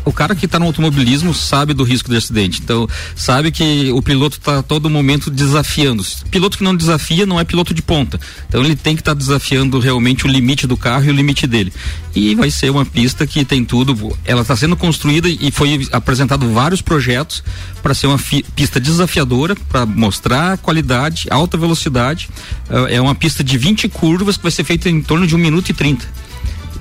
o 0.04 0.12
cara 0.12 0.34
que 0.34 0.46
está 0.46 0.58
no 0.58 0.66
automobilismo 0.66 1.32
sabe 1.34 1.72
do 1.72 1.82
risco 1.84 2.10
de 2.10 2.16
acidente. 2.16 2.60
Então, 2.62 2.88
sabe 3.16 3.50
que 3.50 3.90
o 3.92 4.02
piloto 4.02 4.38
está 4.38 4.62
todo 4.62 4.90
momento 4.90 5.30
desafiando. 5.30 6.04
Piloto 6.30 6.58
que 6.58 6.64
não 6.64 6.76
desafia 6.76 7.26
não 7.26 7.40
é 7.40 7.44
piloto 7.44 7.72
de 7.72 7.82
ponta. 7.82 8.20
Então, 8.48 8.62
ele 8.62 8.76
tem 8.76 8.94
que 8.94 9.00
estar 9.00 9.14
tá 9.14 9.18
desafiando 9.18 9.78
realmente 9.78 10.26
o 10.26 10.28
limite 10.28 10.66
do 10.66 10.76
carro 10.76 11.04
e 11.04 11.10
o 11.10 11.12
limite 11.12 11.46
dele. 11.46 11.72
E 12.14 12.34
vai 12.34 12.50
ser 12.50 12.70
uma 12.70 12.84
pista 12.84 13.26
que 13.26 13.44
tem 13.44 13.64
tudo. 13.64 14.16
Ela 14.24 14.42
está 14.42 14.54
sendo 14.54 14.76
construída 14.76 15.28
e 15.28 15.50
foi 15.50 15.88
apresentado 15.90 16.48
vários 16.52 16.80
projetos 16.80 17.42
para 17.82 17.94
ser 17.94 18.06
uma 18.06 18.18
pista 18.54 18.78
desafiadora, 18.78 19.56
para 19.68 19.84
mostrar 19.84 20.58
qualidade, 20.58 21.26
alta 21.30 21.56
velocidade. 21.56 22.28
É 22.88 23.00
uma 23.00 23.14
pista 23.14 23.42
de 23.42 23.58
20 23.58 23.88
curvas 23.88 24.36
que 24.36 24.42
vai 24.42 24.52
ser 24.52 24.64
feita 24.64 24.88
em 24.88 25.02
torno 25.02 25.26
de 25.26 25.34
um 25.34 25.38
minuto 25.38 25.70
e 25.70 25.72
30. 25.74 26.06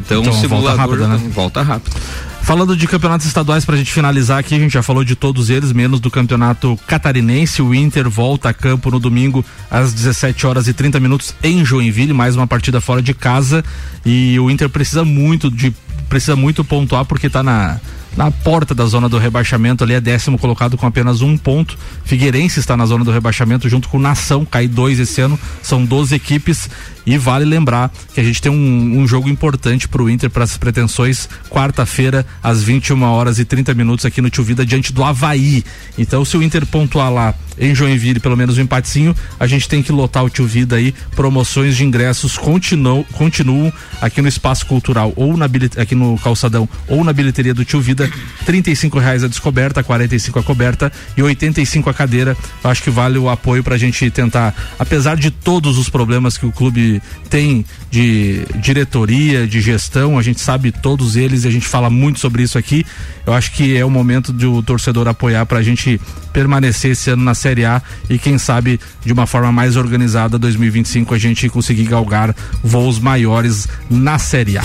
Então, 0.05 0.21
então 0.21 0.33
simulador 0.33 0.75
volta 0.75 0.81
rápida, 0.81 1.07
né? 1.07 1.31
volta 1.33 1.61
rápido. 1.61 1.95
Falando 2.43 2.75
de 2.75 2.87
campeonatos 2.87 3.25
estaduais, 3.25 3.63
para 3.63 3.75
a 3.75 3.77
gente 3.77 3.93
finalizar 3.93 4.37
aqui, 4.37 4.53
a 4.53 4.59
gente 4.59 4.73
já 4.73 4.83
falou 4.83 5.05
de 5.05 5.15
todos 5.15 5.49
eles, 5.49 5.71
menos 5.71 6.01
do 6.01 6.11
campeonato 6.11 6.77
catarinense. 6.85 7.61
O 7.61 7.73
Inter 7.73 8.09
volta 8.09 8.49
a 8.49 8.53
campo 8.53 8.91
no 8.91 8.99
domingo 8.99 9.45
às 9.71 9.93
17 9.93 10.45
horas 10.45 10.67
e 10.67 10.73
30 10.73 10.99
minutos 10.99 11.33
em 11.41 11.63
Joinville, 11.63 12.11
mais 12.11 12.35
uma 12.35 12.45
partida 12.45 12.81
fora 12.81 13.01
de 13.01 13.13
casa. 13.13 13.63
E 14.05 14.37
o 14.41 14.51
Inter 14.51 14.67
precisa 14.67 15.05
muito 15.05 15.49
de 15.49 15.73
precisa 16.09 16.35
muito 16.35 16.65
pontuar 16.65 17.05
porque 17.05 17.27
está 17.27 17.41
na 17.41 17.79
na 18.15 18.29
porta 18.29 18.75
da 18.75 18.85
zona 18.85 19.09
do 19.09 19.17
rebaixamento 19.17 19.83
ali 19.83 19.93
é 19.93 20.01
décimo 20.01 20.37
colocado 20.37 20.77
com 20.77 20.85
apenas 20.85 21.21
um 21.21 21.35
ponto. 21.37 21.77
Figueirense 22.03 22.59
está 22.59 22.77
na 22.77 22.85
zona 22.85 23.03
do 23.03 23.11
rebaixamento 23.11 23.67
junto 23.67 23.89
com 23.89 23.97
Nação, 23.97 24.45
cai 24.45 24.67
dois 24.67 24.99
esse 24.99 25.19
ano, 25.21 25.39
são 25.61 25.83
12 25.83 26.13
equipes 26.13 26.69
e 27.05 27.17
vale 27.17 27.45
lembrar 27.45 27.91
que 28.13 28.19
a 28.19 28.23
gente 28.23 28.41
tem 28.41 28.51
um, 28.51 28.99
um 28.99 29.07
jogo 29.07 29.29
importante 29.29 29.87
para 29.87 30.03
o 30.03 30.09
Inter 30.09 30.29
para 30.29 30.43
as 30.43 30.57
pretensões 30.57 31.27
quarta-feira 31.49 32.25
às 32.41 32.61
21 32.61 33.01
horas 33.03 33.39
e 33.39 33.45
30 33.45 33.73
minutos 33.73 34.05
aqui 34.05 34.21
no 34.21 34.29
Tio 34.29 34.43
Vida 34.43 34.65
diante 34.65 34.93
do 34.93 35.03
Havaí. 35.03 35.63
Então 35.97 36.23
se 36.23 36.37
o 36.37 36.43
Inter 36.43 36.65
pontuar 36.65 37.11
lá 37.11 37.33
em 37.57 37.73
Joinville 37.73 38.19
pelo 38.19 38.35
menos 38.37 38.57
um 38.57 38.61
empatezinho, 38.61 39.15
a 39.39 39.47
gente 39.47 39.67
tem 39.67 39.81
que 39.81 39.91
lotar 39.91 40.23
o 40.23 40.29
Tio 40.29 40.45
Vida 40.45 40.75
aí. 40.75 40.93
Promoções 41.15 41.75
de 41.75 41.83
ingressos 41.83 42.37
continuam, 42.37 43.03
continuam 43.13 43.71
aqui 44.01 44.21
no 44.21 44.27
Espaço 44.27 44.65
Cultural 44.65 45.13
ou 45.15 45.35
na 45.37 45.49
aqui 45.77 45.95
no 45.95 46.17
Calçadão 46.19 46.67
ou 46.87 47.03
na 47.03 47.13
bilheteria 47.13 47.53
do 47.53 47.63
Tio 47.63 47.81
Vida 47.81 47.93
corrida, 47.93 48.09
R$ 48.45 48.99
reais 48.99 49.23
a 49.23 49.27
descoberta, 49.27 49.83
45 49.83 50.39
a 50.39 50.43
coberta 50.43 50.91
e 51.15 51.21
85 51.23 51.89
a 51.89 51.93
cadeira. 51.93 52.35
Acho 52.63 52.83
que 52.83 52.89
vale 52.89 53.17
o 53.17 53.29
apoio 53.29 53.63
para 53.63 53.75
a 53.75 53.77
gente 53.77 54.09
tentar, 54.09 54.53
apesar 54.77 55.15
de 55.15 55.31
todos 55.31 55.77
os 55.77 55.89
problemas 55.89 56.37
que 56.37 56.45
o 56.45 56.51
clube 56.51 56.92
tem 57.29 57.65
de 57.89 58.45
diretoria, 58.55 59.47
de 59.47 59.61
gestão, 59.61 60.17
a 60.17 60.21
gente 60.21 60.41
sabe 60.41 60.71
todos 60.71 61.15
eles 61.15 61.43
e 61.43 61.47
a 61.47 61.51
gente 61.51 61.67
fala 61.67 61.89
muito 61.89 62.19
sobre 62.19 62.43
isso 62.43 62.57
aqui. 62.57 62.85
Eu 63.25 63.33
acho 63.33 63.51
que 63.53 63.77
é 63.77 63.85
o 63.85 63.89
momento 63.89 64.33
de 64.33 64.45
o 64.45 64.61
torcedor 64.61 65.07
apoiar 65.07 65.45
para 65.45 65.59
a 65.59 65.63
gente 65.63 65.99
permanecer 66.31 66.91
esse 66.91 67.09
ano 67.09 67.23
na 67.23 67.33
Série 67.33 67.65
A 67.65 67.81
e 68.09 68.17
quem 68.17 68.37
sabe 68.37 68.79
de 69.05 69.13
uma 69.13 69.27
forma 69.27 69.51
mais 69.51 69.77
organizada 69.77 70.39
2025 70.39 71.13
a 71.13 71.17
gente 71.17 71.47
conseguir 71.49 71.85
galgar 71.85 72.35
voos 72.63 72.99
maiores 72.99 73.67
na 73.89 74.17
Série 74.17 74.57
A. 74.57 74.63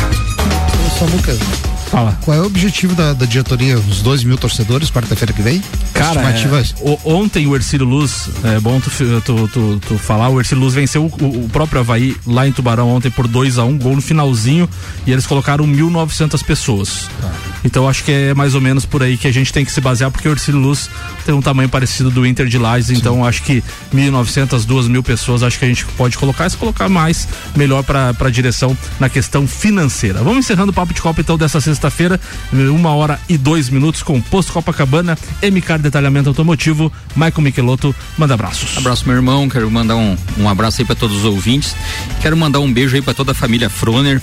Fala. 1.91 2.19
Qual 2.23 2.37
é 2.37 2.41
o 2.41 2.45
objetivo 2.45 2.95
da, 2.95 3.15
da 3.15 3.25
diretoria? 3.25 3.79
Os 3.79 4.03
dois 4.03 4.23
mil 4.23 4.37
torcedores, 4.37 4.91
quarta-feira 4.91 5.33
que 5.33 5.41
vem? 5.41 5.63
Cara, 5.95 6.21
é, 6.21 6.45
o, 6.81 6.99
ontem 7.05 7.47
o 7.47 7.57
Ercílio 7.57 7.87
Luz, 7.87 8.29
é 8.45 8.61
bom 8.61 8.79
tu, 8.79 8.91
tu, 9.23 9.49
tu, 9.49 9.81
tu 9.81 9.99
falar, 9.99 10.29
o 10.29 10.39
Ercílio 10.39 10.63
Luz 10.63 10.75
venceu 10.75 11.05
o, 11.05 11.45
o, 11.45 11.49
próprio 11.49 11.81
Havaí 11.81 12.15
lá 12.27 12.47
em 12.47 12.53
Tubarão 12.53 12.91
ontem 12.91 13.11
por 13.11 13.27
2 13.27 13.59
a 13.59 13.65
1 13.65 13.69
um, 13.69 13.79
gol 13.79 13.97
no 13.97 14.03
finalzinho, 14.03 14.69
e 15.07 15.13
eles 15.13 15.27
colocaram 15.27 15.67
1.900 15.67 16.45
pessoas. 16.45 17.09
Tá. 17.21 17.33
Então 17.65 17.89
acho 17.89 18.05
que 18.05 18.13
é 18.13 18.35
mais 18.35 18.55
ou 18.55 18.61
menos 18.61 18.85
por 18.85 19.03
aí 19.03 19.17
que 19.17 19.27
a 19.27 19.33
gente 19.33 19.53
tem 19.53 19.65
que 19.65 19.73
se 19.73 19.81
basear, 19.81 20.11
porque 20.11 20.29
o 20.29 20.33
Ercílio 20.33 20.61
Luz 20.61 20.91
tem 21.25 21.35
um 21.35 21.41
tamanho 21.41 21.69
parecido 21.69 22.11
do 22.11 22.27
Inter 22.27 22.47
de 22.47 22.59
Lages, 22.59 22.91
então 22.91 23.25
acho 23.25 23.43
que 23.43 23.65
1.900, 23.95 24.67
2.000 24.67 25.03
pessoas, 25.03 25.43
acho 25.43 25.59
que 25.59 25.65
a 25.65 25.69
gente 25.69 25.87
pode 25.97 26.19
colocar, 26.19 26.49
se 26.51 26.57
colocar 26.57 26.89
mais, 26.89 27.27
melhor 27.57 27.83
para 27.83 28.15
a 28.19 28.31
direção 28.31 28.77
na 29.01 29.09
questão 29.09 29.49
financeira. 29.49 30.23
Vamos 30.23 30.39
encerrando 30.41 30.71
o 30.71 30.75
Papo 30.75 30.93
de 30.93 31.01
Copa 31.01 31.23
então 31.23 31.39
dessa 31.39 31.61
sexta 31.61 31.78
sexta-feira, 31.79 32.21
uma 32.53 32.93
hora 32.93 33.21
e 33.29 33.39
dois 33.39 33.69
minutos 33.71 34.03
com 34.03 34.21
Posto 34.21 34.53
Copacabana, 34.53 35.17
MK 35.41 35.79
Detalhamento 35.79 36.29
Automotivo, 36.29 36.93
Michael 37.15 37.41
Michelotto, 37.41 37.95
manda 38.19 38.35
abraços. 38.35 38.77
Abraço 38.77 39.07
meu 39.07 39.15
irmão, 39.15 39.49
quero 39.49 39.71
mandar 39.71 39.95
um, 39.95 40.17
um 40.37 40.49
abraço 40.49 40.83
aí 40.83 40.85
para 40.85 40.97
todos 40.97 41.19
os 41.19 41.25
ouvintes, 41.25 41.77
quero 42.21 42.37
mandar 42.37 42.59
um 42.59 42.73
beijo 42.73 42.97
aí 42.97 43.03
para 43.03 43.15
toda 43.15 43.31
a 43.31 43.35
família 43.35 43.71
Froner, 43.71 44.21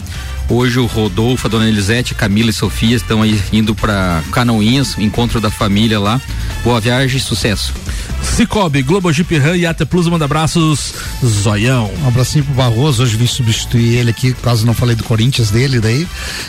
Hoje 0.47 0.79
o 0.79 0.85
Rodolfo, 0.85 1.47
a 1.47 1.49
dona 1.49 1.67
Elisete, 1.67 2.13
Camila 2.13 2.49
e 2.49 2.53
Sofia 2.53 2.95
estão 2.95 3.21
aí 3.21 3.41
indo 3.51 3.73
para 3.73 4.21
Canoinhas, 4.31 4.95
encontro 4.97 5.41
da 5.41 5.49
família 5.49 5.99
lá. 5.99 6.21
Boa 6.63 6.79
viagem, 6.79 7.19
sucesso. 7.19 7.73
Cicobi, 8.21 8.81
Globo 8.81 9.11
Jeep 9.13 9.37
Ram 9.37 9.55
e 9.55 9.65
AT 9.65 9.85
Plus 9.85 10.07
manda 10.07 10.25
abraços, 10.25 10.93
Zoião. 11.23 11.91
Um 12.03 12.07
abracinho 12.07 12.43
pro 12.43 12.53
Barroso, 12.53 13.03
hoje 13.03 13.15
vim 13.15 13.27
substituir 13.27 13.97
ele 13.97 14.09
aqui, 14.09 14.33
caso 14.33 14.65
não 14.65 14.73
falei 14.73 14.95
do 14.95 15.03
Corinthians 15.03 15.51
dele 15.51 15.79
daí. 15.79 16.07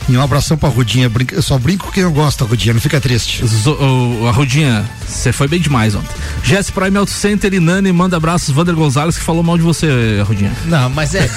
E 0.09 0.17
um 0.17 0.23
abração 0.23 0.57
pra 0.57 0.69
Rudinha, 0.69 1.11
eu 1.33 1.43
só 1.43 1.59
brinco 1.59 1.93
quem 1.93 2.03
eu 2.03 2.11
gosto, 2.11 2.45
Rudinha, 2.45 2.75
não 2.75 2.81
fica 2.81 3.01
triste. 3.01 3.47
Zo, 3.47 3.77
oh, 3.79 4.27
a 4.27 4.33
Rudinha, 4.33 4.85
você 5.07 5.33
foi 5.33 5.47
bem 5.47 5.61
demais 5.61 5.95
ontem. 5.95 6.11
Jess 6.43 6.71
Prime 6.71 6.97
Auto 6.97 7.13
Center 7.13 7.53
e 7.55 7.61
Nani 7.61 7.93
manda 7.93 8.17
abraços, 8.17 8.55
Vander 8.55 8.75
Gonzalez 8.75 9.17
que 9.17 9.23
falou 9.23 9.43
mal 9.43 9.57
de 9.57 9.63
você, 9.63 10.23
Rudinha. 10.27 10.53
Não, 10.65 10.91
mas 10.91 11.15
é, 11.15 11.31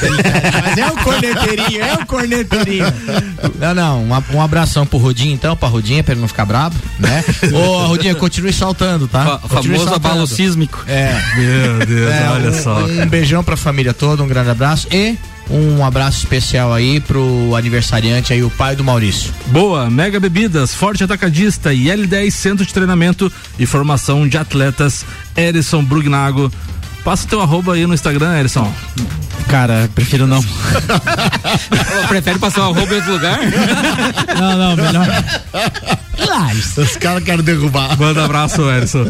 mas 0.64 0.78
é 0.78 0.86
um 0.88 0.96
corneteirinho, 0.96 1.82
é 1.82 1.94
um 1.94 2.06
corneteirinho. 2.06 2.49
Não, 3.60 3.74
não, 3.74 4.04
um, 4.04 4.38
um 4.38 4.42
abração 4.42 4.86
pro 4.86 4.98
Rodinho 4.98 5.34
então, 5.34 5.56
pra 5.56 5.68
Rodinha, 5.68 6.04
pra 6.04 6.14
ele 6.14 6.22
não 6.22 6.28
ficar 6.28 6.46
brabo, 6.46 6.76
né? 6.98 7.24
Ô, 7.54 7.88
Rodinha, 7.88 8.16
continue 8.16 8.54
saltando, 8.54 9.08
tá? 9.08 9.40
Fa 9.40 9.62
famoso 9.62 9.94
abalo 9.94 10.28
sísmico. 10.28 10.84
É. 10.88 11.14
Meu 11.36 11.86
Deus, 11.86 12.12
é, 12.12 12.30
olha 12.30 12.50
um, 12.50 12.54
só. 12.54 12.86
Um 12.86 13.08
beijão 13.08 13.44
pra 13.44 13.58
família 13.58 13.94
toda, 13.94 14.24
um 14.24 14.28
grande 14.28 14.50
abraço 14.50 14.88
e 14.92 15.18
um 15.50 15.84
abraço 15.84 16.20
especial 16.20 16.72
aí 16.72 17.00
pro 17.00 17.56
aniversariante 17.56 18.32
aí, 18.32 18.44
o 18.44 18.50
pai 18.52 18.76
do 18.76 18.84
Maurício. 18.84 19.34
Boa, 19.48 19.90
Mega 19.90 20.20
Bebidas, 20.20 20.76
Forte 20.76 21.04
Atacadista 21.04 21.74
e 21.74 21.86
L10 21.86 22.30
Centro 22.30 22.66
de 22.66 22.74
Treinamento 22.74 23.32
e 23.58 23.66
Formação 23.66 24.28
de 24.28 24.38
Atletas, 24.38 25.04
Erison 25.36 25.84
Brugnago. 25.84 26.52
Passa 27.04 27.26
o 27.26 27.28
teu 27.30 27.42
arroba 27.42 27.74
aí 27.74 27.86
no 27.88 27.94
Instagram, 27.94 28.38
Erison. 28.38 28.72
Cara, 29.48 29.90
prefiro 29.96 30.28
não. 30.28 30.44
Prefere 32.08 32.38
passar 32.38 32.62
o 32.62 32.76
arroba 32.76 32.94
em 32.94 32.98
outro 32.98 33.14
lugar? 33.14 33.40
não, 34.38 34.58
não, 34.58 34.76
melhor. 34.76 35.08
Os 36.78 36.98
caras 36.98 37.24
querem 37.24 37.44
derrubar. 37.44 37.98
Manda 37.98 38.26
abraço, 38.26 38.70
Erison. 38.70 39.08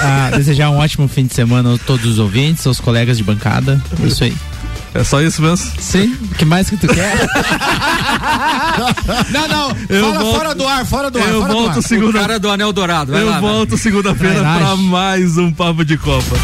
Ah, 0.00 0.30
desejar 0.34 0.70
um 0.70 0.78
ótimo 0.78 1.08
fim 1.08 1.26
de 1.26 1.34
semana 1.34 1.74
a 1.74 1.78
todos 1.78 2.06
os 2.06 2.18
ouvintes, 2.18 2.66
aos 2.66 2.80
colegas 2.80 3.18
de 3.18 3.24
bancada. 3.24 3.82
É 4.02 4.06
isso 4.06 4.24
aí. 4.24 4.34
É 4.94 5.04
só 5.04 5.20
isso 5.22 5.40
mesmo? 5.40 5.70
Sim. 5.78 6.16
O 6.30 6.34
que 6.34 6.44
mais 6.44 6.68
que 6.68 6.76
tu 6.76 6.86
quer? 6.86 7.14
não, 9.30 9.48
não. 9.48 9.76
Eu 9.88 10.04
Fala 10.04 10.18
volto, 10.18 10.36
fora 10.36 10.54
do 10.54 10.68
ar, 10.68 10.84
fora 10.84 11.10
do 11.10 11.18
ar. 11.18 11.28
Eu 11.28 11.40
fora 11.40 11.52
volto 11.52 11.72
do 11.72 11.78
ar. 11.78 11.82
segunda. 11.82 12.18
O 12.18 12.20
cara 12.20 12.38
do 12.38 12.50
Anel 12.50 12.72
Dourado. 12.72 13.16
eu 13.16 13.26
lá, 13.26 13.40
volto 13.40 13.78
segunda-feira 13.78 14.40
para 14.40 14.76
mais 14.76 15.38
um 15.38 15.50
Papo 15.50 15.82
de 15.84 15.96
Copa. 15.96 16.36